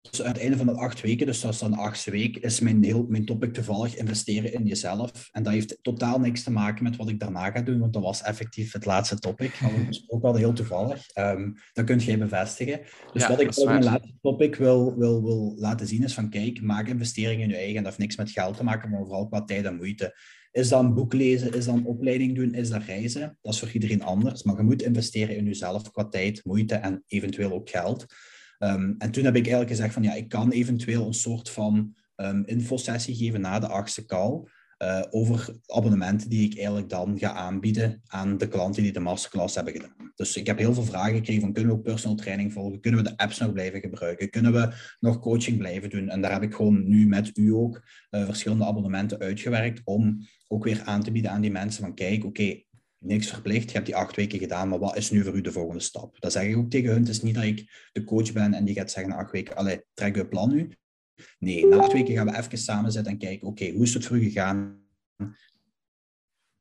Dus 0.00 0.22
aan 0.22 0.32
het 0.32 0.40
einde 0.40 0.56
van 0.56 0.66
de 0.66 0.72
acht 0.72 1.00
weken, 1.00 1.26
dus 1.26 1.40
dat 1.40 1.52
is 1.52 1.58
dan 1.58 1.70
de 1.70 1.76
achtste 1.76 2.10
week, 2.10 2.36
is 2.36 2.60
mijn, 2.60 2.84
heel, 2.84 3.06
mijn 3.08 3.24
topic 3.24 3.52
toevallig 3.52 3.96
investeren 3.96 4.52
in 4.52 4.66
jezelf. 4.66 5.28
En 5.32 5.42
dat 5.42 5.52
heeft 5.52 5.78
totaal 5.82 6.20
niks 6.20 6.42
te 6.42 6.50
maken 6.50 6.84
met 6.84 6.96
wat 6.96 7.08
ik 7.08 7.20
daarna 7.20 7.50
ga 7.50 7.60
doen, 7.60 7.78
want 7.78 7.92
dat 7.92 8.02
was 8.02 8.22
effectief 8.22 8.72
het 8.72 8.84
laatste 8.84 9.18
topic. 9.18 9.58
Dat 9.60 9.86
was 9.86 10.04
ook 10.12 10.22
wel 10.22 10.34
heel 10.34 10.52
toevallig. 10.52 11.16
Um, 11.18 11.54
dat 11.72 11.84
kunt 11.84 12.02
jij 12.02 12.18
bevestigen. 12.18 12.80
Dus 13.12 13.26
wat 13.26 13.40
ik 13.40 13.56
op 13.56 13.66
mijn 13.66 13.84
laatste 13.84 14.14
topic 14.20 14.56
wil, 14.56 14.98
wil, 14.98 15.22
wil 15.22 15.54
laten 15.56 15.86
zien 15.86 16.04
is 16.04 16.14
van, 16.14 16.30
kijk, 16.30 16.62
maak 16.62 16.88
investeringen 16.88 17.42
in 17.42 17.48
je 17.48 17.56
eigen. 17.56 17.74
Dat 17.74 17.84
heeft 17.84 17.98
niks 17.98 18.16
met 18.16 18.30
geld 18.30 18.56
te 18.56 18.64
maken, 18.64 18.90
maar 18.90 19.00
vooral 19.00 19.28
qua 19.28 19.44
tijd 19.44 19.64
en 19.64 19.76
moeite. 19.76 20.16
Is 20.52 20.68
dat 20.68 20.82
een 20.82 20.94
boek 20.94 21.12
lezen? 21.12 21.54
Is 21.54 21.64
dat 21.64 21.74
een 21.74 21.84
opleiding 21.84 22.34
doen? 22.34 22.54
Is 22.54 22.68
dat 22.68 22.82
reizen? 22.82 23.38
Dat 23.40 23.52
is 23.54 23.58
voor 23.60 23.70
iedereen 23.72 24.02
anders. 24.02 24.42
Maar 24.42 24.56
je 24.56 24.62
moet 24.62 24.82
investeren 24.82 25.36
in 25.36 25.44
jezelf 25.44 25.90
qua 25.90 26.08
tijd, 26.08 26.44
moeite 26.44 26.74
en 26.74 27.02
eventueel 27.06 27.52
ook 27.52 27.70
geld. 27.70 28.06
Um, 28.62 28.94
en 28.98 29.10
toen 29.10 29.24
heb 29.24 29.36
ik 29.36 29.42
eigenlijk 29.42 29.70
gezegd 29.70 29.92
van 29.94 30.02
ja, 30.02 30.14
ik 30.14 30.28
kan 30.28 30.50
eventueel 30.50 31.06
een 31.06 31.14
soort 31.14 31.50
van 31.50 31.94
um, 32.16 32.42
infosessie 32.46 33.14
geven 33.14 33.40
na 33.40 33.58
de 33.58 33.66
achtste 33.68 34.04
call. 34.04 34.42
Uh, 34.82 35.02
over 35.10 35.56
abonnementen 35.66 36.28
die 36.28 36.50
ik 36.50 36.56
eigenlijk 36.56 36.88
dan 36.88 37.18
ga 37.18 37.32
aanbieden 37.32 38.02
aan 38.06 38.38
de 38.38 38.48
klanten 38.48 38.82
die 38.82 38.92
de 38.92 39.00
masterclass 39.00 39.54
hebben 39.54 39.72
gedaan. 39.72 40.12
Dus 40.14 40.36
ik 40.36 40.46
heb 40.46 40.58
heel 40.58 40.74
veel 40.74 40.82
vragen 40.82 41.14
gekregen 41.14 41.40
van 41.42 41.52
kunnen 41.52 41.72
we 41.72 41.78
ook 41.78 41.84
personal 41.84 42.16
training 42.16 42.52
volgen? 42.52 42.80
Kunnen 42.80 43.02
we 43.02 43.08
de 43.08 43.16
apps 43.16 43.38
nog 43.38 43.52
blijven 43.52 43.80
gebruiken? 43.80 44.30
Kunnen 44.30 44.52
we 44.52 44.74
nog 45.00 45.20
coaching 45.20 45.58
blijven 45.58 45.90
doen? 45.90 46.08
En 46.08 46.20
daar 46.20 46.32
heb 46.32 46.42
ik 46.42 46.54
gewoon 46.54 46.88
nu 46.88 47.06
met 47.06 47.36
u 47.36 47.52
ook 47.52 47.82
uh, 48.10 48.24
verschillende 48.24 48.64
abonnementen 48.64 49.18
uitgewerkt 49.18 49.80
om 49.84 50.26
ook 50.48 50.64
weer 50.64 50.82
aan 50.84 51.02
te 51.02 51.12
bieden 51.12 51.30
aan 51.30 51.40
die 51.40 51.50
mensen 51.50 51.82
van 51.82 51.94
kijk, 51.94 52.24
oké, 52.24 52.62
niks 53.00 53.28
verplicht. 53.28 53.66
Je 53.66 53.72
hebt 53.72 53.86
die 53.86 53.96
acht 53.96 54.16
weken 54.16 54.38
gedaan, 54.38 54.68
maar 54.68 54.78
wat 54.78 54.96
is 54.96 55.10
nu 55.10 55.24
voor 55.24 55.36
u 55.36 55.40
de 55.40 55.52
volgende 55.52 55.82
stap? 55.82 56.20
Dat 56.20 56.32
zeg 56.32 56.44
ik 56.44 56.56
ook 56.56 56.70
tegen 56.70 56.90
hun. 56.90 57.00
Het 57.00 57.08
is 57.08 57.22
niet 57.22 57.34
dat 57.34 57.44
ik 57.44 57.88
de 57.92 58.04
coach 58.04 58.32
ben 58.32 58.54
en 58.54 58.64
die 58.64 58.74
gaat 58.74 58.90
zeggen 58.90 59.12
na 59.12 59.18
acht 59.18 59.32
weken, 59.32 59.56
allee, 59.56 59.82
trek 59.94 60.16
je 60.16 60.28
plan 60.28 60.50
nu. 60.50 60.70
Nee, 61.38 61.66
na 61.66 61.76
acht 61.76 61.92
weken 61.92 62.14
gaan 62.14 62.26
we 62.26 62.36
even 62.36 62.58
samen 62.58 62.92
zitten 62.92 63.12
en 63.12 63.18
kijken, 63.18 63.46
oké, 63.46 63.70
hoe 63.70 63.82
is 63.82 63.94
het 63.94 64.04
voor 64.04 64.16
u 64.16 64.22
gegaan? 64.22 64.78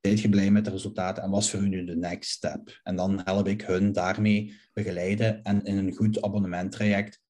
Ben 0.02 0.18
je 0.18 0.30
blij 0.30 0.52
met 0.52 0.66
de 0.66 0.72
resultaten 0.72 1.24
en 1.24 1.30
wat 1.30 1.42
is 1.42 1.50
voor 1.50 1.60
u 1.60 1.68
nu 1.68 1.86
de 1.86 1.96
next 1.96 2.30
step? 2.30 2.80
En 2.84 2.96
dan 2.96 3.22
help 3.24 3.48
ik 3.48 3.62
hun 3.62 3.92
daarmee 3.92 4.60
begeleiden 4.74 5.44
en 5.44 5.64
in 5.64 5.78
een 5.78 5.96
goed 5.96 6.22
abonnementtraject 6.22 7.22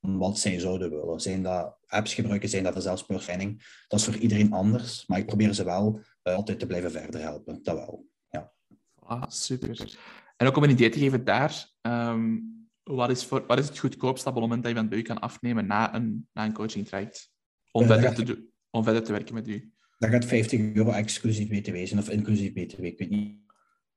wat 0.00 0.38
zij 0.38 0.58
zouden 0.58 0.90
willen. 0.90 1.20
Zijn 1.20 1.42
dat 1.42 1.76
apps 1.86 2.14
gebruiken, 2.14 2.48
zijn 2.48 2.64
dat 2.64 2.72
vanzelfspurging? 2.72 3.62
Dat 3.88 3.98
is 3.98 4.04
voor 4.04 4.16
iedereen 4.16 4.52
anders, 4.52 5.06
maar 5.06 5.18
ik 5.18 5.26
probeer 5.26 5.52
ze 5.52 5.64
wel 5.64 6.00
uh, 6.22 6.34
altijd 6.34 6.58
te 6.58 6.66
blijven 6.66 6.90
verder 6.90 7.20
helpen. 7.20 7.62
Dat 7.62 7.74
wel. 7.74 8.06
Ja. 8.28 8.52
Ah, 8.94 9.28
super. 9.28 9.98
En 10.36 10.46
ook 10.46 10.56
om 10.56 10.62
een 10.62 10.70
idee 10.70 10.88
te 10.88 10.98
geven 10.98 11.24
daar, 11.24 11.70
um, 11.80 12.68
wat, 12.82 13.10
is 13.10 13.24
voor, 13.24 13.46
wat 13.46 13.58
is 13.58 13.68
het 13.68 13.78
goedkoopste 13.78 14.28
abonnement 14.28 14.62
dat 14.62 14.76
je 14.76 14.88
bij 14.88 14.98
u 14.98 15.02
kan 15.02 15.20
afnemen 15.20 15.66
na 15.66 15.94
een, 15.94 16.28
na 16.32 16.44
een 16.44 16.52
coaching 16.52 16.86
traject? 16.86 17.30
Om, 17.70 17.82
uh, 17.82 17.88
verder 17.88 18.14
te 18.14 18.48
om 18.70 18.84
verder 18.84 19.02
te 19.02 19.12
werken 19.12 19.34
met 19.34 19.48
u? 19.48 19.72
Dat 19.98 20.10
gaat 20.10 20.24
50 20.24 20.60
euro 20.74 20.90
exclusief 20.90 21.48
BTW 21.48 21.76
zijn, 21.86 22.00
of 22.00 22.08
inclusief 22.08 22.52
BTW. 22.52 22.84
Ik 22.84 22.98
weet 22.98 23.10
niet 23.10 23.38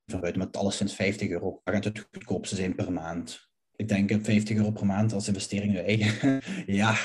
van 0.06 0.20
buiten, 0.20 0.42
maar 0.42 0.50
alles 0.50 0.76
sinds 0.76 0.94
50 0.94 1.28
euro. 1.28 1.60
Dat 1.64 1.74
gaat 1.74 1.84
het 1.84 2.08
goedkoopste 2.12 2.56
zijn 2.56 2.74
per 2.74 2.92
maand. 2.92 3.52
Ik 3.76 3.88
denk 3.88 4.24
50 4.24 4.56
euro 4.56 4.70
per 4.70 4.86
maand 4.86 5.12
als 5.12 5.28
investering 5.28 5.72
ja, 6.66 6.96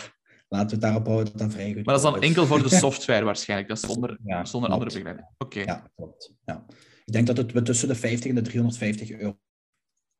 laten 0.47 0.67
we 0.67 0.73
het 0.73 0.81
daarop 0.81 1.05
houden 1.05 1.37
dat 1.37 1.53
vrij 1.53 1.73
goed 1.73 1.85
Maar 1.85 1.95
dat 1.95 2.05
is 2.05 2.11
dan 2.11 2.21
enkel 2.21 2.45
voor 2.45 2.63
de 2.63 2.75
software 2.85 3.25
waarschijnlijk, 3.25 3.69
dat 3.69 3.77
is 3.77 3.89
zonder, 3.89 4.17
ja, 4.23 4.45
zonder 4.45 4.69
andere 4.69 4.91
begeleiding. 4.91 5.27
Oké. 5.37 5.59
Ja, 5.59 5.91
klopt. 5.95 6.33
Ja. 6.45 6.65
Ik 7.05 7.13
denk 7.13 7.27
dat 7.27 7.37
het 7.37 7.51
we 7.51 7.61
tussen 7.61 7.87
de 7.87 7.95
50 7.95 8.29
en 8.29 8.35
de 8.35 8.41
350 8.41 9.09
euro 9.11 9.37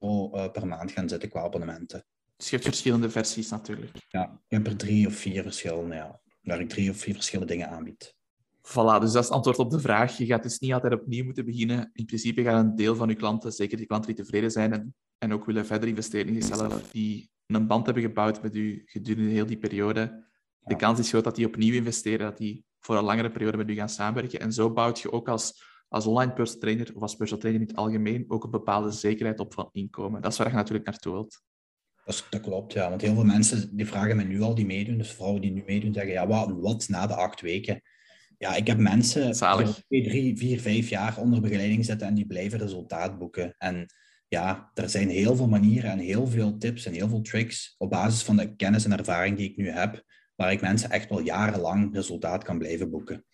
uh, 0.02 0.52
per 0.52 0.68
maand 0.68 0.92
gaan 0.92 1.10
zitten 1.10 1.30
qua 1.30 1.42
abonnementen. 1.42 2.06
Dus 2.36 2.50
je 2.50 2.56
hebt 2.56 2.68
verschillende 2.68 3.10
versies 3.10 3.50
natuurlijk. 3.50 3.92
Ja, 4.08 4.42
je 4.48 4.56
hebt 4.56 4.68
er 4.68 4.76
drie 4.76 5.08
of 5.08 5.14
vier 5.14 5.44
verschillende, 5.44 5.96
ja. 5.96 6.22
Waar 6.42 6.60
ik 6.60 6.70
drie 6.70 6.90
of 6.90 6.98
vier 6.98 7.14
verschillende 7.14 7.52
dingen 7.52 7.70
aanbied. 7.70 8.16
Voilà, 8.62 9.00
dus 9.00 9.12
dat 9.12 9.24
is 9.24 9.28
het 9.28 9.30
antwoord 9.30 9.60
op 9.60 9.72
de 9.72 9.80
vraag. 9.80 10.18
Je 10.18 10.26
gaat 10.26 10.44
dus 10.44 10.60
niet 10.60 10.74
altijd 10.74 10.94
opnieuw 10.94 11.24
moeten 11.24 11.46
beginnen. 11.46 11.90
In 11.94 12.06
principe 12.06 12.44
gaan 12.44 12.66
een 12.66 12.76
deel 12.76 12.96
van 12.96 13.10
je 13.10 13.16
klanten, 13.16 13.52
zeker 13.52 13.78
die 13.78 13.86
klanten 13.86 14.16
die 14.16 14.24
tevreden 14.24 14.52
zijn 14.52 14.74
en, 14.74 14.96
en 15.20 15.34
ook 15.34 15.46
willen 15.46 15.66
verder 15.66 15.90
investeren 15.90 16.28
in 16.28 16.42
zichzelf, 16.42 16.92
die 16.92 17.30
een 17.46 17.68
band 17.68 17.86
hebben 17.86 18.04
gebouwd 18.04 18.42
met 18.42 18.56
u 18.56 18.82
gedurende 18.86 19.32
heel 19.32 19.46
die 19.46 19.58
periode, 19.58 20.28
de 20.60 20.76
kans 20.76 21.00
is 21.00 21.10
groot 21.10 21.24
dat 21.24 21.36
die 21.36 21.46
opnieuw 21.46 21.74
investeren, 21.74 22.26
dat 22.26 22.38
die 22.38 22.66
voor 22.80 22.98
een 22.98 23.04
langere 23.04 23.30
periode 23.30 23.58
met 23.58 23.70
u 23.70 23.74
gaan 23.74 23.90
samenwerken. 23.90 24.40
En 24.40 24.54
zo 24.54 24.74
bouwt 24.74 25.00
je 25.00 25.12
ook 25.12 25.28
als, 25.28 25.64
als 25.88 26.06
online 26.06 26.34
personal 26.34 26.62
trainer 26.62 26.96
of 26.96 27.02
als 27.02 27.16
personal 27.16 27.42
trainer 27.42 27.62
in 27.62 27.68
het 27.68 27.78
algemeen 27.78 28.26
ook 28.28 28.44
een 28.44 28.52
bepaalde 28.52 28.92
zekerheid 28.92 29.40
op 29.40 29.54
van 29.54 29.70
inkomen. 29.72 30.22
Dat 30.22 30.32
is 30.32 30.38
waar 30.38 30.50
je 30.50 30.54
natuurlijk 30.54 30.86
naartoe 30.86 31.14
wilt. 31.14 31.42
Dat, 32.06 32.28
dat, 32.30 32.42
klopt, 32.42 32.74
ja. 32.74 32.90
Want 32.90 33.02
heel 33.02 33.14
veel 33.14 33.24
mensen 33.24 33.76
die 33.76 33.86
vragen 33.86 34.16
me 34.16 34.24
nu 34.24 34.42
al 34.42 34.56
die 34.56 34.66
meedoen, 34.66 34.98
dus 34.98 35.12
vrouwen 35.12 35.42
die 35.42 35.52
nu 35.52 35.64
meedoen, 35.66 35.94
zeggen 35.94 36.12
ja, 36.12 36.28
wat, 36.28 36.52
wat 36.52 36.88
na 36.88 37.08
de 37.08 37.16
acht 37.16 37.42
weken? 37.42 37.82
Ja, 38.38 38.56
ik 38.56 38.68
heb 38.68 38.78
mensen 38.78 39.36
Zalig. 39.36 39.84
twee, 39.88 40.04
drie, 40.04 40.38
vier, 40.38 40.60
vijf 40.60 40.90
jaar 40.90 41.18
onder 41.18 41.42
begeleiding 41.42 41.86
zetten 41.86 42.08
en 42.08 42.14
die 42.14 42.28
blijven 42.28 42.60
resultaat 42.60 43.18
boeken. 43.18 43.56
En 43.58 43.86
ja, 44.30 44.72
er 44.74 44.90
zijn 44.90 45.10
heel 45.10 45.36
veel 45.36 45.48
manieren 45.48 45.92
en 45.92 46.00
heel 46.00 46.28
veel 46.28 46.58
tips 46.58 46.86
en 46.86 46.94
heel 46.94 47.10
veel 47.10 47.22
tricks 47.22 47.76
op 47.78 47.90
basis 47.90 48.24
van 48.24 48.38
de 48.38 48.56
kennis 48.56 48.86
en 48.86 48.98
ervaring 48.98 49.38
die 49.38 49.50
ik 49.50 49.58
nu 49.58 49.70
heb, 49.70 50.04
waar 50.36 50.52
ik 50.52 50.62
mensen 50.62 50.90
echt 50.90 51.10
wel 51.10 51.20
jarenlang 51.20 51.94
resultaat 51.94 52.44
kan 52.44 52.58
blijven 52.58 52.90
boeken. 52.90 53.26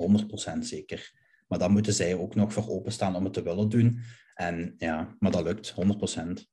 100% 0.56 0.58
zeker. 0.60 1.12
Maar 1.48 1.60
dan 1.60 1.72
moeten 1.72 1.94
zij 1.94 2.16
ook 2.16 2.36
nog 2.36 2.54
voor 2.54 2.70
openstaan 2.70 3.16
om 3.16 3.24
het 3.24 3.34
te 3.34 3.44
willen 3.44 3.70
doen. 3.70 4.00
En 4.34 4.76
ja, 4.78 5.16
maar 5.20 5.32
dat 5.32 5.44
lukt, 5.44 5.74
100%. 5.74 5.76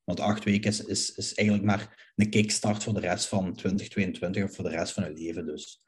Want 0.05 0.21
acht 0.21 0.45
weken 0.45 0.71
is, 0.71 0.85
is, 0.85 1.15
is 1.15 1.35
eigenlijk 1.35 1.69
maar 1.69 2.13
een 2.17 2.31
kickstart 2.31 2.83
voor 2.83 2.95
de 2.95 3.01
rest 3.01 3.27
van 3.27 3.55
2022 3.55 4.45
of 4.45 4.55
voor 4.55 4.65
de 4.65 4.71
rest 4.71 4.93
van 4.93 5.03
hun 5.03 5.13
leven. 5.13 5.47
Dus 5.47 5.85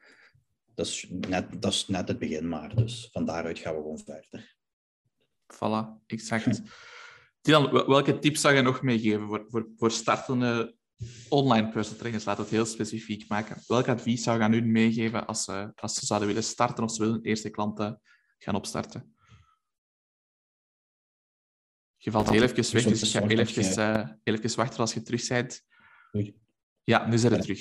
dat 0.74 0.86
is 0.86 1.06
net, 1.10 1.62
dat 1.62 1.72
is 1.72 1.88
net 1.88 2.08
het 2.08 2.18
begin 2.18 2.48
maar. 2.48 2.74
Dus 2.74 3.08
van 3.12 3.24
daaruit 3.24 3.58
gaan 3.58 3.74
we 3.74 3.80
gewoon 3.80 3.98
verder. 3.98 4.56
Voilà, 5.54 6.06
exact. 6.06 6.60
Dylan, 7.44 7.70
welke 7.70 8.18
tips 8.18 8.40
zou 8.40 8.54
je 8.54 8.62
nog 8.62 8.82
meegeven 8.82 9.26
voor, 9.26 9.44
voor, 9.48 9.68
voor 9.76 9.90
startende 9.90 10.76
online 11.28 11.68
personal 11.68 11.98
trainers? 11.98 12.24
Laat 12.24 12.38
het 12.38 12.48
heel 12.48 12.64
specifiek 12.64 13.28
maken. 13.28 13.62
Welk 13.66 13.88
advies 13.88 14.22
zou 14.22 14.38
je 14.38 14.44
aan 14.44 14.52
hun 14.52 14.72
meegeven 14.72 15.26
als 15.26 15.44
ze, 15.44 15.72
als 15.74 15.94
ze 15.94 16.06
zouden 16.06 16.28
willen 16.28 16.44
starten 16.44 16.84
of 16.84 16.92
ze 16.92 17.02
willen 17.02 17.22
eerste 17.22 17.50
klanten 17.50 18.00
gaan 18.38 18.54
opstarten? 18.54 19.16
Je 21.96 22.10
valt 22.10 22.30
heel 22.30 22.42
even 22.42 22.72
weg, 22.72 22.84
dus 22.84 23.14
ik 23.14 23.20
ga 23.20 23.26
heel 23.26 23.38
even, 23.38 23.78
uh, 23.78 24.08
heel 24.22 24.34
even 24.34 24.56
wachten 24.56 24.78
als 24.78 24.94
je 24.94 25.02
terug 25.02 25.28
bent. 25.28 25.62
Ja, 26.84 27.06
nu 27.06 27.18
zijn 27.18 27.32
we 27.32 27.38
terug. 27.38 27.60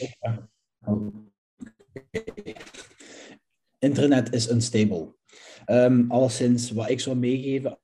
Internet 3.80 4.34
is 4.34 4.50
unstable. 4.50 5.16
Um, 5.66 6.12
alleszins, 6.12 6.72
wat 6.72 6.90
ik 6.90 7.00
zou 7.00 7.16
meegeven 7.16 7.80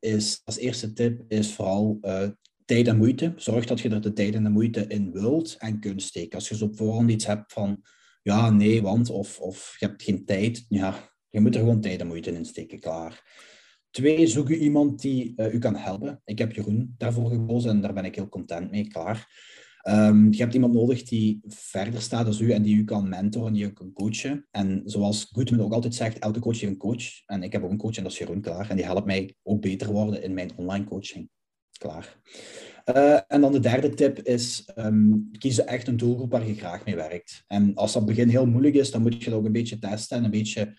is, 0.00 0.40
als 0.44 0.58
eerste 0.58 0.92
tip 0.92 1.24
is 1.28 1.52
vooral 1.54 1.98
uh, 2.02 2.28
tijd 2.64 2.88
en 2.88 2.96
moeite. 2.96 3.32
Zorg 3.36 3.66
dat 3.66 3.80
je 3.80 3.88
er 3.88 4.00
de 4.00 4.12
tijd 4.12 4.34
en 4.34 4.42
de 4.42 4.50
moeite 4.50 4.86
in 4.86 5.12
wilt 5.12 5.56
en 5.58 5.80
kunt 5.80 6.02
steken. 6.02 6.38
Als 6.38 6.48
je 6.48 6.56
zo 6.56 6.64
op 6.64 6.76
voorhand 6.76 7.10
iets 7.10 7.26
hebt 7.26 7.52
van, 7.52 7.82
ja, 8.22 8.50
nee, 8.50 8.82
want, 8.82 9.10
of, 9.10 9.40
of 9.40 9.76
je 9.78 9.86
hebt 9.86 10.02
geen 10.02 10.24
tijd, 10.24 10.66
ja, 10.68 11.12
je 11.30 11.40
moet 11.40 11.54
er 11.54 11.60
gewoon 11.60 11.80
tijd 11.80 12.00
en 12.00 12.06
moeite 12.06 12.32
in 12.32 12.44
steken, 12.44 12.80
klaar. 12.80 13.42
Twee, 13.90 14.26
zoek 14.26 14.48
je 14.48 14.58
iemand 14.58 15.00
die 15.00 15.32
uh, 15.36 15.54
u 15.54 15.58
kan 15.58 15.76
helpen. 15.76 16.20
Ik 16.24 16.38
heb 16.38 16.52
Jeroen 16.52 16.94
daarvoor 16.98 17.30
gekozen 17.30 17.70
en 17.70 17.80
daar 17.80 17.94
ben 17.94 18.04
ik 18.04 18.14
heel 18.14 18.28
content 18.28 18.70
mee, 18.70 18.88
klaar. 18.88 19.28
Um, 19.88 20.32
je 20.32 20.38
hebt 20.38 20.54
iemand 20.54 20.72
nodig 20.72 21.02
die 21.02 21.40
verder 21.46 22.00
staat 22.00 22.26
als 22.26 22.40
u 22.40 22.50
en 22.50 22.62
die 22.62 22.76
u 22.76 22.84
kan 22.84 23.08
mentoren, 23.08 23.52
die 23.52 23.64
u 23.64 23.68
kan 23.68 23.92
coachen. 23.92 24.46
En 24.50 24.82
zoals 24.84 25.28
Goodman 25.32 25.60
ook 25.60 25.72
altijd 25.72 25.94
zegt, 25.94 26.18
elke 26.18 26.40
coach 26.40 26.60
heeft 26.60 26.72
een 26.72 26.78
coach. 26.78 27.04
En 27.26 27.42
ik 27.42 27.52
heb 27.52 27.62
ook 27.62 27.70
een 27.70 27.76
coach 27.76 27.96
en 27.96 28.02
dat 28.02 28.12
is 28.12 28.18
Jeroen 28.18 28.40
Klaar. 28.40 28.70
En 28.70 28.76
die 28.76 28.84
helpt 28.84 29.06
mij 29.06 29.34
ook 29.42 29.60
beter 29.60 29.92
worden 29.92 30.22
in 30.22 30.34
mijn 30.34 30.50
online 30.56 30.84
coaching. 30.84 31.28
Klaar. 31.78 32.20
Uh, 32.94 33.20
en 33.26 33.40
dan 33.40 33.52
de 33.52 33.60
derde 33.60 33.94
tip 33.94 34.18
is, 34.18 34.70
um, 34.76 35.28
kies 35.38 35.64
echt 35.64 35.88
een 35.88 35.96
doelgroep 35.96 36.30
waar 36.30 36.46
je 36.46 36.54
graag 36.54 36.84
mee 36.84 36.96
werkt. 36.96 37.44
En 37.46 37.74
als 37.74 37.92
dat 37.92 38.06
begin 38.06 38.28
heel 38.28 38.46
moeilijk 38.46 38.74
is, 38.74 38.90
dan 38.90 39.02
moet 39.02 39.22
je 39.22 39.30
dat 39.30 39.38
ook 39.38 39.44
een 39.44 39.52
beetje 39.52 39.78
testen 39.78 40.16
en 40.16 40.24
een 40.24 40.30
beetje... 40.30 40.78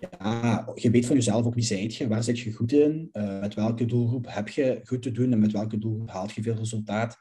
Ja, 0.00 0.72
je 0.74 0.90
weet 0.90 1.06
van 1.06 1.16
jezelf 1.16 1.46
ook 1.46 1.54
wie 1.54 1.64
zijt 1.64 1.94
je, 1.94 2.08
waar 2.08 2.22
zit 2.22 2.38
je 2.38 2.52
goed 2.52 2.72
in, 2.72 3.08
uh, 3.12 3.40
met 3.40 3.54
welke 3.54 3.84
doelgroep 3.84 4.26
heb 4.28 4.48
je 4.48 4.80
goed 4.84 5.02
te 5.02 5.10
doen 5.10 5.32
en 5.32 5.38
met 5.38 5.52
welke 5.52 5.78
doelgroep 5.78 6.10
haalt 6.10 6.32
je 6.32 6.42
veel 6.42 6.54
resultaat. 6.54 7.16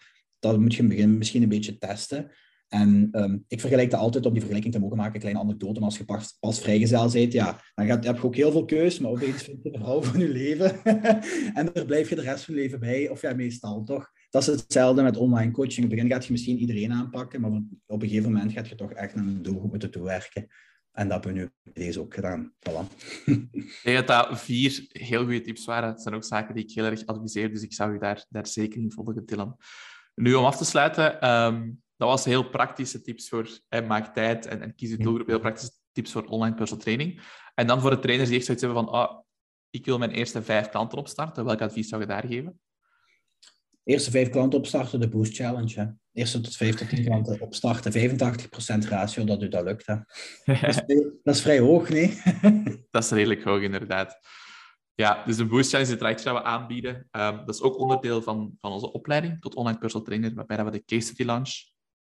Dat 0.52 0.60
moet 0.60 0.74
je 0.74 0.82
in 0.82 0.86
het 0.86 0.96
begin 0.96 1.18
misschien 1.18 1.44
een 1.44 1.50
beetje 1.50 1.78
testen. 1.78 2.32
En 2.68 3.10
um, 3.12 3.44
ik 3.48 3.60
vergelijk 3.60 3.92
dat 3.92 4.00
altijd 4.00 4.26
om 4.26 4.32
die 4.32 4.42
vergelijking 4.42 4.74
te 4.74 4.80
mogen 4.80 4.98
maken, 4.98 5.20
kleine 5.20 5.40
anekdote. 5.40 5.80
Maar 5.80 5.90
als 5.90 5.98
je 5.98 6.06
pas, 6.06 6.38
pas 6.40 6.60
vrijgezel 6.60 7.12
bent, 7.12 7.34
ja, 7.34 7.62
dan 7.76 7.86
gaat, 7.86 8.04
heb 8.04 8.16
je 8.16 8.24
ook 8.24 8.36
heel 8.36 8.52
veel 8.52 8.66
keus, 8.66 9.00
maar 9.00 9.12
opeens 9.12 9.44
vind 9.44 9.64
je 9.64 9.72
de 9.72 9.78
vrouw 9.78 10.02
van 10.02 10.20
je 10.20 10.30
leven. 10.30 10.84
en 11.60 11.70
daar 11.74 11.86
blijf 11.86 12.10
je 12.10 12.16
de 12.16 12.22
rest 12.22 12.44
van 12.44 12.56
je 12.56 12.60
leven 12.60 12.80
bij, 12.80 13.10
of 13.10 13.22
ja, 13.22 13.34
meestal 13.34 13.84
toch. 13.84 14.12
Dat 14.30 14.42
is 14.42 14.48
hetzelfde 14.48 15.04
met 15.04 15.18
online 15.18 15.52
coaching. 15.52 15.78
In 15.78 15.84
het 15.84 15.92
begin 15.92 16.10
gaat 16.10 16.26
je 16.26 16.32
misschien 16.32 16.58
iedereen 16.58 16.92
aanpakken, 16.92 17.42
maar 17.42 17.52
op 17.86 18.02
een 18.02 18.10
gegeven 18.10 18.32
moment 18.32 18.52
gaat 18.52 18.68
je 18.70 18.76
toch 18.76 18.92
echt 18.92 19.16
naar 19.16 19.26
een 19.26 19.42
doelgroep 19.42 19.70
moeten 19.70 19.92
toewerken. 19.92 20.48
En 20.92 21.08
dat 21.08 21.24
hebben 21.24 21.44
we 21.44 21.50
nu 21.64 21.74
deze 21.74 22.00
ook 22.00 22.14
gedaan. 22.14 22.54
Voilà. 22.70 22.96
ik 23.26 23.80
denk 23.84 24.08
dat 24.08 24.08
dat 24.08 24.42
vier 24.42 24.86
heel 24.90 25.24
goede 25.24 25.42
tips 25.42 25.66
waren. 25.66 25.90
Het 25.90 26.02
zijn 26.02 26.16
ook 26.16 26.24
zaken 26.24 26.56
die 26.56 26.64
ik 26.64 26.72
heel 26.72 26.86
erg 26.86 27.06
adviseer, 27.06 27.52
dus 27.52 27.62
ik 27.62 27.74
zou 27.74 27.94
je 27.94 28.00
daar, 28.00 28.26
daar 28.30 28.48
zeker 28.48 28.82
in 28.82 28.92
volgen, 28.92 29.26
Dylan. 29.26 29.58
Nu, 30.16 30.34
om 30.34 30.46
af 30.46 30.58
te 30.58 30.66
sluiten, 30.66 31.30
um, 31.30 31.82
dat 31.96 32.10
was 32.10 32.26
heel 32.26 32.50
praktische 32.50 33.02
tips 33.02 33.30
voor 33.30 33.60
maak 33.88 34.14
tijd 34.14 34.46
en, 34.46 34.62
en 34.62 34.76
kies 34.76 34.90
je 34.90 34.98
doelgroep. 34.98 35.28
Heel 35.28 35.40
praktische 35.40 35.72
tips 35.92 36.12
voor 36.12 36.26
online 36.26 36.56
personal 36.56 36.84
training. 36.84 37.22
En 37.56 37.68
dan 37.68 37.82
voor 37.82 37.90
de 37.90 38.00
trainers 38.00 38.30
die 38.30 38.38
echt 38.38 38.46
zoiets 38.46 38.64
hebben 38.64 38.84
van 38.84 38.94
oh, 38.94 39.24
ik 39.70 39.86
wil 39.86 39.98
mijn 39.98 40.12
eerste 40.12 40.44
vijf 40.44 40.70
klanten 40.70 40.98
opstarten. 40.98 41.46
Welk 41.46 41.62
advies 41.62 41.88
zou 41.88 42.02
je 42.02 42.08
daar 42.08 42.26
geven? 42.28 42.60
Eerste 43.84 44.12
vijf 44.12 44.30
klanten 44.30 44.60
opstarten, 44.60 45.00
de 45.00 45.10
Boost 45.10 45.36
Challenge. 45.36 45.80
Hè. 45.80 45.86
Eerste 46.14 46.42
tot 46.42 46.56
vijf 46.56 46.76
tot 46.76 46.90
tien 46.90 47.04
klanten 47.10 47.42
opstarten. 47.42 47.92
85% 47.92 48.88
ratio 48.90 49.24
dat 49.24 49.42
u 49.42 49.48
dat 49.48 49.64
lukt. 49.64 49.86
Hè. 49.86 49.96
Dat, 50.62 50.84
is, 50.88 51.04
dat 51.24 51.36
is 51.36 51.42
vrij 51.42 51.60
hoog, 51.60 51.90
nee? 51.90 52.22
dat 52.92 53.04
is 53.04 53.10
redelijk 53.10 53.44
hoog, 53.44 53.62
inderdaad. 53.62 54.20
Ja, 54.96 55.24
dus 55.26 55.48
Boost 55.48 55.70
Challenge 55.70 55.82
is 55.82 55.90
het 55.90 56.00
traject 56.00 56.24
dat 56.24 56.38
we 56.38 56.44
aanbieden. 56.44 56.96
Um, 57.12 57.38
dat 57.46 57.56
is 57.56 57.62
ook 57.62 57.78
onderdeel 57.78 58.22
van, 58.22 58.58
van 58.62 58.72
onze 58.72 58.92
opleiding 58.92 59.42
tot 59.42 59.56
online 59.56 59.78
personal 59.78 60.06
trainer, 60.06 60.34
waarbij 60.34 60.66
we 60.66 60.72
de 60.72 60.86
case 60.86 61.08
study 61.08 61.24
launch 61.24 61.52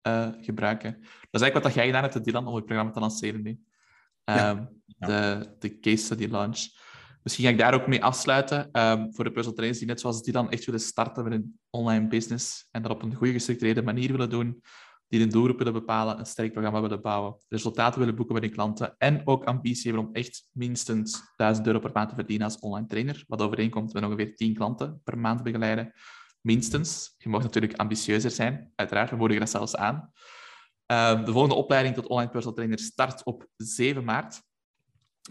uh, 0.03 0.29
gebruiken. 0.41 0.93
Dat 1.01 1.41
is 1.41 1.41
eigenlijk 1.41 1.65
wat 1.65 1.75
jij 1.75 1.87
gedaan 1.87 2.03
hebt, 2.03 2.25
Dylan, 2.25 2.47
om 2.47 2.55
het 2.55 2.65
programma 2.65 2.93
te 2.93 3.01
lanceren 3.01 3.43
nu. 3.43 3.61
Um, 4.25 4.79
De, 5.01 5.57
de 5.59 5.79
case 5.79 6.05
study 6.05 6.27
launch. 6.27 6.69
Misschien 7.23 7.45
ga 7.45 7.51
ik 7.51 7.59
daar 7.59 7.75
ook 7.75 7.87
mee 7.87 8.05
afsluiten. 8.05 8.69
Um, 8.73 9.15
voor 9.15 9.25
de 9.25 9.31
personal 9.31 9.53
trainers 9.53 9.79
die 9.79 9.89
net 9.89 10.01
zoals 10.01 10.23
Dylan 10.23 10.51
echt 10.51 10.65
willen 10.65 10.81
starten 10.81 11.25
met 11.25 11.33
een 11.33 11.59
online 11.71 12.07
business 12.09 12.67
en 12.71 12.83
dat 12.83 12.91
op 12.91 13.03
een 13.03 13.15
goede 13.15 13.33
gestructureerde 13.33 13.83
manier 13.83 14.11
willen 14.13 14.31
doen, 14.31 14.63
die 15.11 15.23
een 15.23 15.29
doelgroep 15.29 15.59
willen 15.59 15.73
bepalen, 15.73 16.19
een 16.19 16.27
sterk 16.27 16.53
programma 16.53 16.81
willen 16.81 17.01
bouwen, 17.01 17.37
resultaten 17.49 17.99
willen 17.99 18.15
boeken 18.17 18.35
bij 18.35 18.45
hun 18.45 18.55
klanten 18.55 18.95
en 18.99 19.23
ook 19.25 19.45
ambitie 19.45 19.91
hebben 19.91 20.09
om 20.09 20.15
echt 20.15 20.49
minstens 20.53 21.23
1000 21.37 21.67
euro 21.67 21.79
per 21.79 21.91
maand 21.95 22.09
te 22.09 22.15
verdienen 22.15 22.47
als 22.47 22.59
online 22.59 22.87
trainer, 22.87 23.25
wat 23.29 23.43
overeenkomt 23.43 23.93
met 23.93 24.05
ongeveer 24.05 24.37
10 24.37 24.55
klanten 24.55 25.01
per 25.05 25.19
maand 25.19 25.43
begeleiden 25.43 25.93
minstens. 26.41 27.15
Je 27.19 27.29
mag 27.29 27.43
natuurlijk 27.43 27.75
ambitieuzer 27.77 28.31
zijn, 28.31 28.73
uiteraard. 28.75 29.11
We 29.11 29.17
moedigen 29.17 29.43
dat 29.43 29.51
zelfs 29.51 29.77
aan. 29.77 30.13
Ehm, 30.87 31.25
de 31.25 31.33
volgende 31.33 31.57
opleiding 31.57 31.95
tot 31.95 32.07
online 32.07 32.31
personal 32.31 32.57
trainer 32.57 32.79
start 32.79 33.25
op 33.25 33.47
7 33.57 34.05
maart. 34.05 34.43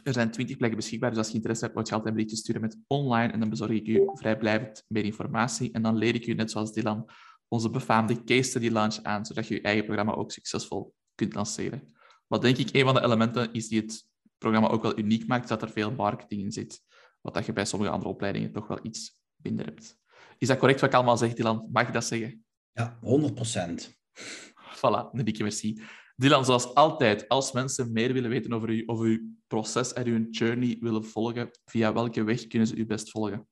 Er 0.03 0.13
zijn 0.13 0.31
20 0.31 0.57
plekken 0.57 0.79
beschikbaar, 0.79 1.09
dus 1.09 1.17
als 1.17 1.27
je 1.27 1.33
interesse 1.33 1.63
hebt, 1.63 1.75
moet 1.75 1.87
je 1.87 1.93
altijd 1.93 2.09
een 2.09 2.17
berichtje 2.17 2.43
sturen 2.43 2.61
met 2.61 2.77
online 2.87 3.33
en 3.33 3.39
dan 3.39 3.49
bezorg 3.49 3.71
ik 3.71 3.87
u 3.87 4.09
vrijblijvend 4.13 4.85
meer 4.87 5.03
informatie. 5.03 5.71
En 5.71 5.81
dan 5.81 5.97
leer 5.97 6.15
ik 6.15 6.27
u, 6.27 6.33
net 6.33 6.51
zoals 6.51 6.73
Dylan, 6.73 7.09
onze 7.49 7.69
befaamde 7.69 8.23
case 8.23 8.49
study 8.49 8.69
launch 8.69 9.03
aan, 9.03 9.25
zodat 9.25 9.47
je 9.47 9.53
je 9.53 9.62
eigen 9.62 9.85
programma 9.85 10.13
ook 10.13 10.31
succesvol 10.31 10.93
kunt 11.15 11.33
lanceren. 11.33 11.97
Wat 12.27 12.41
denk 12.41 12.57
ik 12.57 12.69
een 12.73 12.85
van 12.85 12.93
de 12.93 13.03
elementen 13.03 13.53
is 13.53 13.67
die 13.67 13.81
het 13.81 14.07
programma 14.38 14.67
ook 14.67 14.81
wel 14.81 14.97
uniek 14.97 15.27
maakt, 15.27 15.43
is 15.43 15.49
dat 15.49 15.62
er 15.62 15.69
veel 15.69 15.91
marketing 15.91 16.41
in 16.41 16.51
zit. 16.51 16.81
Wat 17.21 17.33
dat 17.33 17.45
je 17.45 17.53
bij 17.53 17.65
sommige 17.65 17.91
andere 17.91 18.09
opleidingen 18.09 18.51
toch 18.51 18.67
wel 18.67 18.79
iets 18.81 19.19
minder 19.35 19.65
hebt. 19.65 19.97
Is 20.38 20.47
dat 20.47 20.57
correct 20.57 20.79
wat 20.79 20.89
ik 20.89 20.95
allemaal 20.95 21.17
zeg, 21.17 21.33
Dylan? 21.33 21.69
Mag 21.71 21.88
ik 21.88 21.93
dat 21.93 22.05
zeggen? 22.05 22.45
Ja, 22.71 22.97
100 23.01 23.33
procent. 23.33 23.97
Voilà, 24.75 25.12
een 25.12 25.25
dikke 25.25 25.43
merci. 25.43 25.81
Dylan, 26.15 26.45
zoals 26.45 26.73
altijd, 26.73 27.27
als 27.27 27.51
mensen 27.51 27.91
meer 27.91 28.13
willen 28.13 28.29
weten 28.29 28.53
over, 28.53 28.69
u, 28.69 28.83
over 28.85 29.05
uw 29.05 29.19
proces 29.47 29.93
en 29.93 30.07
uw 30.07 30.29
journey 30.29 30.77
willen 30.79 31.05
volgen, 31.05 31.49
via 31.65 31.93
welke 31.93 32.23
weg 32.23 32.47
kunnen 32.47 32.67
ze 32.67 32.75
u 32.75 32.85
best 32.85 33.12
volgen? 33.12 33.47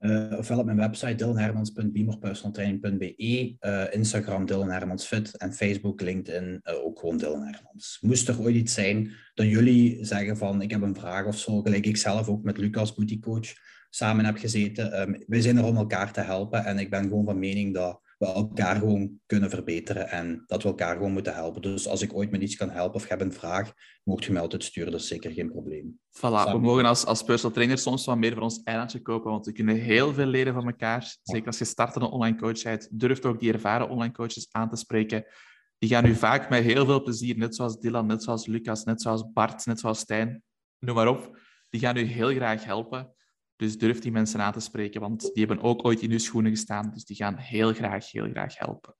Uh, 0.00 0.34
ofwel 0.38 0.58
op 0.58 0.64
mijn 0.64 0.76
website 0.76 1.14
dylanhermans.beamerpersonaltraining.be, 1.14 3.56
eh, 3.58 3.84
Instagram 3.90 4.46
Dylan 4.46 4.70
Hermans 4.70 5.06
Fit 5.06 5.36
en 5.36 5.52
Facebook, 5.52 6.00
LinkedIn 6.00 6.60
uh, 6.64 6.84
ook 6.84 6.98
gewoon 6.98 7.16
Dylan 7.16 7.42
Hermans. 7.42 7.98
Moest 8.00 8.28
er 8.28 8.40
ooit 8.40 8.54
iets 8.54 8.74
zijn 8.74 9.12
dat 9.34 9.46
jullie 9.46 10.04
zeggen 10.04 10.36
van 10.36 10.62
ik 10.62 10.70
heb 10.70 10.82
een 10.82 10.94
vraag 10.94 11.26
of 11.26 11.38
zo, 11.38 11.62
gelijk 11.62 11.86
ik 11.86 11.96
zelf 11.96 12.28
ook 12.28 12.42
met 12.42 12.58
Lucas 12.58 12.94
Booty 12.94 13.18
Coach, 13.18 13.52
samen 13.90 14.24
heb 14.24 14.36
gezeten. 14.36 15.00
Um, 15.00 15.24
wij 15.26 15.40
zijn 15.40 15.56
er 15.56 15.64
om 15.64 15.76
elkaar 15.76 16.12
te 16.12 16.20
helpen 16.20 16.64
en 16.64 16.78
ik 16.78 16.90
ben 16.90 17.02
gewoon 17.02 17.24
van 17.24 17.38
mening 17.38 17.74
dat 17.74 18.00
we 18.20 18.26
elkaar 18.26 18.76
gewoon 18.76 19.20
kunnen 19.26 19.50
verbeteren 19.50 20.08
en 20.08 20.44
dat 20.46 20.62
we 20.62 20.68
elkaar 20.68 20.96
gewoon 20.96 21.12
moeten 21.12 21.34
helpen. 21.34 21.62
Dus 21.62 21.88
als 21.88 22.02
ik 22.02 22.14
ooit 22.14 22.30
met 22.30 22.42
iets 22.42 22.56
kan 22.56 22.70
helpen 22.70 22.94
of 22.94 23.08
heb 23.08 23.20
een 23.20 23.32
vraag, 23.32 23.72
mocht 24.02 24.24
je 24.24 24.32
mij 24.32 24.40
altijd 24.40 24.64
sturen, 24.64 24.92
dat 24.92 25.00
is 25.00 25.08
zeker 25.08 25.30
geen 25.30 25.50
probleem. 25.50 26.00
Voilà, 26.16 26.52
we 26.52 26.58
mogen 26.58 26.84
als, 26.84 27.04
als 27.04 27.22
personal 27.22 27.54
trainer 27.54 27.78
soms 27.78 28.04
wat 28.04 28.16
meer 28.16 28.32
voor 28.32 28.42
ons 28.42 28.62
eilandje 28.62 29.00
kopen, 29.02 29.30
want 29.30 29.46
we 29.46 29.52
kunnen 29.52 29.76
heel 29.76 30.12
veel 30.12 30.26
leren 30.26 30.54
van 30.54 30.66
elkaar. 30.66 31.16
Zeker 31.22 31.46
als 31.46 31.58
je 31.58 31.64
startende 31.64 32.10
online 32.10 32.36
coach 32.36 32.62
bent, 32.62 32.88
durft 32.90 33.24
ook 33.24 33.40
die 33.40 33.52
ervaren 33.52 33.88
online 33.88 34.12
coaches 34.12 34.48
aan 34.50 34.70
te 34.70 34.76
spreken. 34.76 35.24
Die 35.78 35.88
gaan 35.88 36.06
u 36.06 36.14
vaak 36.14 36.50
met 36.50 36.62
heel 36.62 36.84
veel 36.84 37.02
plezier, 37.02 37.36
net 37.36 37.54
zoals 37.56 37.78
Dylan, 37.78 38.06
net 38.06 38.22
zoals 38.22 38.46
Lucas, 38.46 38.84
net 38.84 39.02
zoals 39.02 39.32
Bart, 39.32 39.66
net 39.66 39.80
zoals 39.80 39.98
Stijn, 39.98 40.42
noem 40.78 40.94
maar 40.94 41.08
op. 41.08 41.38
Die 41.70 41.80
gaan 41.80 41.96
u 41.96 42.02
heel 42.02 42.34
graag 42.34 42.64
helpen. 42.64 43.14
Dus 43.60 43.78
durf 43.78 43.98
die 43.98 44.12
mensen 44.12 44.40
aan 44.40 44.52
te 44.52 44.60
spreken, 44.60 45.00
want 45.00 45.20
die 45.20 45.46
hebben 45.46 45.64
ook 45.64 45.84
ooit 45.84 46.00
in 46.00 46.10
uw 46.10 46.18
schoenen 46.18 46.50
gestaan. 46.50 46.90
Dus 46.94 47.04
die 47.04 47.16
gaan 47.16 47.36
heel 47.36 47.72
graag, 47.72 48.10
heel 48.10 48.30
graag 48.30 48.58
helpen. 48.58 48.94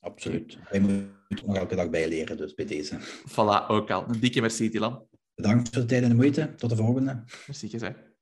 Absoluut. 0.00 0.58
Wij 0.70 0.80
moeten 0.80 1.46
nog 1.46 1.56
elke 1.56 1.74
dag 1.74 1.90
bijleren, 1.90 2.36
dus 2.36 2.54
bij 2.54 2.64
deze. 2.64 2.98
Voilà, 3.28 3.66
ook 3.68 3.90
al. 3.90 4.08
Een 4.08 4.20
dikke 4.20 4.40
merci, 4.40 4.70
Dylan. 4.70 5.06
Bedankt 5.34 5.68
voor 5.68 5.82
de 5.82 5.88
tijd 5.88 6.02
en 6.02 6.08
de 6.08 6.14
moeite. 6.14 6.54
Tot 6.54 6.70
de 6.70 6.76
volgende. 6.76 7.24
Merci, 7.46 7.68
gezegd. 7.68 8.15